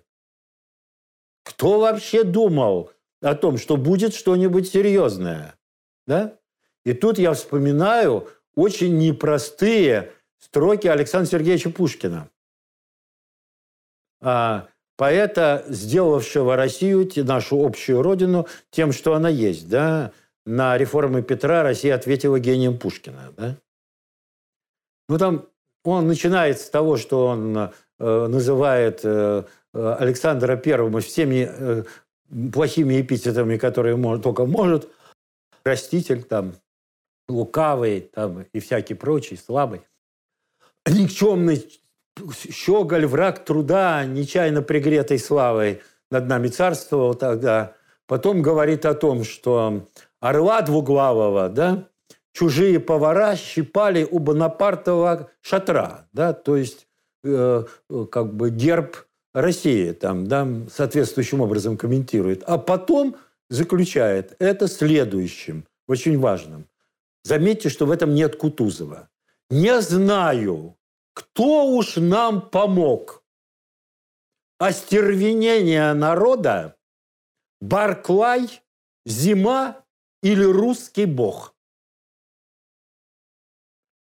Кто 1.44 1.80
вообще 1.80 2.24
думал 2.24 2.92
о 3.20 3.34
том, 3.34 3.58
что 3.58 3.78
будет 3.78 4.14
что-нибудь 4.14 4.70
серьезное? 4.70 5.56
Да? 6.06 6.38
И 6.86 6.94
тут 6.94 7.18
я 7.18 7.34
вспоминаю 7.34 8.28
очень 8.56 9.00
непростые 9.00 10.12
строки 10.38 10.86
Александра 10.86 11.32
Сергеевича 11.32 11.72
Пушкина– 11.72 12.30
поэта, 14.22 15.66
сделавшего 15.68 16.56
Россию, 16.56 17.10
нашу 17.26 17.66
общую 17.66 18.02
родину, 18.02 18.48
тем, 18.70 18.92
что 18.92 19.14
она 19.16 19.30
есть. 19.30 19.68
Да? 19.68 20.12
На 20.46 20.78
реформы 20.78 21.22
Петра 21.22 21.64
Россия 21.64 21.96
ответила 21.96 22.40
гением 22.40 22.78
Пушкина. 22.78 23.34
Да? 23.38 23.58
Ну, 25.10 25.18
там 25.18 25.48
он 25.84 26.08
начинает 26.08 26.60
с 26.60 26.70
того, 26.70 26.98
что 26.98 27.28
он 27.28 27.58
э, 27.58 27.70
называет 28.00 29.02
э, 29.04 29.44
Александра 29.74 30.56
Первого 30.56 31.02
всеми 31.02 31.50
э, 31.50 31.84
плохими 32.54 33.02
эпитетами, 33.02 33.58
которые 33.58 33.96
может, 33.96 34.24
только 34.24 34.46
может. 34.46 34.90
Раститель, 35.64 36.24
там, 36.24 36.54
лукавый 37.28 38.02
там, 38.02 38.44
и 38.54 38.60
всякий 38.60 38.94
прочий, 38.94 39.38
слабый. 39.38 39.82
Никчемный 40.88 41.81
Щеголь, 42.52 43.06
враг 43.06 43.46
труда, 43.46 44.06
нечаянно 44.06 44.62
пригретой 44.62 45.20
славой 45.20 45.82
над 46.10 46.28
нами 46.28 46.48
царствовал 46.50 47.16
тогда. 47.16 47.76
Потом 48.06 48.42
говорит 48.42 48.86
о 48.86 48.94
том, 48.94 49.24
что 49.24 49.88
орла 50.20 50.62
двуглавого, 50.62 51.50
да, 51.50 51.88
чужие 52.34 52.80
повара 52.80 53.36
щипали 53.36 54.08
у 54.10 54.20
Бонапартова 54.20 55.30
шатра, 55.42 56.08
да, 56.12 56.34
то 56.34 56.58
есть 56.58 56.88
э, 57.24 57.64
как 58.12 58.34
бы 58.34 58.50
герб 58.50 58.98
России 59.34 59.92
там, 59.94 60.28
да, 60.28 60.48
соответствующим 60.72 61.42
образом 61.42 61.78
комментирует. 61.78 62.44
А 62.44 62.58
потом 62.58 63.16
заключает 63.50 64.36
это 64.40 64.68
следующим, 64.68 65.66
очень 65.88 66.20
важным. 66.20 66.68
Заметьте, 67.24 67.70
что 67.70 67.86
в 67.86 67.92
этом 67.92 68.14
нет 68.14 68.36
Кутузова. 68.36 69.10
Не 69.50 69.82
знаю, 69.82 70.76
кто 71.14 71.68
уж 71.68 71.98
нам 71.98 72.50
помог? 72.50 73.24
Остервенение 74.60 75.94
народа, 75.94 76.78
Барклай, 77.60 78.62
зима 79.06 79.84
или 80.22 80.44
русский 80.44 81.06
бог? 81.06 81.56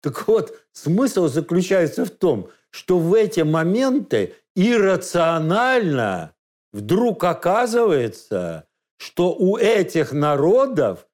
Так 0.01 0.27
вот, 0.27 0.65
смысл 0.73 1.27
заключается 1.27 2.05
в 2.05 2.09
том, 2.09 2.49
что 2.71 2.99
в 2.99 3.13
эти 3.13 3.39
моменты 3.39 4.35
иррационально 4.55 6.35
вдруг 6.73 7.23
оказывается, 7.23 8.67
что 8.97 9.33
у 9.33 9.57
этих 9.57 10.11
народов, 10.11 11.07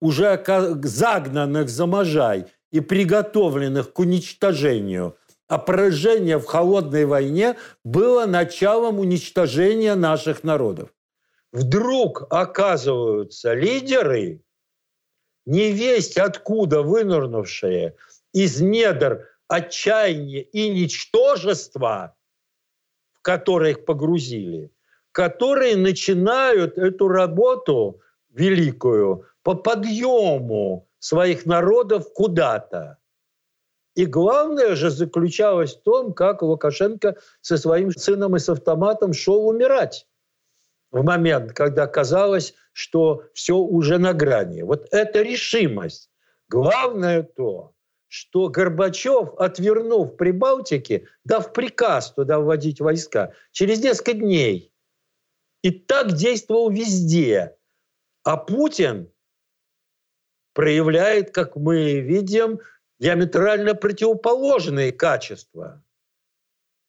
уже 0.00 0.44
загнанных 0.82 1.70
за 1.70 1.86
можай 1.86 2.52
и 2.76 2.80
приготовленных 2.80 3.94
к 3.94 3.98
уничтожению, 3.98 5.16
а 5.48 5.56
поражение 5.56 6.38
в 6.38 6.44
холодной 6.44 7.06
войне 7.06 7.56
было 7.84 8.26
началом 8.26 8.98
уничтожения 8.98 9.94
наших 9.94 10.44
народов. 10.44 10.90
Вдруг 11.52 12.26
оказываются 12.28 13.54
лидеры, 13.54 14.42
не 15.46 15.72
весть 15.72 16.18
откуда 16.18 16.82
вынырнувшие 16.82 17.96
из 18.34 18.60
недр 18.60 19.26
отчаяния 19.48 20.42
и 20.42 20.68
ничтожества, 20.68 22.14
в 23.12 23.22
которые 23.22 23.72
их 23.72 23.86
погрузили, 23.86 24.70
которые 25.12 25.76
начинают 25.76 26.76
эту 26.76 27.08
работу 27.08 28.02
великую 28.28 29.24
по 29.42 29.54
подъему 29.54 30.85
своих 30.98 31.46
народов 31.46 32.12
куда-то. 32.12 32.98
И 33.94 34.04
главное 34.04 34.74
же 34.74 34.90
заключалось 34.90 35.74
в 35.74 35.82
том, 35.82 36.12
как 36.12 36.42
Лукашенко 36.42 37.16
со 37.40 37.56
своим 37.56 37.90
сыном 37.90 38.36
и 38.36 38.38
с 38.38 38.48
автоматом 38.48 39.12
шел 39.12 39.48
умирать 39.48 40.06
в 40.90 41.02
момент, 41.02 41.52
когда 41.52 41.86
казалось, 41.86 42.54
что 42.72 43.24
все 43.34 43.56
уже 43.56 43.98
на 43.98 44.12
грани. 44.12 44.62
Вот 44.62 44.88
эта 44.90 45.22
решимость. 45.22 46.10
Главное 46.48 47.22
то, 47.22 47.74
что 48.08 48.48
Горбачев, 48.48 49.34
отвернув 49.38 50.16
Прибалтике, 50.16 51.06
дав 51.24 51.52
приказ 51.52 52.12
туда 52.12 52.38
вводить 52.38 52.80
войска, 52.80 53.32
через 53.50 53.82
несколько 53.82 54.12
дней 54.14 54.72
и 55.62 55.70
так 55.70 56.12
действовал 56.12 56.70
везде. 56.70 57.56
А 58.22 58.36
Путин 58.36 59.10
проявляет, 60.56 61.30
как 61.32 61.54
мы 61.54 62.00
видим, 62.00 62.60
диаметрально 62.98 63.74
противоположные 63.74 64.90
качества. 64.90 65.84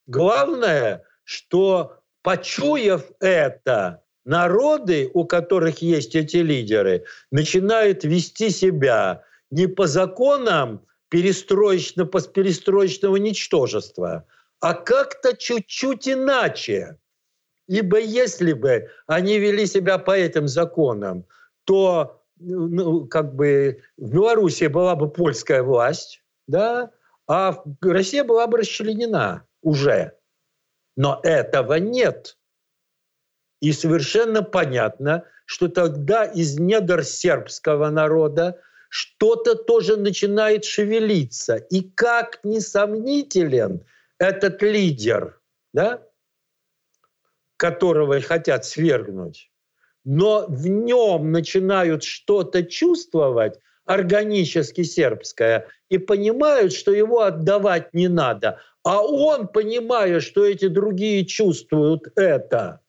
Главное, 0.07 1.03
что 1.25 1.99
почуяв 2.23 3.03
это, 3.19 4.03
народы, 4.23 5.11
у 5.13 5.25
которых 5.25 5.79
есть 5.79 6.15
эти 6.15 6.37
лидеры, 6.37 7.03
начинают 7.29 8.05
вести 8.05 8.51
себя 8.51 9.25
не 9.51 9.67
по 9.67 9.85
законам 9.85 10.85
перестроечно-постперестроечного 11.09 13.17
ничтожества, 13.17 14.25
а 14.61 14.73
как-то 14.75 15.35
чуть-чуть 15.35 16.07
иначе. 16.07 16.97
Ибо 17.67 17.99
если 17.99 18.53
бы 18.53 18.89
они 19.07 19.39
вели 19.39 19.65
себя 19.65 19.97
по 19.97 20.11
этим 20.11 20.47
законам, 20.47 21.25
то 21.65 22.23
ну, 22.39 23.07
как 23.07 23.35
бы 23.35 23.81
в 23.97 24.13
Беларуси 24.13 24.65
была 24.65 24.95
бы 24.95 25.09
польская 25.09 25.63
власть, 25.63 26.23
да, 26.47 26.91
а 27.27 27.63
Россия 27.81 28.23
была 28.23 28.47
бы 28.47 28.59
расчленена 28.59 29.45
уже. 29.61 30.13
Но 30.95 31.19
этого 31.23 31.75
нет. 31.75 32.37
И 33.61 33.71
совершенно 33.71 34.43
понятно, 34.43 35.25
что 35.45 35.67
тогда 35.67 36.25
из 36.25 36.59
недр 36.59 37.03
сербского 37.03 37.89
народа 37.89 38.59
что-то 38.89 39.55
тоже 39.55 39.97
начинает 39.97 40.63
шевелиться. 40.63 41.55
И 41.55 41.89
как 41.89 42.39
несомнителен 42.43 43.85
этот 44.17 44.61
лидер, 44.61 45.41
да, 45.73 46.03
которого 47.57 48.21
хотят 48.21 48.65
свергнуть, 48.65 49.51
но 50.07 50.45
в 50.47 50.67
нем 50.67 51.33
начинают 51.33 52.01
что-то 52.01 52.63
чувствовать 52.63 53.59
органически 53.83 54.83
сербское 54.83 55.67
и 55.89 55.97
понимают, 55.97 56.71
что 56.71 56.93
его 56.93 57.23
отдавать 57.23 57.93
не 57.93 58.07
надо. 58.07 58.61
А 58.83 59.01
он, 59.01 59.49
понимая, 59.49 60.21
что 60.21 60.45
эти 60.45 60.69
другие 60.69 61.25
чувствуют 61.25 62.07
это, 62.15 62.79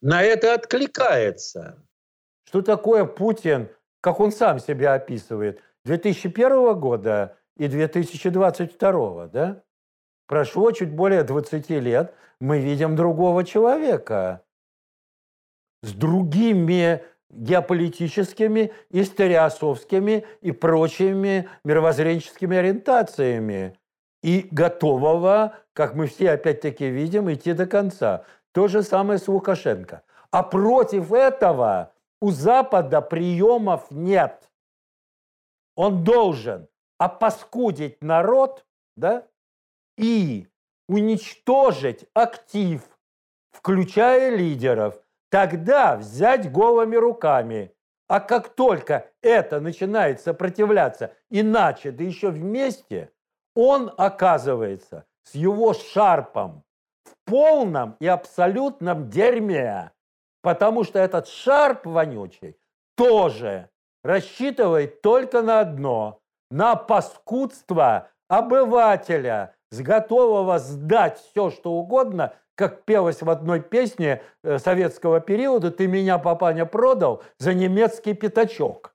на 0.00 0.22
это 0.22 0.54
откликается. 0.54 1.76
Что 2.44 2.62
такое 2.62 3.04
Путин, 3.04 3.68
как 4.00 4.18
он 4.18 4.32
сам 4.32 4.60
себя 4.60 4.94
описывает, 4.94 5.60
2001 5.84 6.80
года 6.80 7.36
и 7.58 7.68
2022, 7.68 9.26
да? 9.26 9.62
Прошло 10.26 10.72
чуть 10.72 10.90
более 10.90 11.22
20 11.22 11.68
лет, 11.68 12.14
мы 12.40 12.60
видим 12.60 12.96
другого 12.96 13.44
человека 13.44 14.42
с 15.82 15.92
другими 15.92 17.02
геополитическими, 17.30 18.72
историосовскими 18.90 20.24
и 20.40 20.52
прочими 20.52 21.48
мировоззренческими 21.64 22.56
ориентациями 22.56 23.78
и 24.22 24.48
готового, 24.50 25.56
как 25.72 25.94
мы 25.94 26.06
все 26.06 26.32
опять-таки 26.32 26.88
видим, 26.88 27.32
идти 27.32 27.52
до 27.52 27.66
конца. 27.66 28.24
То 28.52 28.68
же 28.68 28.82
самое 28.82 29.18
с 29.18 29.28
Лукашенко. 29.28 30.02
А 30.30 30.42
против 30.42 31.12
этого 31.12 31.92
у 32.20 32.30
Запада 32.30 33.00
приемов 33.00 33.90
нет. 33.90 34.50
Он 35.76 36.04
должен 36.04 36.68
опаскудить 36.98 38.02
народ 38.02 38.66
да, 38.96 39.26
и 39.96 40.46
уничтожить 40.88 42.04
актив, 42.12 42.82
включая 43.52 44.36
лидеров, 44.36 45.00
тогда 45.30 45.96
взять 45.96 46.52
голыми 46.52 46.96
руками. 46.96 47.72
А 48.08 48.20
как 48.20 48.50
только 48.50 49.10
это 49.22 49.60
начинает 49.60 50.20
сопротивляться 50.20 51.14
иначе, 51.30 51.92
да 51.92 52.04
еще 52.04 52.30
вместе, 52.30 53.12
он 53.54 53.92
оказывается 53.96 55.06
с 55.22 55.34
его 55.34 55.72
шарпом 55.74 56.64
в 57.04 57.14
полном 57.24 57.96
и 58.00 58.06
абсолютном 58.06 59.08
дерьме. 59.08 59.92
Потому 60.42 60.84
что 60.84 60.98
этот 60.98 61.28
шарп 61.28 61.86
вонючий 61.86 62.56
тоже 62.96 63.70
рассчитывает 64.02 65.02
только 65.02 65.42
на 65.42 65.60
одно– 65.60 66.20
на 66.50 66.74
паскудство 66.74 68.08
обывателя, 68.28 69.54
с 69.70 69.80
готового 69.80 70.58
сдать 70.58 71.18
все, 71.18 71.50
что 71.50 71.74
угодно, 71.74 72.34
как 72.60 72.84
пелось 72.84 73.22
в 73.22 73.30
одной 73.30 73.62
песне 73.62 74.20
э, 74.44 74.58
советского 74.58 75.20
периода 75.20 75.70
«Ты 75.70 75.86
меня, 75.86 76.18
папаня, 76.18 76.66
продал 76.66 77.22
за 77.38 77.54
немецкий 77.54 78.12
пятачок». 78.12 78.94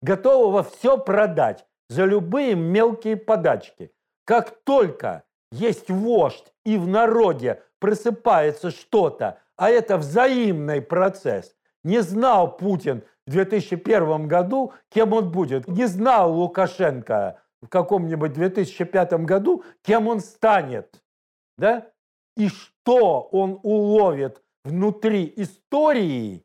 Готового 0.00 0.62
все 0.62 0.96
продать 0.96 1.66
за 1.90 2.06
любые 2.06 2.54
мелкие 2.54 3.18
подачки. 3.18 3.92
Как 4.24 4.64
только 4.64 5.24
есть 5.52 5.90
вождь 5.90 6.54
и 6.64 6.78
в 6.78 6.88
народе 6.88 7.62
просыпается 7.80 8.70
что-то, 8.70 9.40
а 9.58 9.68
это 9.68 9.98
взаимный 9.98 10.80
процесс, 10.80 11.54
не 11.84 12.00
знал 12.00 12.56
Путин 12.56 13.02
в 13.26 13.30
2001 13.30 14.26
году, 14.26 14.72
кем 14.88 15.12
он 15.12 15.30
будет. 15.30 15.68
Не 15.68 15.84
знал 15.84 16.32
Лукашенко 16.32 17.42
в 17.60 17.68
каком-нибудь 17.68 18.32
2005 18.32 19.12
году, 19.26 19.64
кем 19.82 20.08
он 20.08 20.20
станет. 20.20 21.02
Да? 21.58 21.90
И 22.38 22.48
что 22.48 22.75
он 22.94 23.60
уловит 23.62 24.42
внутри 24.64 25.32
истории, 25.36 26.44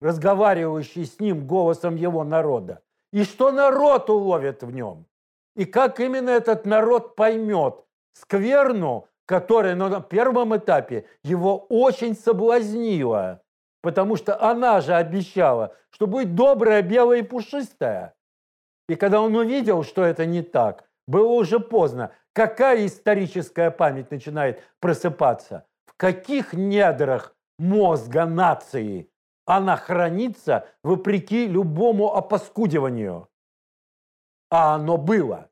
разговаривающей 0.00 1.06
с 1.06 1.20
ним 1.20 1.46
голосом 1.46 1.96
его 1.96 2.24
народа, 2.24 2.82
и 3.12 3.24
что 3.24 3.52
народ 3.52 4.10
уловит 4.10 4.62
в 4.62 4.70
нем. 4.70 5.06
И 5.54 5.64
как 5.64 6.00
именно 6.00 6.30
этот 6.30 6.66
народ 6.66 7.16
поймет 7.16 7.84
скверну, 8.12 9.08
которая 9.26 9.74
на 9.74 10.00
первом 10.00 10.56
этапе 10.56 11.06
его 11.22 11.58
очень 11.68 12.14
соблазнила, 12.14 13.42
потому 13.82 14.16
что 14.16 14.40
она 14.40 14.80
же 14.80 14.94
обещала, 14.94 15.74
что 15.90 16.06
будет 16.06 16.34
добрая, 16.34 16.82
белая 16.82 17.20
и 17.20 17.22
пушистая. 17.22 18.14
И 18.88 18.94
когда 18.94 19.20
он 19.20 19.34
увидел, 19.34 19.82
что 19.82 20.04
это 20.04 20.26
не 20.26 20.42
так, 20.42 20.85
было 21.06 21.28
уже 21.28 21.60
поздно. 21.60 22.12
Какая 22.32 22.86
историческая 22.86 23.70
память 23.70 24.10
начинает 24.10 24.62
просыпаться? 24.80 25.66
В 25.86 25.94
каких 25.96 26.52
недрах 26.52 27.34
мозга 27.58 28.26
нации 28.26 29.10
она 29.46 29.76
хранится 29.76 30.68
вопреки 30.82 31.46
любому 31.46 32.14
опаскудиванию? 32.14 33.28
А 34.50 34.74
оно 34.74 34.96
было. 34.96 35.50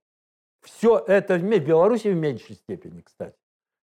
Все 0.62 0.98
это 0.98 1.36
в 1.36 1.42
Беларуси 1.42 2.08
в 2.08 2.16
меньшей 2.16 2.56
степени, 2.56 3.00
кстати, 3.00 3.36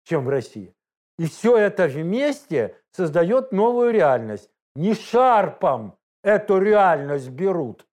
чем 0.05 0.25
в 0.25 0.29
России. 0.29 0.75
И 1.19 1.27
все 1.27 1.57
это 1.57 1.87
вместе 1.87 2.77
создает 2.91 3.53
новую 3.53 3.93
реальность. 3.93 4.51
Не 4.75 4.95
шарпом 4.95 5.99
эту 6.23 6.59
реальность 6.59 7.29
берут, 7.29 7.87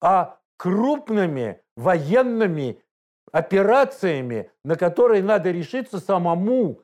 а 0.00 0.38
крупными 0.62 1.58
военными 1.76 2.78
операциями, 3.32 4.52
на 4.64 4.76
которые 4.76 5.20
надо 5.20 5.50
решиться 5.50 5.98
самому, 5.98 6.78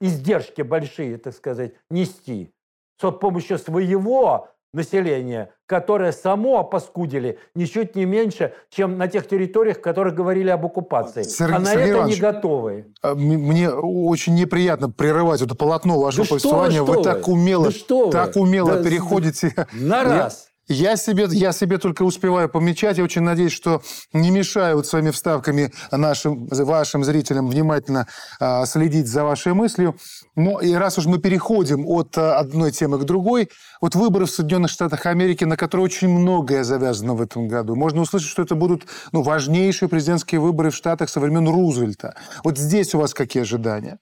издержки 0.00 0.62
большие, 0.62 1.16
так 1.18 1.32
сказать, 1.32 1.74
нести. 1.90 2.52
С 3.00 3.08
помощью 3.12 3.58
своего 3.58 4.48
населения, 4.72 5.52
которое 5.66 6.10
само 6.10 6.58
опаскудили 6.58 7.38
ничуть 7.54 7.94
не 7.94 8.04
меньше, 8.04 8.52
чем 8.68 8.98
на 8.98 9.06
тех 9.06 9.28
территориях, 9.28 9.78
в 9.78 9.80
которых 9.80 10.16
говорили 10.16 10.50
об 10.50 10.66
оккупации. 10.66 11.22
Сергей, 11.22 11.54
а 11.54 11.58
на 11.60 11.66
Сергей 11.66 11.84
это 11.84 11.98
Иванович, 11.98 12.16
не 12.16 12.20
готовы. 12.20 12.92
А, 13.00 13.14
мне 13.14 13.70
очень 13.70 14.34
неприятно 14.34 14.90
прерывать 14.90 15.40
это 15.40 15.54
полотно 15.54 16.00
вашего 16.00 16.24
да 16.24 16.30
повествования. 16.30 16.82
Вы, 16.82 16.94
вы, 16.94 16.96
вы 16.96 17.04
так 17.04 17.28
умело, 17.28 17.70
да 17.70 18.10
так 18.10 18.36
умело 18.36 18.74
да, 18.74 18.82
переходите. 18.82 19.54
На 19.72 20.02
раз. 20.02 20.48
Я 20.68 20.96
себе, 20.96 21.26
я 21.30 21.52
себе 21.52 21.78
только 21.78 22.02
успеваю 22.02 22.48
помечать. 22.48 22.98
Я 22.98 23.04
очень 23.04 23.22
надеюсь, 23.22 23.52
что 23.52 23.82
не 24.12 24.30
мешаю 24.30 24.76
вот 24.76 24.86
своими 24.86 25.10
вставками 25.10 25.72
нашим, 25.92 26.46
вашим 26.46 27.04
зрителям 27.04 27.48
внимательно 27.48 28.08
э, 28.40 28.66
следить 28.66 29.06
за 29.06 29.22
вашей 29.22 29.54
мыслью. 29.54 29.96
Но 30.34 30.60
и 30.60 30.72
раз 30.72 30.98
уж 30.98 31.06
мы 31.06 31.18
переходим 31.18 31.86
от 31.86 32.18
э, 32.18 32.20
одной 32.20 32.72
темы 32.72 32.98
к 32.98 33.04
другой, 33.04 33.48
вот 33.80 33.94
выборы 33.94 34.26
в 34.26 34.30
Соединенных 34.30 34.72
Штатах 34.72 35.06
Америки, 35.06 35.44
на 35.44 35.56
которые 35.56 35.84
очень 35.84 36.08
многое 36.08 36.64
завязано 36.64 37.14
в 37.14 37.22
этом 37.22 37.46
году. 37.46 37.76
Можно 37.76 38.00
услышать, 38.00 38.28
что 38.28 38.42
это 38.42 38.56
будут 38.56 38.86
ну, 39.12 39.22
важнейшие 39.22 39.88
президентские 39.88 40.40
выборы 40.40 40.70
в 40.70 40.74
Штатах 40.74 41.10
со 41.10 41.20
времен 41.20 41.48
Рузвельта. 41.48 42.16
Вот 42.42 42.58
здесь 42.58 42.92
у 42.92 42.98
вас 42.98 43.14
какие 43.14 43.42
ожидания? 43.42 43.98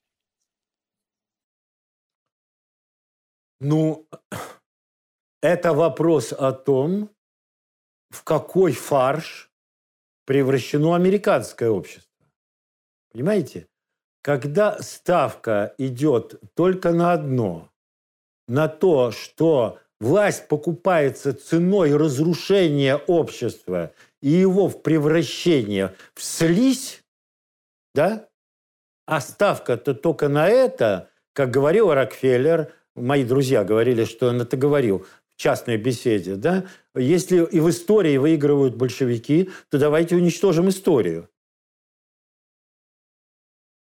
Ну, 3.61 4.07
это 5.45 5.75
вопрос 5.75 6.33
о 6.33 6.53
том, 6.53 7.11
в 8.09 8.25
какой 8.25 8.73
фарш 8.73 9.51
превращено 10.25 10.95
американское 10.95 11.69
общество. 11.69 12.27
Понимаете? 13.13 13.69
Когда 14.23 14.81
ставка 14.81 15.75
идет 15.77 16.40
только 16.55 16.92
на 16.92 17.13
одно, 17.13 17.71
на 18.49 18.69
то, 18.69 19.11
что 19.11 19.79
власть 20.01 20.49
покупается 20.49 21.35
ценой 21.35 21.95
разрушения 21.95 22.97
общества 22.97 23.92
и 24.23 24.31
его 24.31 24.69
в 24.69 24.81
превращение 24.81 25.95
в 26.15 26.25
слизь, 26.25 27.03
да? 27.95 28.31
А 29.07 29.21
ставка-то 29.21 29.95
только 29.95 30.29
на 30.29 30.49
это, 30.49 31.11
как 31.35 31.51
говорил 31.51 31.92
Рокфеллер, 31.92 32.73
мои 32.95 33.25
друзья 33.25 33.63
говорили, 33.63 34.05
что 34.05 34.29
он 34.29 34.40
это 34.40 34.57
говорил, 34.57 35.07
в 35.37 35.41
частной 35.41 35.77
беседе, 35.77 36.37
да, 36.37 36.65
если 36.95 37.45
и 37.45 37.61
в 37.61 37.69
истории 37.69 38.17
выигрывают 38.17 38.77
большевики, 38.77 39.51
то 39.69 39.79
давайте 39.79 40.17
уничтожим 40.17 40.69
историю. 40.69 41.29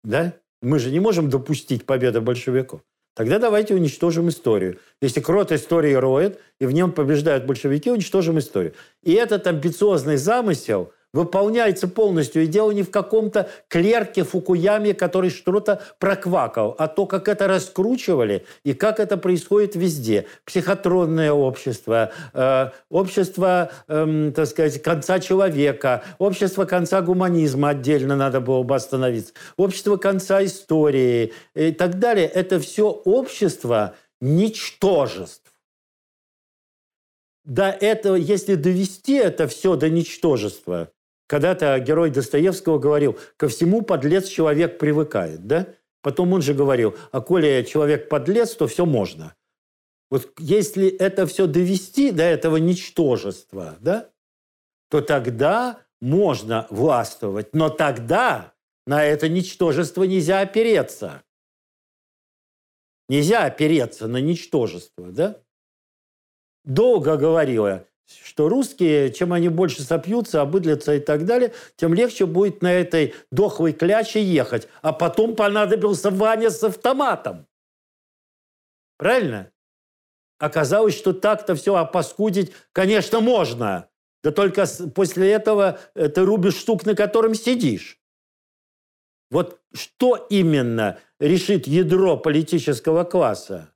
Да? 0.04 0.34
Мы 0.60 0.78
же 0.78 0.90
не 0.90 1.00
можем 1.00 1.28
допустить 1.30 1.84
победы 1.84 2.20
большевиков. 2.20 2.82
Тогда 3.14 3.38
давайте 3.38 3.74
уничтожим 3.74 4.28
историю. 4.28 4.78
Если 5.00 5.20
крот 5.20 5.52
истории 5.52 5.92
роет, 5.92 6.40
и 6.60 6.66
в 6.66 6.72
нем 6.72 6.92
побеждают 6.92 7.44
большевики, 7.44 7.90
уничтожим 7.90 8.38
историю. 8.38 8.74
И 9.02 9.12
этот 9.12 9.46
амбициозный 9.46 10.16
замысел– 10.16 10.92
выполняется 11.12 11.88
полностью. 11.88 12.42
И 12.42 12.46
дело 12.46 12.70
не 12.70 12.82
в 12.82 12.90
каком-то 12.90 13.48
клерке 13.68 14.24
Фукуяме, 14.24 14.94
который 14.94 15.30
что-то 15.30 15.82
проквакал, 15.98 16.74
а 16.78 16.88
то, 16.88 17.06
как 17.06 17.28
это 17.28 17.46
раскручивали 17.46 18.46
и 18.64 18.72
как 18.72 19.00
это 19.00 19.16
происходит 19.16 19.76
везде. 19.76 20.26
Психотронное 20.44 21.32
общество, 21.32 22.12
э, 22.32 22.70
общество, 22.90 23.70
э, 23.88 24.32
так 24.34 24.46
сказать, 24.46 24.82
конца 24.82 25.18
человека, 25.18 26.02
общество 26.18 26.64
конца 26.64 27.02
гуманизма 27.02 27.70
отдельно 27.70 28.16
надо 28.16 28.40
было 28.40 28.62
бы 28.62 28.74
остановиться, 28.74 29.32
общество 29.56 29.96
конца 29.96 30.44
истории 30.44 31.32
и 31.54 31.72
так 31.72 31.98
далее. 31.98 32.26
Это 32.26 32.58
все 32.58 32.88
общество 32.88 33.94
ничтожеств 34.20 35.42
до 37.44 37.70
этого, 37.70 38.14
если 38.14 38.54
довести 38.54 39.14
это 39.14 39.48
все 39.48 39.76
до 39.76 39.88
ничтожества, 39.90 40.92
когда-то 41.26 41.78
герой 41.78 42.10
Достоевского 42.10 42.78
говорил, 42.78 43.18
ко 43.36 43.48
всему 43.48 43.82
подлец 43.82 44.28
человек 44.28 44.78
привыкает, 44.78 45.46
да? 45.46 45.74
Потом 46.02 46.32
он 46.32 46.42
же 46.42 46.52
говорил, 46.52 46.96
а 47.12 47.20
коли 47.20 47.64
человек 47.68 48.08
подлец, 48.08 48.54
то 48.54 48.66
все 48.66 48.84
можно. 48.84 49.34
Вот 50.10 50.30
если 50.38 50.88
это 50.88 51.26
все 51.26 51.46
довести 51.46 52.10
до 52.10 52.24
этого 52.24 52.56
ничтожества, 52.58 53.78
да, 53.80 54.10
то 54.90 55.00
тогда 55.00 55.86
можно 56.00 56.66
властвовать. 56.68 57.54
Но 57.54 57.70
тогда 57.70 58.52
на 58.86 59.04
это 59.04 59.28
ничтожество 59.28 60.02
нельзя 60.02 60.40
опереться. 60.40 61.22
Нельзя 63.08 63.44
опереться 63.44 64.08
на 64.08 64.18
ничтожество, 64.18 65.10
да? 65.12 65.40
Долго 66.64 67.16
говорила, 67.16 67.86
что 68.24 68.48
русские, 68.48 69.12
чем 69.12 69.32
они 69.32 69.48
больше 69.48 69.82
сопьются, 69.82 70.40
обыдлятся 70.40 70.94
и 70.94 71.00
так 71.00 71.24
далее, 71.24 71.52
тем 71.76 71.94
легче 71.94 72.26
будет 72.26 72.62
на 72.62 72.72
этой 72.72 73.14
дохлой 73.30 73.72
кляче 73.72 74.22
ехать. 74.22 74.68
А 74.80 74.92
потом 74.92 75.36
понадобился 75.36 76.10
Ваня 76.10 76.50
с 76.50 76.62
автоматом. 76.62 77.46
Правильно? 78.96 79.50
Оказалось, 80.38 80.96
что 80.96 81.12
так-то 81.12 81.54
все 81.54 81.74
опаскудить, 81.76 82.52
конечно, 82.72 83.20
можно. 83.20 83.88
Да 84.22 84.30
только 84.30 84.66
после 84.94 85.30
этого 85.32 85.78
э, 85.94 86.08
ты 86.08 86.24
рубишь 86.24 86.56
штук, 86.56 86.84
на 86.86 86.94
котором 86.94 87.34
сидишь. 87.34 88.00
Вот 89.30 89.60
что 89.72 90.16
именно 90.30 90.98
решит 91.18 91.66
ядро 91.66 92.16
политического 92.16 93.04
класса? 93.04 93.72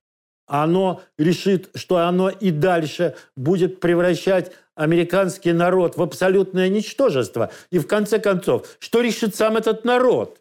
Оно 0.46 1.02
решит, 1.18 1.70
что 1.74 1.98
оно 1.98 2.30
и 2.30 2.50
дальше 2.50 3.16
будет 3.36 3.80
превращать 3.80 4.52
американский 4.74 5.52
народ 5.52 5.96
в 5.96 6.02
абсолютное 6.02 6.68
ничтожество. 6.68 7.50
И 7.70 7.78
в 7.78 7.86
конце 7.86 8.18
концов, 8.18 8.76
что 8.78 9.00
решит 9.00 9.34
сам 9.34 9.56
этот 9.56 9.84
народ? 9.84 10.40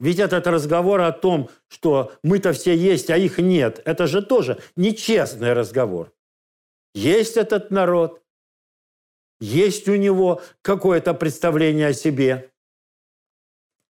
Ведь 0.00 0.18
этот 0.18 0.46
разговор 0.48 1.00
о 1.02 1.12
том, 1.12 1.48
что 1.68 2.12
мы-то 2.22 2.52
все 2.52 2.76
есть, 2.76 3.10
а 3.10 3.16
их 3.16 3.38
нет, 3.38 3.80
это 3.84 4.06
же 4.06 4.22
тоже 4.22 4.58
нечестный 4.76 5.52
разговор. 5.52 6.12
Есть 6.94 7.36
этот 7.36 7.70
народ, 7.70 8.20
есть 9.40 9.88
у 9.88 9.94
него 9.94 10.42
какое-то 10.62 11.14
представление 11.14 11.88
о 11.88 11.92
себе. 11.92 12.50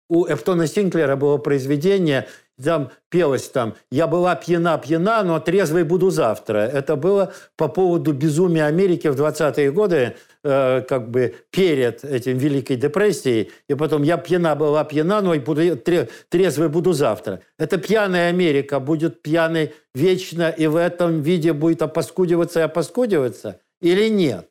У 0.10 0.26
Эфтона 0.28 0.68
Синклера 0.68 1.16
было 1.16 1.38
произведение– 1.38 2.30
там 2.64 2.92
пелось 3.10 3.50
там 3.50 3.76
«Я 3.92 4.08
была 4.08 4.36
пьяна-пьяна, 4.36 5.24
но 5.24 5.40
трезвой 5.40 5.84
буду 5.84 6.10
завтра». 6.10 6.60
Это 6.60 6.96
было 6.96 7.34
по 7.56 7.68
поводу 7.68 8.14
безумия 8.14 8.66
Америки 8.66 9.08
в 9.08 9.20
20-е 9.20 9.72
годы, 9.72 10.16
э, 10.44 10.82
как 10.82 11.10
бы 11.12 11.36
перед 11.52 12.04
этим 12.04 12.38
Великой 12.38 12.78
депрессией. 12.78 13.52
И 13.70 13.76
потом 13.76 14.02
«Я 14.02 14.18
пьяна 14.18 14.56
была 14.56 14.84
пьяна, 14.84 15.22
но 15.22 15.36
и 15.36 15.40
буду, 15.40 15.78
трезвой 16.30 16.70
буду 16.70 16.94
завтра». 16.94 17.42
Это 17.60 17.78
пьяная 17.78 18.30
Америка 18.30 18.80
будет 18.80 19.22
пьяной 19.22 19.74
вечно 19.94 20.50
и 20.50 20.66
в 20.68 20.76
этом 20.76 21.22
виде 21.22 21.54
будет 21.54 21.84
опаскудиваться 21.84 22.62
и 22.62 22.64
опаскудиваться 22.64 23.60
или 23.82 24.10
нет? 24.10 24.50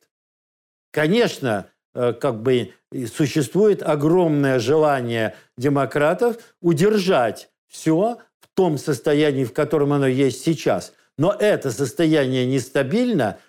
Конечно, 0.91 1.67
э, 1.93 2.13
как 2.13 2.41
бы 2.41 2.71
существует 3.13 3.83
огромное 3.83 4.59
желание 4.59 5.35
демократов 5.57 6.37
удержать 6.61 7.49
все 7.67 8.17
в 8.39 8.47
том 8.53 8.77
состоянии, 8.77 9.43
в 9.43 9.53
котором 9.53 9.93
оно 9.93 10.07
есть 10.07 10.43
сейчас. 10.43 10.93
Но 11.17 11.33
это 11.33 11.71
состояние 11.71 12.45
нестабильно. 12.45 13.39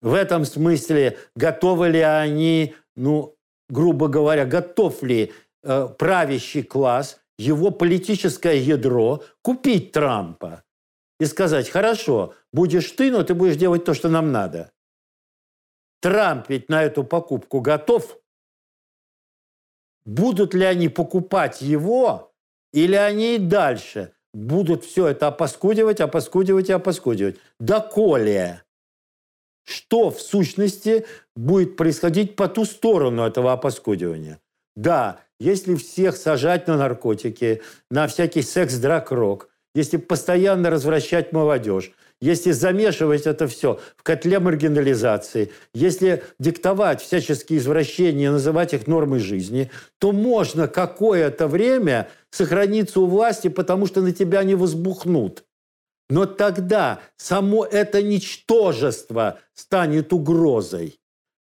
В 0.00 0.14
этом 0.14 0.44
смысле 0.44 1.18
готовы 1.34 1.88
ли 1.88 2.00
они, 2.00 2.74
ну, 2.96 3.36
грубо 3.68 4.08
говоря, 4.08 4.44
готов 4.46 5.02
ли 5.02 5.32
э, 5.62 5.88
правящий 5.98 6.62
класс, 6.62 7.20
его 7.38 7.70
политическое 7.70 8.58
ядро 8.58 9.22
купить 9.42 9.92
Трампа 9.92 10.64
и 11.20 11.24
сказать, 11.24 11.68
хорошо, 11.68 12.34
будешь 12.52 12.90
ты, 12.92 13.10
но 13.10 13.22
ты 13.22 13.34
будешь 13.34 13.56
делать 13.56 13.84
то, 13.84 13.94
что 13.94 14.08
нам 14.08 14.32
надо. 14.32 14.72
Трамп 16.00 16.48
ведь 16.48 16.68
на 16.68 16.84
эту 16.84 17.04
покупку 17.04 17.60
готов. 17.60 18.18
Будут 20.04 20.54
ли 20.54 20.64
они 20.64 20.88
покупать 20.88 21.60
его, 21.60 22.27
или 22.72 22.94
они 22.94 23.36
и 23.36 23.38
дальше 23.38 24.12
будут 24.34 24.84
все 24.84 25.08
это 25.08 25.28
опаскудивать, 25.28 26.00
опаскудивать 26.00 26.68
и 26.68 26.72
опаскудивать? 26.72 27.36
Доколе? 27.58 28.62
Что 29.64 30.10
в 30.10 30.20
сущности 30.20 31.06
будет 31.36 31.76
происходить 31.76 32.36
по 32.36 32.48
ту 32.48 32.64
сторону 32.64 33.26
этого 33.26 33.52
опаскудивания? 33.52 34.40
Да, 34.76 35.20
если 35.40 35.74
всех 35.74 36.16
сажать 36.16 36.66
на 36.68 36.76
наркотики, 36.76 37.62
на 37.90 38.06
всякий 38.06 38.42
секс, 38.42 38.76
драк, 38.76 39.10
рок, 39.10 39.48
если 39.74 39.96
постоянно 39.96 40.70
развращать 40.70 41.32
молодежь, 41.32 41.92
если 42.20 42.50
замешивать 42.50 43.26
это 43.26 43.46
все 43.46 43.78
в 43.96 44.02
котле 44.02 44.40
маргинализации, 44.40 45.52
если 45.72 46.24
диктовать 46.38 47.00
всяческие 47.00 47.58
извращения, 47.58 48.30
называть 48.30 48.74
их 48.74 48.86
нормой 48.86 49.20
жизни, 49.20 49.70
то 49.98 50.12
можно 50.12 50.66
какое-то 50.66 51.46
время 51.46 52.08
сохраниться 52.30 53.00
у 53.00 53.06
власти, 53.06 53.48
потому 53.48 53.86
что 53.86 54.00
на 54.00 54.12
тебя 54.12 54.42
не 54.42 54.54
возбухнут. 54.54 55.44
Но 56.10 56.26
тогда 56.26 57.00
само 57.16 57.64
это 57.64 58.02
ничтожество 58.02 59.38
станет 59.54 60.12
угрозой. 60.12 60.98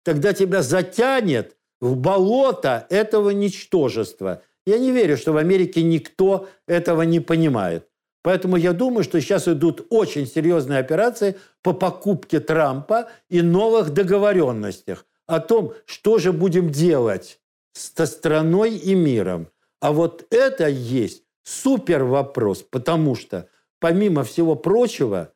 Тогда 0.03 0.33
тебя 0.33 0.61
затянет 0.61 1.55
в 1.81 1.95
болото 1.95 2.87
этого 2.89 3.31
ничтожества. 3.31 4.41
Я 4.65 4.79
не 4.79 4.91
верю, 4.91 5.17
что 5.17 5.33
в 5.33 5.37
Америке 5.37 5.83
никто 5.83 6.47
этого 6.67 7.01
не 7.01 7.19
понимает. 7.19 7.87
Поэтому 8.23 8.55
я 8.55 8.71
думаю, 8.71 9.03
что 9.03 9.19
сейчас 9.19 9.47
идут 9.49 9.85
очень 9.89 10.25
серьезные 10.25 10.79
операции 10.79 11.37
по 11.61 11.73
покупке 11.73 12.39
Трампа 12.39 13.09
и 13.29 13.41
новых 13.41 13.91
договоренностях 13.91 15.05
о 15.27 15.39
том, 15.39 15.73
что 15.85 16.17
же 16.19 16.31
будем 16.31 16.69
делать 16.69 17.41
со 17.73 18.05
страной 18.05 18.75
и 18.75 18.95
миром. 18.95 19.49
А 19.81 19.91
вот 19.91 20.25
это 20.29 20.69
есть 20.69 21.25
супер 21.43 22.05
вопрос, 22.05 22.63
потому 22.63 23.15
что, 23.15 23.49
помимо 23.79 24.23
всего 24.23 24.55
прочего, 24.55 25.33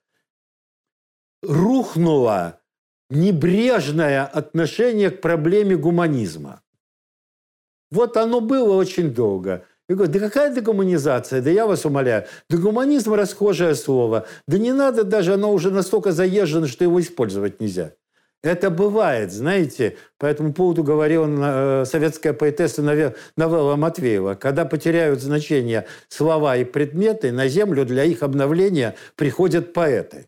рухнуло 1.44 2.62
небрежное 3.10 4.26
отношение 4.26 5.12
к 5.12 5.20
проблеме 5.20 5.76
гуманизма. 5.76 6.62
Вот 7.92 8.16
оно 8.16 8.40
было 8.40 8.76
очень 8.76 9.14
долго– 9.14 9.66
я 9.90 9.96
говорю, 9.96 10.12
да 10.12 10.20
какая 10.20 10.54
дегуманизация? 10.54 11.42
Да 11.42 11.50
я 11.50 11.66
вас 11.66 11.86
умоляю. 11.86 12.26
Дегуманизм– 12.50 13.14
расхожее 13.16 13.74
слово. 13.76 14.26
Да 14.48 14.58
не 14.58 14.74
надо 14.74 15.04
даже, 15.04 15.36
оно 15.36 15.52
уже 15.54 15.72
настолько 15.72 16.12
заезжено, 16.12 16.68
что 16.68 16.84
его 16.84 17.00
использовать 17.00 17.62
нельзя. 17.62 17.94
Это 18.44 18.70
бывает, 18.70 19.32
знаете. 19.32 19.98
По 20.18 20.26
этому 20.26 20.54
поводу 20.54 20.84
говорила 20.84 21.82
э, 21.82 21.86
советская 21.86 22.34
поэтесса 22.34 22.82
Новелла 22.82 23.76
Матвеева. 23.78 24.36
Когда 24.36 24.66
потеряют 24.66 25.22
значение 25.22 25.86
слова 26.10 26.58
и 26.58 26.64
предметы, 26.64 27.32
на 27.32 27.48
землю 27.48 27.86
для 27.86 28.04
их 28.04 28.24
обновления 28.24 28.96
приходят 29.16 29.74
поэты. 29.74 30.28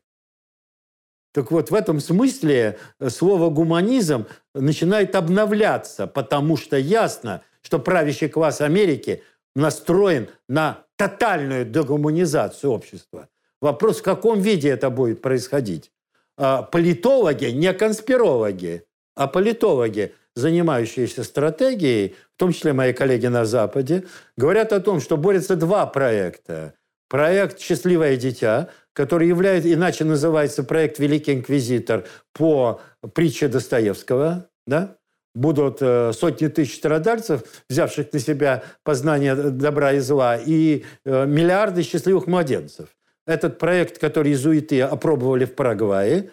Так 1.33 1.51
вот, 1.51 1.69
в 1.69 1.75
этом 1.75 1.99
смысле 1.99 2.79
э, 2.99 3.09
слово 3.09 3.49
«гуманизм» 3.49 4.25
начинает 4.55 5.15
обновляться, 5.15 6.07
потому 6.07 6.57
что 6.57 6.77
ясно, 6.77 7.43
что 7.61 7.77
правящий 7.77 8.29
класс 8.29 8.61
Америки 8.61 9.21
настроен 9.59 10.29
на 10.47 10.85
тотальную 10.95 11.65
дегуманизацию 11.65 12.71
общества. 12.71 13.29
Вопрос, 13.61 13.99
в 13.99 14.03
каком 14.03 14.39
виде 14.39 14.69
это 14.69 14.89
будет 14.89 15.21
происходить. 15.21 15.91
А, 16.37 16.61
политологи, 16.61 17.45
не 17.45 17.73
конспирологи, 17.73 18.85
а 19.15 19.27
политологи, 19.27 20.13
занимающиеся 20.35 21.23
стратегией, 21.23 22.15
в 22.35 22.39
том 22.39 22.53
числе 22.53 22.73
мои 22.73 22.93
коллеги 22.93 23.27
на 23.27 23.45
Западе, 23.45 24.05
говорят 24.37 24.71
о 24.71 24.79
том, 24.79 25.01
что 25.01 25.17
борются 25.17 25.55
два 25.55 25.85
проекта. 25.85 26.73
Проект 27.09 27.59
«Счастливое 27.59 28.15
дитя», 28.15 28.69
который 28.93 29.27
является, 29.27 29.73
иначе 29.73 30.05
называется 30.05 30.63
проект 30.63 30.99
«Великий 30.99 31.33
инквизитор» 31.33 32.05
по 32.33 32.79
притче 33.13 33.47
Достоевского, 33.47 34.47
да? 34.65 34.98
Будут 35.39 35.77
э, 35.81 36.11
сотни 36.13 36.47
тысяч 36.47 36.75
страдальцев, 36.75 37.43
взявших 37.69 38.11
на 38.13 38.19
себя 38.19 38.63
познание 38.83 39.35
добра 39.35 39.93
и 39.93 39.99
зла, 39.99 40.37
и 40.37 40.83
э, 41.05 41.25
миллиарды 41.25 41.81
счастливых 41.83 42.27
младенцев. 42.27 42.89
Этот 43.25 43.57
проект, 43.57 43.99
который 43.99 44.31
иезуиты 44.31 44.81
опробовали 44.81 45.45
в 45.45 45.55
Парагвае, 45.55 46.31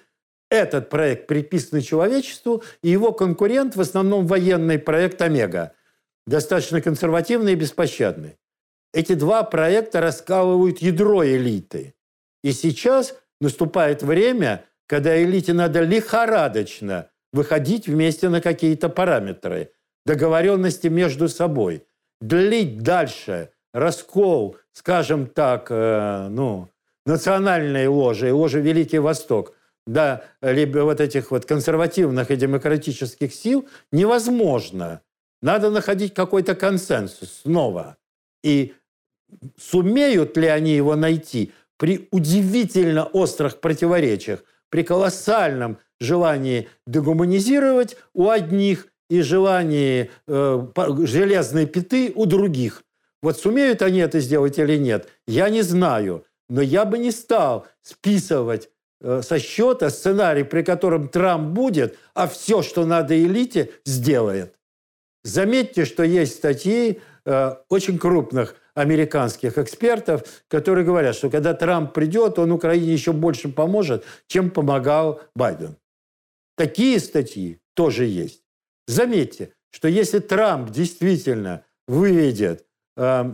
этот 0.50 0.88
проект 0.88 1.26
приписан 1.26 1.80
человечеству, 1.80 2.62
и 2.82 2.88
его 2.88 3.12
конкурент 3.12 3.76
в 3.76 3.80
основном 3.80 4.26
военный 4.26 4.78
проект 4.78 5.20
«Омега», 5.22 5.72
достаточно 6.26 6.80
консервативный 6.80 7.52
и 7.52 7.56
беспощадный. 7.56 8.36
Эти 8.92 9.14
два 9.14 9.42
проекта 9.42 10.00
раскалывают 10.00 10.78
ядро 10.78 11.24
элиты. 11.24 11.94
И 12.42 12.52
сейчас 12.52 13.14
наступает 13.40 14.02
время, 14.02 14.64
когда 14.86 15.20
элите 15.22 15.52
надо 15.52 15.80
лихорадочно 15.80 17.10
выходить 17.36 17.86
вместе 17.86 18.28
на 18.28 18.40
какие-то 18.40 18.88
параметры, 18.88 19.70
договоренности 20.04 20.88
между 20.88 21.28
собой, 21.28 21.84
длить 22.20 22.82
дальше 22.82 23.50
раскол, 23.72 24.56
скажем 24.72 25.26
так, 25.26 25.66
э, 25.70 26.28
ну, 26.30 26.68
национальной 27.04 27.86
ложи, 27.86 28.32
ложи 28.32 28.60
Великий 28.60 28.98
Восток, 28.98 29.54
да, 29.86 30.24
либо 30.40 30.78
вот 30.80 31.00
этих 31.00 31.30
вот 31.30 31.44
консервативных 31.44 32.30
и 32.30 32.36
демократических 32.36 33.32
сил 33.32 33.68
невозможно. 33.92 35.02
Надо 35.42 35.70
находить 35.70 36.14
какой-то 36.14 36.54
консенсус 36.54 37.42
снова. 37.42 37.98
И 38.42 38.74
сумеют 39.58 40.36
ли 40.36 40.48
они 40.48 40.74
его 40.74 40.96
найти 40.96 41.52
при 41.76 42.08
удивительно 42.10 43.04
острых 43.04 43.60
противоречиях, 43.60 44.42
при 44.70 44.82
колоссальном 44.82 45.78
желании 46.00 46.68
дегуманизировать 46.86 47.96
у 48.14 48.28
одних 48.28 48.88
и 49.08 49.20
желании 49.20 50.10
э, 50.26 50.66
железной 51.04 51.66
пяты 51.66 52.12
у 52.14 52.26
других. 52.26 52.82
Вот 53.22 53.38
сумеют 53.38 53.82
они 53.82 54.00
это 54.00 54.20
сделать 54.20 54.58
или 54.58 54.76
нет, 54.76 55.08
я 55.26 55.48
не 55.48 55.62
знаю. 55.62 56.24
Но 56.48 56.62
я 56.62 56.84
бы 56.84 56.98
не 56.98 57.10
стал 57.10 57.66
списывать 57.82 58.68
э, 59.00 59.22
со 59.22 59.38
счета 59.38 59.90
сценарий, 59.90 60.44
при 60.44 60.62
котором 60.62 61.08
Трамп 61.08 61.52
будет, 61.52 61.98
а 62.14 62.28
все, 62.28 62.62
что 62.62 62.84
надо 62.84 63.20
элите, 63.20 63.70
сделает. 63.84 64.54
Заметьте, 65.24 65.84
что 65.84 66.04
есть 66.04 66.36
статьи 66.36 67.00
э, 67.24 67.54
очень 67.68 67.98
крупных 67.98 68.54
американских 68.76 69.58
экспертов, 69.58 70.22
которые 70.48 70.84
говорят, 70.84 71.16
что 71.16 71.30
когда 71.30 71.54
Трамп 71.54 71.92
придет, 71.92 72.38
он 72.38 72.52
Украине 72.52 72.92
еще 72.92 73.12
больше 73.12 73.48
поможет, 73.48 74.04
чем 74.28 74.50
помогал 74.50 75.22
Байден. 75.34 75.76
Такие 76.56 77.00
статьи 77.00 77.58
тоже 77.74 78.04
есть. 78.04 78.42
Заметьте, 78.86 79.54
что 79.70 79.88
если 79.88 80.18
Трамп 80.18 80.70
действительно 80.70 81.64
выведет 81.88 82.66
э, 82.96 83.32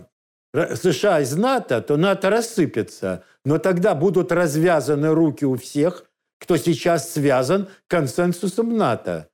США 0.55 1.20
из 1.20 1.36
НАТО, 1.36 1.80
то 1.82 1.97
НАТО 1.97 2.30
рассыпется. 2.30 3.24
Но 3.45 3.59
тогда 3.59 3.95
будут 3.95 4.30
развязаны 4.30 5.12
руки 5.12 5.45
у 5.45 5.57
всех, 5.57 6.05
кто 6.38 6.57
сейчас 6.57 7.12
связан 7.12 7.68
консенсусом 7.88 8.76
НАТО. 8.76 9.28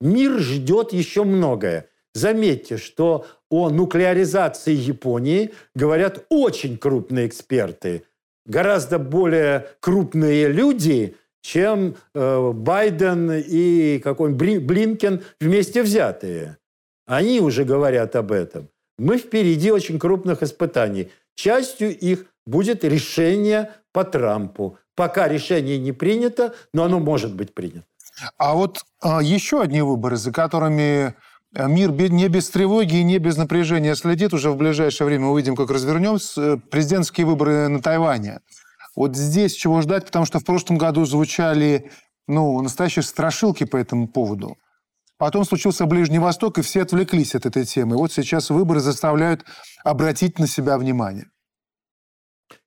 Мир 0.00 0.38
ждет 0.38 0.92
еще 0.92 1.22
многое. 1.22 1.88
Заметьте, 2.14 2.76
что 2.76 3.26
о 3.48 3.70
нуклеаризации 3.70 4.74
Японии 4.74 5.52
говорят 5.74 6.26
очень 6.28 6.76
крупные 6.76 7.26
эксперты, 7.26 8.04
гораздо 8.44 8.98
более 8.98 9.68
крупные 9.80 10.48
люди, 10.48 11.16
чем 11.40 11.96
э, 12.14 12.52
Байден 12.52 13.32
и 13.32 13.98
какой-нибудь 13.98 14.64
Блинкен 14.64 15.22
вместе 15.40 15.82
взятые. 15.82 16.58
Они 17.06 17.40
уже 17.40 17.64
говорят 17.64 18.14
об 18.14 18.30
этом. 18.30 18.68
Мы 18.98 19.18
впереди 19.18 19.72
очень 19.72 19.98
крупных 19.98 20.42
испытаний. 20.42 21.10
Частью 21.34 21.96
их 21.96 22.26
будет 22.46 22.84
решение 22.84 23.70
по 23.92 24.04
Трампу. 24.04 24.78
Пока 24.94 25.28
решение 25.28 25.78
не 25.78 25.92
принято, 25.92 26.54
но 26.72 26.84
оно 26.84 27.00
может 27.00 27.34
быть 27.34 27.54
принято. 27.54 27.84
А 28.36 28.54
вот 28.54 28.78
а, 29.00 29.22
еще 29.22 29.62
одни 29.62 29.80
выборы, 29.82 30.16
за 30.16 30.32
которыми 30.32 31.14
мир 31.54 31.92
не 31.92 32.28
без 32.28 32.48
тревоги 32.50 32.96
и 32.96 33.04
не 33.04 33.18
без 33.18 33.36
напряжения 33.36 33.94
следит. 33.94 34.32
Уже 34.32 34.50
в 34.50 34.56
ближайшее 34.56 35.06
время 35.06 35.26
увидим, 35.26 35.56
как 35.56 35.70
развернемся. 35.70 36.40
Э, 36.40 36.56
президентские 36.70 37.26
выборы 37.26 37.68
на 37.68 37.82
Тайване. 37.82 38.40
Вот 38.96 39.16
здесь 39.16 39.54
чего 39.54 39.80
ждать, 39.80 40.06
потому 40.06 40.26
что 40.26 40.38
в 40.38 40.44
прошлом 40.44 40.78
году 40.78 41.04
звучали 41.04 41.90
ну, 42.26 42.60
настоящие 42.60 43.02
страшилки 43.02 43.64
по 43.64 43.76
этому 43.76 44.08
поводу. 44.08 44.56
Потом 45.18 45.44
случился 45.44 45.86
Ближний 45.86 46.18
Восток, 46.18 46.58
и 46.58 46.62
все 46.62 46.82
отвлеклись 46.82 47.34
от 47.34 47.46
этой 47.46 47.64
темы. 47.64 47.96
Вот 47.96 48.12
сейчас 48.12 48.50
выборы 48.50 48.80
заставляют 48.80 49.44
обратить 49.84 50.38
на 50.38 50.46
себя 50.46 50.76
внимание. 50.78 51.26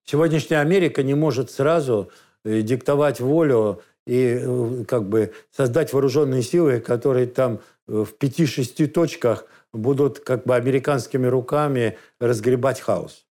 Сегодняшняя 0.05 0.59
Америка 0.59 1.03
не 1.03 1.15
может 1.15 1.51
сразу 1.51 2.11
э, 2.43 2.61
диктовать 2.61 3.19
волю 3.19 3.81
и 4.05 4.39
э, 4.39 4.85
как 4.87 5.09
бы 5.09 5.33
создать 5.51 5.91
вооруженные 5.91 6.43
силы, 6.43 6.79
которые 6.79 7.27
там 7.27 7.59
в 7.87 8.07
пяти-шести 8.07 8.87
точках 8.87 9.45
будут 9.73 10.19
как 10.19 10.45
бы 10.45 10.55
американскими 10.55 11.27
руками 11.27 11.97
разгребать 12.19 12.79
хаос. 12.79 13.25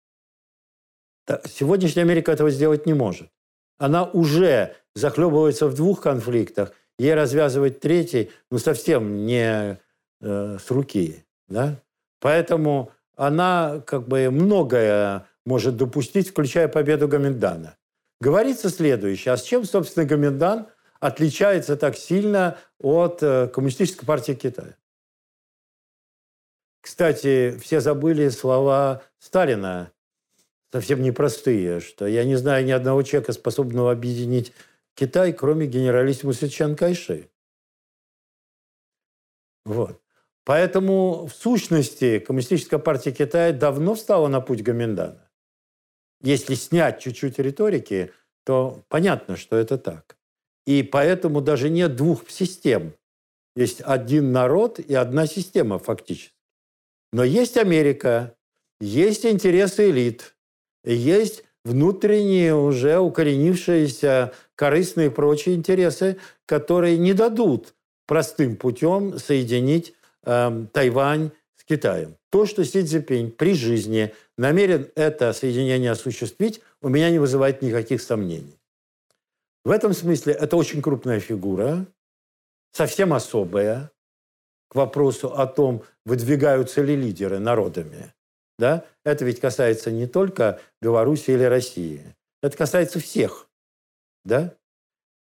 Сегодняшняя 1.46 2.02
Америка 2.04 2.32
этого 2.32 2.50
сделать 2.50 2.86
не 2.86 2.94
может. 2.94 3.30
Она 3.78 4.04
уже 4.04 4.76
захлебывается 4.96 5.68
в 5.68 5.76
двух 5.76 6.02
конфликтах 6.02 6.74
ей 7.00 7.16
развязывать 7.16 7.80
третий, 7.80 8.30
ну, 8.52 8.60
совсем 8.60 9.26
не 9.26 9.80
э, 10.22 10.58
с 10.60 10.70
руки. 10.70 11.26
Да? 11.48 11.82
Поэтому 12.20 12.92
она 13.16 13.82
как 13.88 14.08
бы 14.08 14.30
многое 14.30 15.26
может 15.46 15.78
допустить, 15.78 16.30
включая 16.30 16.68
победу 16.68 17.08
Гаминдана. 17.08 17.76
Говорится 18.20 18.70
следующее. 18.70 19.34
А 19.34 19.38
с 19.38 19.42
чем, 19.42 19.64
собственно, 19.64 20.06
Гаминдан 20.06 20.68
отличается 21.02 21.76
так 21.76 21.98
сильно 21.98 22.58
от 22.80 23.22
э, 23.22 23.50
Коммунистической 23.50 24.08
партии 24.08 24.34
Китая? 24.34 24.78
Кстати, 26.80 27.58
все 27.58 27.82
забыли 27.82 28.30
слова 28.30 29.04
Сталина, 29.20 29.92
совсем 30.72 31.02
непростые, 31.02 31.80
что 31.80 32.08
я 32.08 32.24
не 32.24 32.36
знаю 32.36 32.66
ни 32.66 32.72
одного 32.72 33.04
человека, 33.04 33.34
способного 33.34 33.92
объединить 33.92 34.54
Китай, 34.96 35.34
кроме 35.34 35.68
генералиссимуса 35.68 36.50
Чан 36.50 36.76
Кайши. 36.76 37.30
Вот. 39.66 40.02
Поэтому, 40.44 41.28
в 41.28 41.34
сущности, 41.34 42.20
Коммунистическая 42.20 42.80
партия 42.80 43.12
Китая 43.12 43.54
давно 43.54 43.96
встала 43.96 44.28
на 44.28 44.42
путь 44.42 44.64
Гоминдана. 44.64 45.30
Если 46.22 46.56
снять 46.56 47.00
чуть-чуть 47.00 47.40
риторики, 47.40 48.12
то 48.44 48.84
понятно, 48.88 49.36
что 49.36 49.56
это 49.56 49.78
так. 49.78 50.18
И 50.66 50.84
поэтому 50.84 51.42
даже 51.42 51.70
нет 51.70 51.96
двух 51.96 52.30
систем. 52.30 52.94
Есть 53.56 53.82
один 53.82 54.32
народ 54.32 54.80
и 54.80 54.94
одна 54.94 55.28
система 55.28 55.80
фактически. 55.80 56.36
Но 57.12 57.24
есть 57.24 57.58
Америка, 57.58 58.36
есть 58.80 59.26
интересы 59.26 59.90
элит, 59.90 60.36
есть 60.86 61.44
внутренние 61.66 62.56
уже 62.56 62.98
укоренившиеся 63.00 64.34
корыстные 64.56 65.08
и 65.08 65.12
прочие 65.12 65.56
интересы, 65.56 66.18
которые 66.46 66.98
не 66.98 67.14
дадут 67.14 67.74
простым 68.08 68.56
путем 68.56 69.18
соединить 69.18 69.94
э, 70.24 70.66
Тайвань 70.72 71.32
с 71.58 71.64
Китаем. 71.64 72.16
То, 72.30 72.46
что 72.46 72.64
Си 72.64 72.84
Цзиньпинь 72.84 73.32
при 73.32 73.54
жизни 73.54 74.14
намерен 74.38 74.90
это 74.96 75.34
соединение 75.34 75.92
осуществить, 75.92 76.62
у 76.82 76.90
меня 76.90 77.10
не 77.10 77.20
вызывает 77.20 77.62
никаких 77.62 78.02
сомнений. 78.02 78.58
В 79.64 79.70
этом 79.70 79.94
смысле 79.94 80.34
это 80.34 80.58
очень 80.58 80.82
крупная 80.82 81.20
фигура, 81.20 81.86
совсем 82.72 83.14
особая, 83.14 83.92
к 84.70 84.76
вопросу 84.76 85.34
о 85.34 85.46
том, 85.48 85.84
выдвигаются 86.06 86.82
ли 86.82 86.96
лидеры 86.96 87.40
народами. 87.40 88.14
Да? 88.58 88.86
Это 89.04 89.26
ведь 89.26 89.40
касается 89.40 89.92
не 89.92 90.08
только 90.08 90.60
Беларуси 90.82 91.32
или 91.32 91.44
России. 91.44 92.16
Это 92.42 92.58
касается 92.58 93.00
всех. 93.00 93.50
Да? 94.24 94.56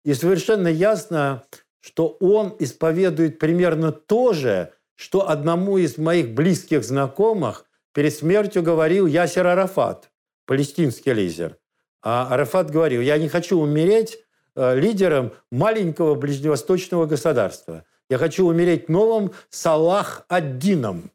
И 0.04 0.14
совершенно 0.14 0.68
ясно, 0.68 1.46
что 1.82 2.18
он 2.20 2.56
исповедует 2.60 3.39
примерно 3.39 3.92
то 3.92 4.34
же, 4.34 4.74
что 4.96 5.30
одному 5.30 5.78
из 5.78 5.98
моих 5.98 6.34
близких 6.34 6.84
знакомых 6.84 7.66
перед 7.94 8.14
смертью 8.14 8.64
говорил 8.64 9.06
Ясер 9.06 9.46
Арафат, 9.46 10.12
палестинский 10.46 11.14
лидер. 11.14 11.58
А 12.02 12.34
Арафат 12.34 12.72
говорил, 12.72 13.02
я 13.02 13.18
не 13.18 13.28
хочу 13.28 13.60
умереть 13.60 14.24
лидером 14.56 15.34
маленького 15.52 16.16
ближневосточного 16.16 17.06
государства. 17.06 17.86
Я 18.10 18.18
хочу 18.18 18.45
умереть 18.45 18.89
новым 18.89 19.32
Салах-Аддином. 19.49 21.12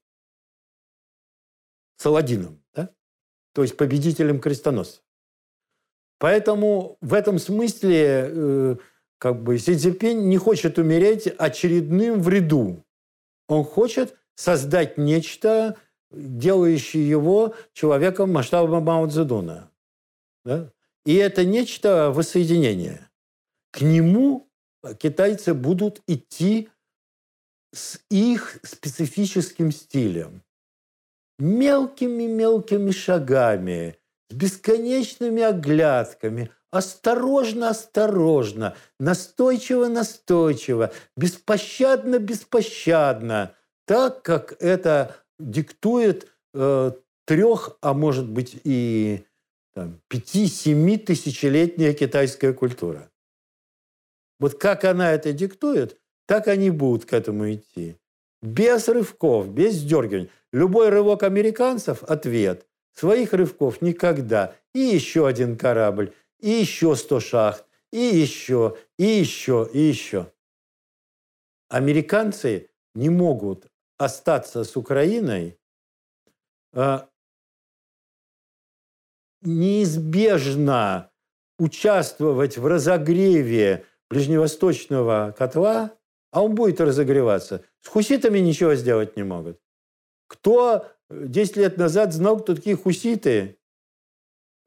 Саладином, 1.96 2.62
да? 2.74 2.90
То 3.52 3.62
есть 3.62 3.76
победителем 3.76 4.40
крестоносцев. 4.40 5.02
Поэтому 6.18 6.96
в 7.00 7.12
этом 7.12 7.38
смысле 7.38 8.30
э, 8.30 8.76
как 9.18 9.42
бы 9.42 9.58
Си 9.58 9.76
Цзиньпинь 9.76 10.28
не 10.28 10.38
хочет 10.38 10.78
умереть 10.78 11.26
очередным 11.26 12.22
в 12.22 12.28
ряду. 12.28 12.84
Он 13.48 13.64
хочет 13.64 14.16
создать 14.34 14.98
нечто, 14.98 15.76
делающее 16.10 17.06
его 17.08 17.54
человеком 17.72 18.32
масштаба 18.32 18.80
Мао 18.80 19.06
Цзэдуна. 19.06 19.70
Да? 20.44 20.72
И 21.04 21.14
это 21.14 21.44
нечто 21.44 22.10
воссоединение. 22.10 23.05
К 23.76 23.82
нему 23.82 24.48
китайцы 24.98 25.52
будут 25.52 26.00
идти 26.06 26.70
с 27.74 28.00
их 28.10 28.58
специфическим 28.62 29.70
стилем. 29.70 30.42
Мелкими-мелкими 31.38 32.90
шагами, 32.90 33.98
с 34.30 34.34
бесконечными 34.34 35.42
оглядками, 35.42 36.50
осторожно-осторожно, 36.70 38.74
настойчиво-настойчиво, 38.98 40.94
беспощадно-беспощадно, 41.18 43.54
так, 43.84 44.22
как 44.22 44.56
это 44.58 45.16
диктует 45.38 46.32
э, 46.54 46.92
трех, 47.26 47.76
а 47.82 47.92
может 47.92 48.26
быть 48.26 48.58
и 48.64 49.26
пяти-семи 50.08 50.96
тысячелетняя 50.96 51.92
китайская 51.92 52.54
культура. 52.54 53.10
Вот 54.38 54.58
как 54.58 54.84
она 54.84 55.12
это 55.12 55.32
диктует, 55.32 55.98
так 56.26 56.48
они 56.48 56.70
будут 56.70 57.04
к 57.04 57.12
этому 57.12 57.52
идти. 57.52 57.96
Без 58.42 58.88
рывков, 58.88 59.48
без 59.48 59.74
сдергивания. 59.74 60.28
Любой 60.52 60.88
рывок 60.88 61.22
американцев– 61.22 62.02
ответ. 62.04 62.66
Своих 62.94 63.32
рывков 63.32 63.82
никогда. 63.82 64.54
И 64.74 64.80
еще 64.80 65.26
один 65.26 65.56
корабль, 65.56 66.14
и 66.40 66.50
еще 66.50 66.96
сто 66.96 67.20
шахт, 67.20 67.64
и 67.92 67.98
еще, 67.98 68.76
и 68.98 69.04
еще, 69.04 69.68
и 69.72 69.80
еще. 69.80 70.32
Американцы 71.68 72.70
не 72.94 73.08
могут 73.08 73.66
остаться 73.98 74.64
с 74.64 74.76
Украиной 74.76 75.58
а, 76.72 77.08
неизбежно 79.42 81.10
участвовать 81.58 82.58
в 82.58 82.66
разогреве 82.66 83.86
ближневосточного 84.10 85.34
котла, 85.36 85.92
а 86.32 86.42
он 86.42 86.54
будет 86.54 86.80
разогреваться. 86.80 87.64
С 87.82 87.88
хуситами 87.88 88.38
ничего 88.38 88.74
сделать 88.74 89.16
не 89.16 89.22
могут. 89.22 89.58
Кто 90.28 90.86
10 91.10 91.56
лет 91.56 91.76
назад 91.78 92.12
знал, 92.12 92.40
кто 92.40 92.54
такие 92.54 92.76
хуситы? 92.76 93.58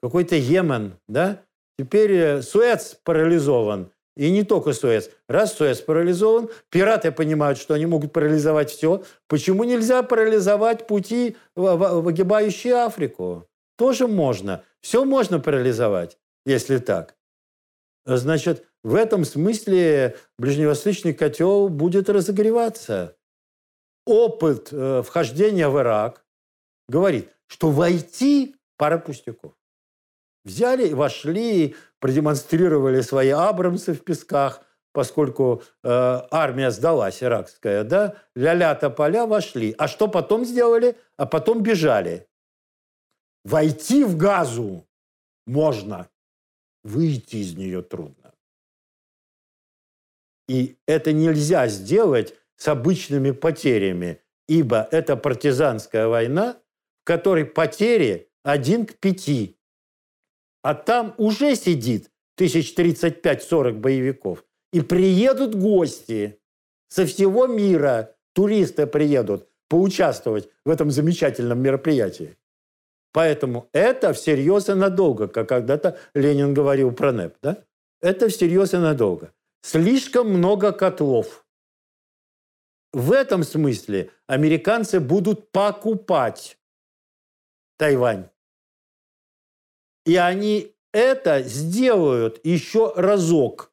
Какой-то 0.02 0.36
Йемен, 0.36 0.94
да? 1.08 1.42
Теперь 1.78 2.12
э, 2.12 2.42
Суэц 2.42 2.96
парализован. 3.04 3.92
И 4.16 4.32
не 4.32 4.44
только 4.44 4.74
Суэц. 4.74 5.10
Раз 5.28 5.54
Суэц 5.54 5.80
парализован, 5.82 6.50
пираты 6.70 7.12
понимают, 7.12 7.58
что 7.58 7.74
они 7.74 7.86
могут 7.86 8.12
парализовать 8.12 8.70
все. 8.70 9.04
Почему 9.28 9.64
нельзя 9.64 10.04
парализовать 10.04 10.88
пути, 10.88 11.38
выгибающие 11.56 12.76
Африку? 12.76 13.48
Тоже 13.78 14.08
можно. 14.08 14.64
Все 14.82 15.06
можно 15.06 15.40
парализовать, 15.40 16.18
если 16.46 16.80
так. 16.80 17.16
Значит, 18.06 18.66
в 18.84 18.96
этом 18.96 19.26
смысле 19.26 20.18
ближневосточный 20.38 21.14
котел 21.14 21.70
будет 21.70 22.10
разогреваться. 22.10 23.18
Опыт 24.06 24.70
э, 24.72 25.04
вхождения 25.06 25.70
в 25.70 25.78
Ирак 25.80 26.26
говорит, 26.88 27.30
что 27.48 27.70
войти 27.70 28.56
пара 28.78 28.98
пустяков. 28.98 29.54
Взяли, 30.46 30.94
вошли, 30.94 31.76
продемонстрировали 32.00 33.02
свои 33.02 33.30
Абрамсы 33.30 33.94
в 33.94 34.04
песках, 34.04 34.62
поскольку 34.94 35.62
э, 35.84 36.22
армия 36.32 36.72
сдалась, 36.72 37.22
иракская, 37.22 37.84
да, 37.84 38.16
ля-ля 38.36 38.74
поля 38.76 39.26
вошли. 39.26 39.76
А 39.78 39.88
что 39.88 40.08
потом 40.08 40.46
сделали? 40.46 40.98
А 41.18 41.26
потом 41.26 41.62
бежали. 41.62 42.28
Войти 43.44 44.04
в 44.04 44.18
газу 44.18 44.88
можно, 45.46 46.10
выйти 46.90 47.38
из 47.38 47.56
нее 47.56 47.82
трудно. 47.82 48.34
И 50.48 50.78
это 50.88 51.14
нельзя 51.14 51.68
сделать 51.68 52.34
с 52.56 52.68
обычными 52.68 53.32
потерями, 53.32 54.22
ибо 54.48 54.88
это 54.92 55.16
партизанская 55.16 56.08
война, 56.08 56.60
в 57.02 57.04
которой 57.06 57.46
потери 57.46 58.30
один 58.44 58.86
к 58.86 58.96
пяти. 58.96 59.58
А 60.64 60.74
там 60.74 61.14
уже 61.18 61.56
сидит 61.56 62.12
1035-40 62.38 63.74
боевиков. 63.74 64.44
И 64.74 64.82
приедут 64.82 65.56
гости 65.56 66.40
со 66.88 67.06
всего 67.06 67.48
мира, 67.48 68.16
туристы 68.34 68.88
приедут 68.88 69.48
поучаствовать 69.68 70.50
в 70.66 70.70
этом 70.70 70.90
замечательном 70.92 71.60
мероприятии. 71.62 72.39
Поэтому 73.12 73.70
это 73.74 74.14
всерьез 74.14 74.70
и 74.70 74.74
надолго, 74.74 75.28
как 75.28 75.50
когда-то 75.50 75.98
Ленин 76.14 76.54
говорил 76.54 76.92
про 76.92 77.12
НЭП. 77.12 77.36
Да? 77.42 77.64
Это 78.02 78.30
всерьез 78.30 78.74
и 78.74 78.78
надолго. 78.78 79.34
Слишком 79.62 80.30
много 80.30 80.72
котлов. 80.72 81.46
В 82.94 83.12
этом 83.12 83.44
смысле 83.44 84.12
американцы 84.28 85.00
будут 85.00 85.52
покупать 85.52 86.58
Тайвань. 87.78 88.30
И 90.06 90.16
они 90.16 90.76
это 90.92 91.44
сделают 91.44 92.40
еще 92.44 92.94
разок, 92.96 93.72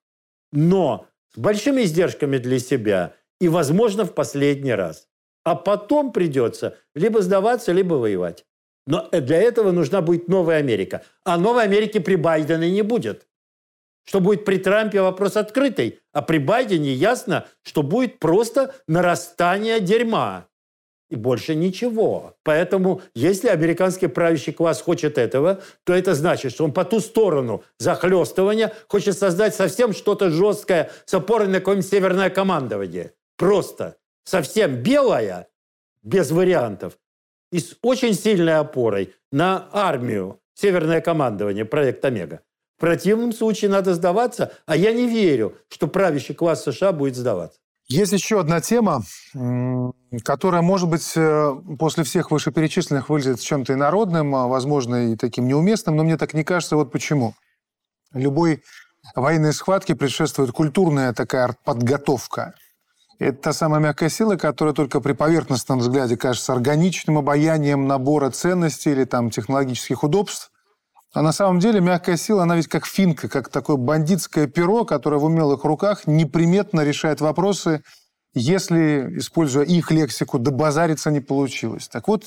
но 0.53 1.09
с 1.35 1.39
большими 1.39 1.83
издержками 1.83 2.39
для 2.39 2.59
себя 2.59 3.15
и, 3.41 3.49
возможно, 3.49 4.05
в 4.05 4.15
последний 4.15 4.75
раз. 4.75 5.09
А 5.45 5.55
потом 5.55 6.13
придется 6.13 6.77
либо 6.95 7.23
сдаваться, 7.23 7.73
либо 7.73 7.95
воевать. 7.95 8.45
Но 8.87 9.09
для 9.11 9.41
этого 9.43 9.73
нужна 9.73 10.01
будет 10.01 10.29
новая 10.29 10.59
Америка. 10.59 11.03
А 11.25 11.37
новой 11.37 11.65
Америки 11.65 11.99
при 11.99 12.17
Байдене 12.17 12.71
не 12.71 12.83
будет. 12.83 13.27
Что 14.05 14.21
будет 14.21 14.45
при 14.45 14.59
Трампе 14.59 15.01
вопрос 15.01 15.37
открытый. 15.37 15.99
А 16.13 16.23
при 16.23 16.39
Байдене 16.39 16.93
ясно, 16.93 17.47
что 17.63 17.83
будет 17.83 18.21
просто 18.21 18.75
нарастание 18.87 19.81
дерьма. 19.81 20.47
И 21.09 21.15
больше 21.15 21.55
ничего. 21.55 22.35
Поэтому, 22.43 23.01
если 23.15 23.49
американский 23.49 24.09
правящий 24.09 24.53
класс 24.53 24.81
хочет 24.81 25.19
этого, 25.19 25.61
то 25.85 25.93
это 25.93 26.15
значит, 26.15 26.53
что 26.53 26.65
он 26.65 26.73
по 26.73 26.85
ту 26.85 26.99
сторону 26.99 27.63
захлестывания 27.79 28.73
хочет 28.89 29.17
создать 29.17 29.55
совсем 29.55 29.93
что-то 29.93 30.31
жесткое 30.31 30.91
с 31.05 31.15
опорой 31.15 31.47
на 31.47 31.59
какое-нибудь 31.59 31.89
северное 31.89 32.31
командование. 32.31 33.13
Просто 33.37 33.97
совсем 34.25 34.83
белое, 34.83 35.49
без 36.03 36.33
вариантов, 36.33 36.99
и 37.51 37.59
с 37.61 37.77
очень 37.83 38.15
сильной 38.15 38.57
опорой 38.59 39.15
на 39.33 39.69
армию, 39.73 40.41
северное 40.55 41.01
командование, 41.01 41.65
проект 41.65 42.05
«Омега». 42.05 42.41
В 42.77 42.81
противном 42.81 43.33
случае 43.33 43.71
надо 43.71 43.95
сдаваться, 43.95 44.53
а 44.67 44.77
я 44.77 44.93
не 44.93 45.07
верю, 45.07 45.57
что 45.69 45.89
правящий 45.89 46.35
класс 46.35 46.65
США 46.65 46.93
будет 46.93 47.17
сдаваться. 47.17 47.59
Есть 47.89 48.13
еще 48.13 48.41
одна 48.41 48.61
тема, 48.61 49.03
которая, 50.25 50.61
может 50.61 50.89
быть, 50.89 51.13
э, 51.17 51.55
после 51.79 52.03
всех 52.03 52.33
вышеперечисленных 52.33 53.09
выглядит 53.09 53.41
чем-то 53.41 53.75
инородным, 53.75 54.35
а, 54.35 54.49
возможно, 54.49 55.13
и 55.13 55.17
таким 55.17 55.47
неуместным, 55.47 55.97
но 55.97 56.03
мне 56.03 56.17
так 56.17 56.35
не 56.35 56.43
кажется. 56.43 56.77
Вот 56.77 56.91
почему. 56.91 57.35
Любой 58.13 58.63
военной 59.15 59.53
схватке 59.53 59.95
предшествует 59.95 60.51
культурная 60.51 61.13
такая 61.13 61.57
подготовка. 61.65 62.55
Это 63.19 63.39
та 63.39 63.53
самая 63.53 63.81
мягкая 63.81 64.11
сила, 64.11 64.37
которая 64.37 64.75
только 64.75 65.01
при 65.01 65.13
поверхностном 65.13 65.79
взгляде 65.79 66.17
кажется 66.17 66.53
органичным 66.53 67.17
обаянием 67.19 67.87
набора 67.87 68.31
ценностей 68.31 68.91
или 68.91 69.05
там 69.05 69.31
технологических 69.31 70.05
удобств. 70.05 70.51
А 71.15 71.23
на 71.23 71.33
самом 71.33 71.61
деле 71.61 71.81
мягкая 71.81 72.19
сила, 72.19 72.43
она 72.43 72.57
ведь 72.57 72.69
как 72.69 72.85
финка, 72.85 73.29
как 73.29 73.49
такое 73.49 73.77
бандитское 73.77 74.47
перо, 74.47 74.85
которое 74.85 75.17
в 75.17 75.25
умелых 75.25 75.65
руках 75.65 76.07
неприметно 76.07 76.83
решает 76.83 77.23
вопросы, 77.23 77.83
если, 78.35 79.17
используя 79.17 79.65
их 79.65 79.91
лексику, 79.91 80.39
добазариться 80.39 81.11
не 81.11 81.21
получилось. 81.21 81.89
Так 81.89 82.09
вот, 82.09 82.25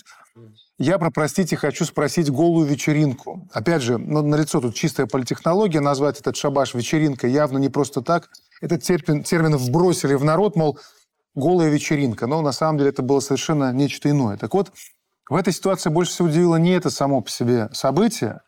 я 0.79 0.97
про, 0.97 1.11
простите, 1.11 1.55
хочу 1.55 1.85
спросить 1.85 2.31
голую 2.31 2.65
вечеринку. 2.65 3.47
Опять 3.53 3.83
же, 3.83 3.99
ну, 3.99 4.25
лицо 4.35 4.59
тут 4.59 4.73
чистая 4.73 5.05
политехнология, 5.05 5.81
назвать 5.81 6.19
этот 6.19 6.35
шабаш 6.35 6.73
вечеринкой 6.73 7.31
явно 7.31 7.59
не 7.59 7.69
просто 7.69 8.01
так. 8.01 8.29
Этот 8.61 8.83
термин, 8.83 9.23
термин 9.23 9.55
вбросили 9.57 10.15
в 10.15 10.23
народ, 10.23 10.55
мол, 10.55 10.79
голая 11.35 11.69
вечеринка. 11.69 12.27
Но 12.27 12.41
на 12.41 12.51
самом 12.51 12.77
деле 12.77 12.89
это 12.89 13.01
было 13.01 13.19
совершенно 13.19 13.71
нечто 13.71 14.09
иное. 14.09 14.37
Так 14.37 14.53
вот, 14.53 14.71
в 15.29 15.35
этой 15.35 15.53
ситуации 15.53 15.89
больше 15.89 16.11
всего 16.11 16.27
удивило 16.27 16.55
не 16.55 16.71
это 16.71 16.89
само 16.89 17.21
по 17.21 17.29
себе 17.29 17.69
событие, 17.71 18.41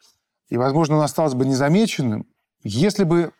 и, 0.49 0.57
возможно, 0.57 0.97
он 0.97 1.03
остался 1.03 1.35
бы 1.35 1.45
незамеченным, 1.45 2.25
если 2.63 3.03
бы 3.03 3.31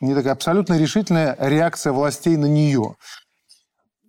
не 0.00 0.14
такая 0.14 0.32
абсолютно 0.32 0.78
решительная 0.78 1.36
реакция 1.38 1.92
властей 1.92 2.36
на 2.36 2.46
нее. 2.46 2.96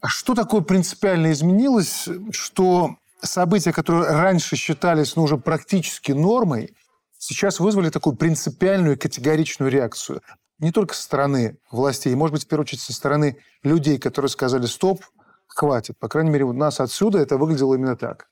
А 0.01 0.07
что 0.07 0.35
такое 0.35 0.61
принципиально 0.61 1.31
изменилось, 1.31 2.07
что 2.31 2.95
события, 3.21 3.73
которые 3.73 4.11
раньше 4.11 4.55
считались 4.55 5.15
ну, 5.15 5.23
уже 5.23 5.37
практически 5.37 6.11
нормой, 6.11 6.75
сейчас 7.17 7.59
вызвали 7.59 7.89
такую 7.89 8.15
принципиальную 8.15 8.95
и 8.95 8.99
категоричную 8.99 9.71
реакцию? 9.71 10.21
Не 10.59 10.71
только 10.71 10.93
со 10.93 11.03
стороны 11.03 11.57
властей, 11.69 12.15
может 12.15 12.33
быть, 12.33 12.45
в 12.45 12.47
первую 12.47 12.63
очередь, 12.63 12.81
со 12.81 12.93
стороны 12.93 13.37
людей, 13.63 13.97
которые 13.97 14.29
сказали 14.29 14.65
«стоп», 14.65 15.03
хватит. 15.47 15.97
По 15.97 16.07
крайней 16.07 16.31
мере, 16.31 16.45
у 16.45 16.53
нас 16.53 16.79
отсюда 16.79 17.19
это 17.19 17.37
выглядело 17.37 17.75
именно 17.75 17.95
так. 17.95 18.29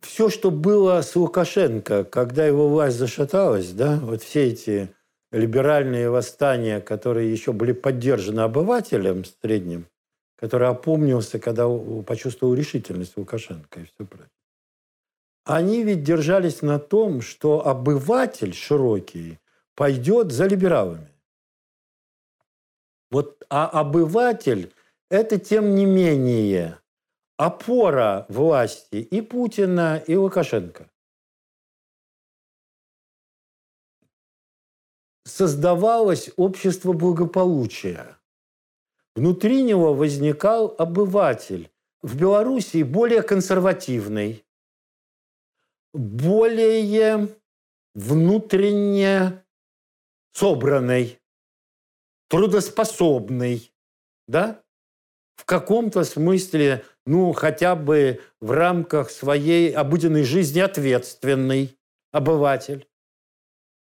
Все, 0.00 0.28
что 0.28 0.50
было 0.50 1.00
с 1.00 1.16
Лукашенко, 1.16 2.04
когда 2.04 2.46
его 2.46 2.68
власть 2.68 2.96
зашаталась, 2.96 3.70
да, 3.72 3.98
вот 4.00 4.22
все 4.22 4.48
эти 4.48 4.94
либеральные 5.32 6.10
восстания, 6.10 6.80
которые 6.80 7.32
еще 7.32 7.52
были 7.52 7.72
поддержаны 7.72 8.40
обывателем 8.40 9.24
средним, 9.24 9.88
который 10.36 10.68
опомнился, 10.68 11.38
когда 11.38 11.68
почувствовал 12.06 12.54
решительность 12.54 13.16
Лукашенко 13.16 13.80
и 13.80 13.84
все 13.84 14.06
прочее. 14.06 14.30
Они 15.46 15.84
ведь 15.84 16.02
держались 16.02 16.60
на 16.60 16.80
том, 16.80 17.20
что 17.20 17.64
обыватель 17.64 18.52
широкий 18.52 19.38
пойдет 19.76 20.32
за 20.32 20.48
либералами. 20.48 21.08
Вот, 23.12 23.44
а 23.48 23.68
обыватель– 23.68 24.74
это, 25.08 25.38
тем 25.38 25.76
не 25.76 25.86
менее, 25.86 26.80
опора 27.36 28.26
власти 28.28 28.96
и 28.96 29.20
Путина, 29.20 30.02
и 30.04 30.16
Лукашенко. 30.16 30.90
Создавалось 35.22 36.32
общество 36.36 36.92
благополучия. 36.92 38.18
Внутри 39.14 39.62
него 39.62 39.94
возникал 39.94 40.74
обыватель. 40.76 41.70
В 42.02 42.16
Белоруссии 42.16 42.82
более 42.82 43.22
консервативный, 43.22 44.45
более 45.96 47.28
внутренне 47.94 49.44
собранный, 50.32 51.18
трудоспособный, 52.28 53.72
да? 54.28 54.62
В 55.36 55.44
каком-то 55.44 56.04
смысле, 56.04 56.84
ну, 57.04 57.32
хотя 57.32 57.76
бы 57.76 58.20
в 58.40 58.50
рамках 58.50 59.10
своей 59.10 59.70
обыденной 59.72 60.24
жизни 60.24 60.60
ответственный 60.60 61.78
обыватель. 62.10 62.88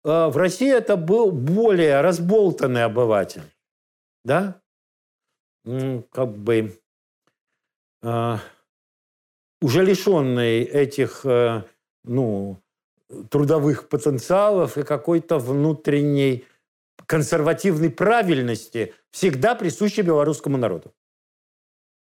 А 0.03 0.29
в 0.29 0.37
России 0.37 0.71
это 0.71 0.97
был 0.97 1.31
более 1.31 2.01
разболтанный 2.01 2.83
обыватель, 2.83 3.43
да? 4.23 4.61
Ну, 5.63 6.03
как 6.11 6.35
бы 6.37 6.79
э, 8.01 8.37
уже 9.61 9.85
лишенный 9.85 10.63
этих, 10.63 11.23
э, 11.25 11.63
ну, 12.03 12.61
трудовых 13.29 13.89
потенциалов 13.89 14.77
и 14.77 14.83
какой-то 14.83 15.37
внутренней 15.37 16.45
консервативной 17.05 17.89
правильности, 17.89 18.93
всегда 19.09 19.55
присущей 19.55 20.01
белорусскому 20.01 20.57
народу 20.57 20.93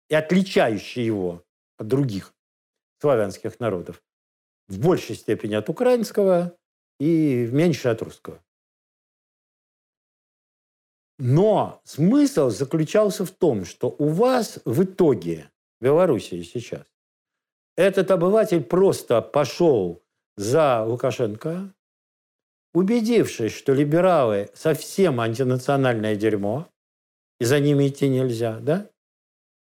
и 0.09 0.15
отличающей 0.15 1.03
его 1.03 1.43
от 1.77 1.87
других 1.87 2.33
славянских 2.99 3.59
народов. 3.59 4.03
В 4.67 4.79
большей 4.79 5.15
степени 5.15 5.55
от 5.55 5.69
украинского 5.69 6.55
и 6.99 7.45
в 7.45 7.53
меньшей 7.53 7.91
от 7.91 8.01
русского. 8.01 8.43
Но 11.17 11.81
смысл 11.83 12.49
заключался 12.49 13.25
в 13.25 13.31
том, 13.31 13.65
что 13.65 13.93
у 13.97 14.09
вас 14.09 14.59
в 14.63 14.83
итоге, 14.83 15.49
в 15.79 15.83
Белоруссии 15.83 16.43
сейчас, 16.43 16.85
этот 17.79 18.11
обыватель 18.11 18.61
просто 18.61 19.21
пошел 19.21 20.03
за 20.35 20.83
Лукашенко, 20.83 21.73
убедившись, 22.73 23.55
что 23.55 23.73
либералы 23.73 24.49
совсем 24.53 25.21
антинациональное 25.21 26.17
дерьмо, 26.17 26.67
и 27.39 27.45
за 27.45 27.61
ними 27.61 27.87
идти 27.87 28.09
нельзя, 28.09 28.59
да? 28.59 28.89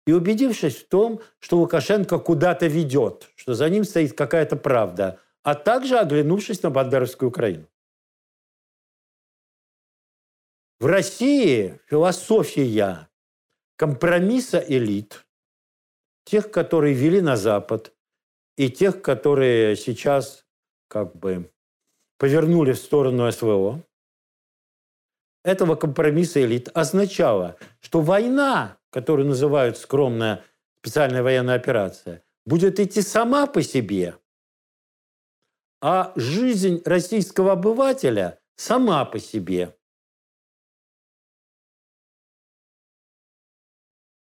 И 0.06 0.12
убедившись 0.12 0.76
в 0.76 0.86
том, 0.86 1.20
что 1.40 1.58
Лукашенко 1.58 2.20
куда-то 2.20 2.68
ведет, 2.68 3.28
что 3.34 3.54
за 3.54 3.68
ним 3.68 3.82
стоит 3.82 4.16
какая-то 4.16 4.54
правда, 4.54 5.18
а 5.42 5.56
также 5.56 5.98
оглянувшись 5.98 6.62
на 6.62 6.70
Бандеровскую 6.70 7.30
Украину. 7.30 7.66
В 10.78 10.86
России 10.86 11.80
философия 11.88 13.08
компромисса 13.74 14.58
элит, 14.58 15.26
тех, 16.22 16.52
которые 16.52 16.94
вели 16.94 17.20
на 17.20 17.36
Запад, 17.36 17.95
и 18.56 18.70
тех, 18.70 19.02
которые 19.02 19.76
сейчас 19.76 20.44
как 20.88 21.14
бы 21.16 21.50
повернули 22.18 22.72
в 22.72 22.78
сторону 22.78 23.30
СВО, 23.30 23.82
этого 25.44 25.76
компромисса 25.76 26.44
элит 26.44 26.68
означало, 26.74 27.56
что 27.80 28.00
война, 28.00 28.78
которую 28.90 29.28
называют 29.28 29.78
скромная 29.78 30.44
специальная 30.78 31.22
военная 31.22 31.54
операция, 31.54 32.24
будет 32.44 32.80
идти 32.80 33.02
сама 33.02 33.46
по 33.46 33.62
себе, 33.62 34.18
а 35.80 36.12
жизнь 36.16 36.82
российского 36.84 37.52
обывателя 37.52 38.40
сама 38.56 39.04
по 39.04 39.18
себе. 39.18 39.76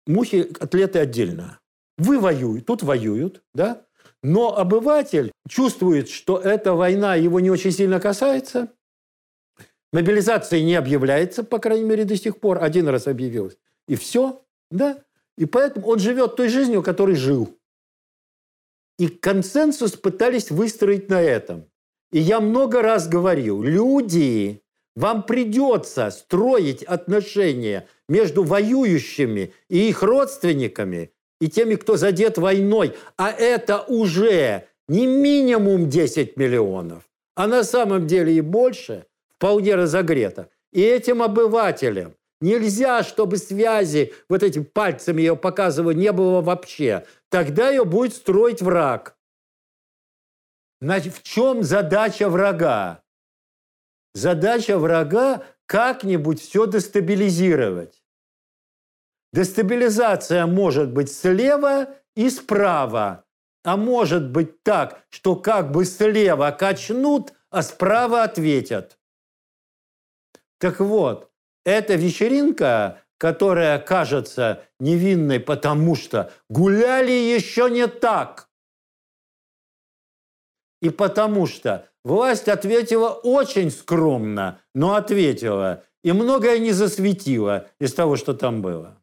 Мухи, 0.06 0.50
атлеты 0.58 1.00
отдельно. 1.00 1.60
Вы 1.98 2.18
воюете, 2.18 2.64
тут 2.64 2.82
воюют, 2.82 3.44
да? 3.52 3.87
Но 4.22 4.56
обыватель 4.56 5.32
чувствует, 5.48 6.08
что 6.08 6.38
эта 6.38 6.74
война 6.74 7.14
его 7.14 7.40
не 7.40 7.50
очень 7.50 7.70
сильно 7.70 8.00
касается. 8.00 8.72
Мобилизация 9.92 10.62
не 10.62 10.74
объявляется, 10.74 11.44
по 11.44 11.58
крайней 11.58 11.84
мере, 11.84 12.04
до 12.04 12.16
сих 12.16 12.40
пор. 12.40 12.62
Один 12.62 12.88
раз 12.88 13.06
объявилась. 13.06 13.56
И 13.86 13.96
все. 13.96 14.42
Да? 14.70 15.02
И 15.36 15.46
поэтому 15.46 15.86
он 15.86 15.98
живет 15.98 16.36
той 16.36 16.48
жизнью, 16.48 16.82
которой 16.82 17.14
жил. 17.14 17.56
И 18.98 19.08
консенсус 19.08 19.92
пытались 19.92 20.50
выстроить 20.50 21.08
на 21.08 21.22
этом. 21.22 21.66
И 22.10 22.18
я 22.18 22.40
много 22.40 22.82
раз 22.82 23.08
говорил, 23.08 23.62
люди, 23.62 24.62
вам 24.96 25.22
придется 25.22 26.10
строить 26.10 26.82
отношения 26.82 27.86
между 28.08 28.42
воюющими 28.42 29.54
и 29.68 29.88
их 29.88 30.02
родственниками 30.02 31.12
и 31.40 31.48
теми, 31.48 31.76
кто 31.76 31.96
задет 31.96 32.38
войной. 32.38 32.96
А 33.16 33.30
это 33.30 33.80
уже 33.82 34.68
не 34.88 35.06
минимум 35.06 35.88
10 35.88 36.36
миллионов, 36.36 37.04
а 37.34 37.46
на 37.46 37.64
самом 37.64 38.06
деле 38.06 38.34
и 38.34 38.40
больше, 38.40 39.06
вполне 39.36 39.74
разогрето. 39.74 40.50
И 40.72 40.82
этим 40.82 41.22
обывателям 41.22 42.14
нельзя, 42.40 43.02
чтобы 43.02 43.36
связи, 43.36 44.12
вот 44.28 44.42
этим 44.42 44.64
пальцами 44.64 45.22
ее 45.22 45.36
показываю, 45.36 45.96
не 45.96 46.12
было 46.12 46.40
вообще. 46.40 47.04
Тогда 47.28 47.70
ее 47.70 47.84
будет 47.84 48.14
строить 48.14 48.62
враг. 48.62 49.16
Значит, 50.80 51.14
в 51.14 51.22
чем 51.22 51.62
задача 51.62 52.28
врага? 52.28 53.02
Задача 54.14 54.78
врага 54.78 55.44
как-нибудь 55.66 56.40
все 56.40 56.66
дестабилизировать. 56.66 58.02
Дестабилизация 59.32 60.46
может 60.46 60.92
быть 60.92 61.12
слева 61.12 61.94
и 62.16 62.30
справа, 62.30 63.24
а 63.62 63.76
может 63.76 64.30
быть 64.30 64.62
так, 64.62 65.04
что 65.10 65.36
как 65.36 65.70
бы 65.70 65.84
слева 65.84 66.50
качнут, 66.50 67.34
а 67.50 67.62
справа 67.62 68.22
ответят. 68.22 68.98
Так 70.58 70.80
вот, 70.80 71.30
эта 71.64 71.94
вечеринка, 71.94 73.02
которая 73.18 73.78
кажется 73.78 74.64
невинной, 74.80 75.40
потому 75.40 75.94
что 75.94 76.32
гуляли 76.48 77.12
еще 77.12 77.68
не 77.70 77.86
так. 77.86 78.48
И 80.80 80.90
потому 80.90 81.46
что 81.46 81.88
власть 82.04 82.48
ответила 82.48 83.10
очень 83.10 83.70
скромно, 83.70 84.60
но 84.74 84.94
ответила. 84.94 85.84
И 86.04 86.12
многое 86.12 86.58
не 86.58 86.72
засветила 86.72 87.68
из 87.80 87.92
того, 87.92 88.16
что 88.16 88.32
там 88.32 88.62
было. 88.62 88.97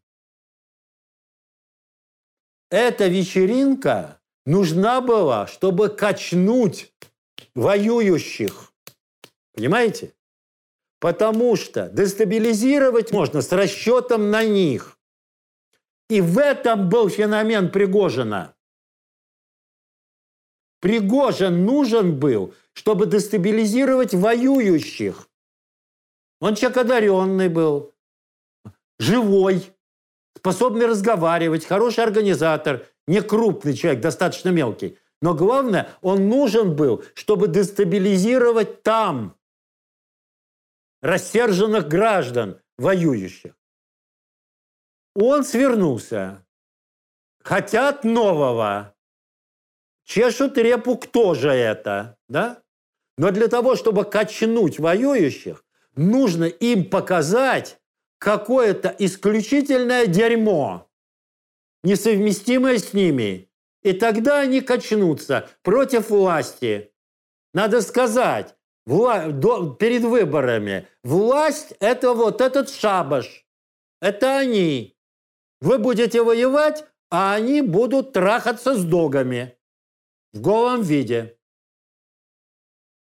Эта 2.76 3.08
вечеринка 3.08 4.20
нужна 4.46 5.00
была, 5.00 5.48
чтобы 5.48 5.88
качнуть 5.88 6.94
воюющих. 7.56 8.74
Понимаете? 9.54 10.14
Потому 11.00 11.56
что 11.56 11.88
дестабилизировать 11.88 13.14
можно 13.14 13.42
с 13.42 13.50
расчетом 13.54 14.30
на 14.30 14.44
них. 14.44 15.00
И 16.10 16.20
в 16.20 16.38
этом 16.38 16.90
был 16.90 17.08
феномен 17.08 17.72
Пригожина. 17.72 18.54
Пригожин 20.82 21.64
нужен 21.64 22.20
был, 22.20 22.54
чтобы 22.74 23.06
дестабилизировать 23.06 24.14
воюющих. 24.14 25.30
Он 26.42 26.56
человек 26.56 26.80
одаренный 26.80 27.48
был, 27.48 27.94
живой, 29.00 29.64
способный 30.36 30.86
разговаривать, 30.86 31.66
хороший 31.66 32.04
организатор, 32.04 32.86
не 33.08 33.22
крупный 33.22 33.74
человек, 33.74 34.02
достаточно 34.02 34.50
мелкий. 34.50 34.98
Но 35.22 35.34
главное, 35.34 35.90
он 36.02 36.30
нужен 36.30 36.76
был, 36.76 37.04
чтобы 37.16 37.48
дестабилизировать 37.48 38.84
там 38.84 39.36
рассерженных 41.02 41.88
граждан, 41.88 42.60
воюющих. 42.78 43.54
Он 45.16 45.44
свернулся. 45.44 46.46
Хотят 47.44 48.04
нового. 48.04 48.96
Чешут 50.04 50.58
репу, 50.58 50.98
кто 50.98 51.34
же 51.34 51.50
это, 51.50 52.18
да? 52.28 52.62
Но 53.18 53.32
для 53.32 53.48
того, 53.48 53.76
чтобы 53.76 54.04
качнуть 54.04 54.78
воюющих, 54.78 55.64
нужно 55.96 56.46
им 56.46 56.90
показать 56.90 57.80
какое-то 58.26 58.90
исключительное 58.98 60.08
дерьмо, 60.08 60.90
несовместимое 61.84 62.80
с 62.80 62.92
ними. 62.92 63.52
И 63.84 63.94
тогда 63.94 64.40
они 64.40 64.62
качнутся 64.62 65.48
против 65.62 66.10
власти. 66.10 66.92
Надо 67.54 67.84
сказать, 67.84 68.56
вла- 68.88 69.30
до, 69.32 69.76
перед 69.76 70.02
выборами, 70.02 70.88
власть– 71.04 71.76
это 71.80 72.14
вот 72.16 72.42
этот 72.42 72.72
шабаш. 72.72 73.46
Это 74.02 74.40
они. 74.40 74.98
Вы 75.62 75.78
будете 75.78 76.24
воевать, 76.24 76.84
а 77.12 77.36
они 77.36 77.62
будут 77.62 78.14
трахаться 78.14 78.74
с 78.74 78.84
догами 78.84 79.56
в 80.34 80.42
голом 80.42 80.82
виде. 80.82 81.38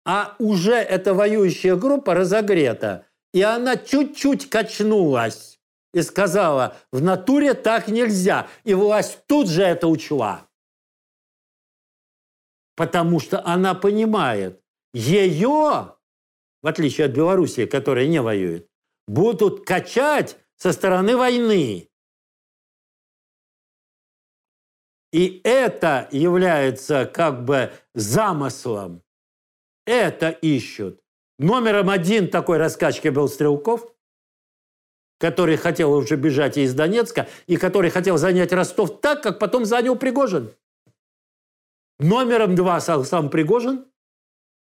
А 0.07 0.37
уже 0.39 0.77
эта 0.77 1.13
воюющая 1.13 1.77
группа 1.77 2.15
разогрета, 2.15 3.12
и 3.33 3.43
она 3.43 3.77
чуть-чуть 3.77 4.51
качнулась 4.51 5.61
и 5.95 6.03
сказала, 6.03 6.77
в 6.91 7.03
натуре 7.03 7.55
так 7.55 7.89
нельзя. 7.89 8.49
И 8.65 8.75
власть 8.75 9.21
тут 9.27 9.49
же 9.49 9.63
это 9.63 9.89
учла. 9.89 10.49
Потому 12.77 13.21
что 13.21 13.45
она 13.45 13.75
понимает, 13.75 14.63
ее, 14.95 15.97
в 16.63 16.67
отличие 16.67 17.07
от 17.07 17.13
Белоруссии, 17.13 17.67
которая 17.67 18.07
не 18.07 18.21
воюет, 18.21 18.69
будут 19.07 19.67
качать 19.67 20.39
со 20.57 20.73
стороны 20.73 21.17
войны. 21.17 21.89
И 25.13 25.43
это 25.45 26.09
является 26.11 27.05
как 27.05 27.45
бы 27.45 27.73
замыслом. 27.95 29.03
Это 29.85 30.31
ищут. 30.31 31.02
Номером 31.39 31.91
один 31.91 32.29
такой 32.29 32.59
раскачки 32.59 33.09
был 33.09 33.29
Стрелков, 33.29 33.93
который 35.19 35.57
хотел 35.57 35.93
уже 35.93 36.17
бежать 36.17 36.57
из 36.57 36.75
Донецка 36.75 37.29
и 37.47 37.57
который 37.57 37.91
хотел 37.91 38.19
занять 38.19 38.53
Ростов 38.53 39.01
так, 39.01 39.23
как 39.23 39.39
потом 39.39 39.65
занял 39.65 39.97
Пригожин. 39.97 40.53
Номером 42.01 42.55
два 42.55 42.81
сам, 42.81 43.05
сам 43.05 43.31
Пригожин. 43.31 43.87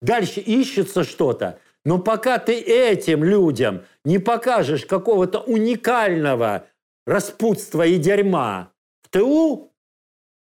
Дальше 0.01 0.41
ищется 0.41 1.05
что-то. 1.05 1.61
Но 1.85 1.99
пока 1.99 2.39
ты 2.39 2.55
этим 2.55 3.23
людям 3.25 3.85
не 4.05 4.19
покажешь 4.19 4.85
какого-то 4.85 5.41
уникального 5.41 6.67
распутства 7.07 7.87
и 7.87 7.97
дерьма 7.97 8.73
в 9.03 9.11
ТУ, 9.11 9.73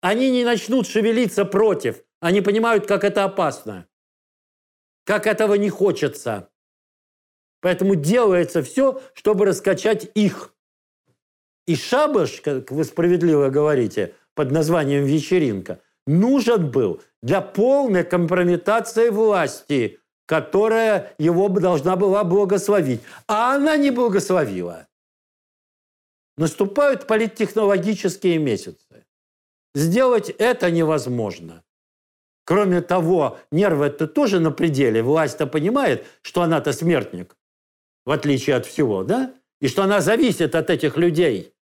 они 0.01 0.31
не 0.31 0.45
начнут 0.45 0.87
шевелиться 0.87 1.45
против. 1.45 2.03
Они 2.21 2.41
понимают, 2.41 2.87
как 2.87 3.05
это 3.05 3.25
опасно. 3.25 3.87
Как 5.11 5.27
этого 5.27 5.55
не 5.55 5.71
хочется. 5.71 6.51
Поэтому 7.61 7.97
делается 7.97 8.63
все, 8.63 9.03
чтобы 9.13 9.45
раскачать 9.45 10.09
их. 10.15 10.55
И 11.67 11.75
шабаш, 11.75 12.41
как 12.43 12.71
вы 12.71 12.85
справедливо 12.85 13.49
говорите, 13.49 14.15
под 14.37 14.53
названием 14.53 15.05
«вечеринка», 15.05 15.81
нужен 16.07 16.71
был 16.71 17.03
для 17.23 17.41
полной 17.41 18.05
компрометации 18.05 19.09
власти, 19.09 19.99
которая 20.27 21.13
его 21.19 21.49
должна 21.49 21.97
была 21.97 22.23
благословить. 22.23 23.01
А 23.27 23.57
она 23.57 23.77
не 23.77 23.91
благословила. 23.91 24.87
Наступают 26.37 27.09
политтехнологические 27.09 28.39
месяцы. 28.39 29.05
Сделать 29.75 30.31
это 30.31 30.71
невозможно. 30.71 31.65
Кроме 32.51 32.81
того, 32.81 33.39
нервы 33.53 33.87
это 33.87 34.09
тоже 34.09 34.41
на 34.41 34.51
пределе. 34.51 35.05
Власть-то 35.05 35.47
понимает, 35.47 36.05
что 36.23 36.43
она-то 36.43 36.73
смертник, 36.73 37.37
в 38.05 38.11
отличие 38.11 38.57
от 38.57 38.67
всего, 38.67 39.05
да? 39.05 39.33
И 39.61 39.69
что 39.69 39.85
она 39.85 40.01
зависит 40.01 40.57
от 40.57 40.69
этих 40.69 40.97
людей 40.97 41.55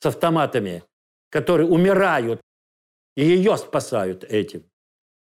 с 0.00 0.06
автоматами, 0.06 0.82
которые 1.30 1.68
умирают, 1.68 2.40
и 3.16 3.24
ее 3.24 3.56
спасают 3.56 4.24
этим. 4.24 4.64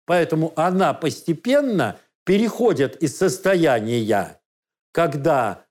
Поэтому 0.07 0.53
она 0.55 0.95
постепенно 0.95 1.99
переходит 2.25 3.03
из 3.03 3.17
состояния, 3.17 4.41
когда 4.93 5.67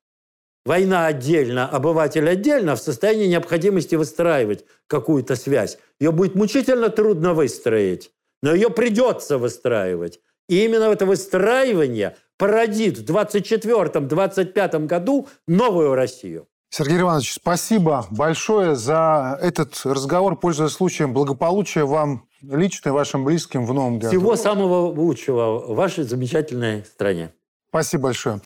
война 0.66 1.06
отдельно, 1.06 1.70
обыватель 1.70 2.28
отдельно, 2.28 2.76
в 2.76 2.82
состоянии 2.82 3.28
необходимости 3.28 3.96
выстраивать 3.96 4.66
какую-то 4.88 5.38
связь. 5.38 5.80
Ее 6.02 6.12
будет 6.12 6.36
мучительно 6.36 6.90
трудно 6.90 7.34
выстроить, 7.34 8.12
но 8.48 8.56
ее 8.56 8.70
придется 8.70 9.38
выстраивать. 9.38 10.22
И 10.48 10.64
именно 10.64 10.86
это 10.86 11.06
выстраивание 11.06 12.16
породит 12.38 12.98
в 12.98 13.04
24-25 13.04 14.86
году 14.86 15.28
новую 15.48 15.96
Россию. 15.96 16.48
Сергей 16.70 17.02
Иванович, 17.02 17.34
спасибо 17.34 18.06
большое 18.10 18.76
за 18.76 19.38
этот 19.42 19.82
разговор. 19.84 20.38
Пользуясь 20.38 20.72
случаем, 20.72 21.14
благополучия 21.14 21.84
вам 21.84 22.26
лично 22.42 22.90
и 22.90 22.92
вашим 22.94 23.26
близким 23.26 23.66
в 23.66 23.74
новом 23.74 24.00
году. 24.00 24.12
Всего 24.12 24.38
самого 24.38 24.94
лучшего 24.94 25.60
в 25.60 25.76
вашей 25.76 26.06
замечательной 26.06 26.86
стране. 26.86 27.34
Спасибо 27.70 28.04
большое. 28.04 28.40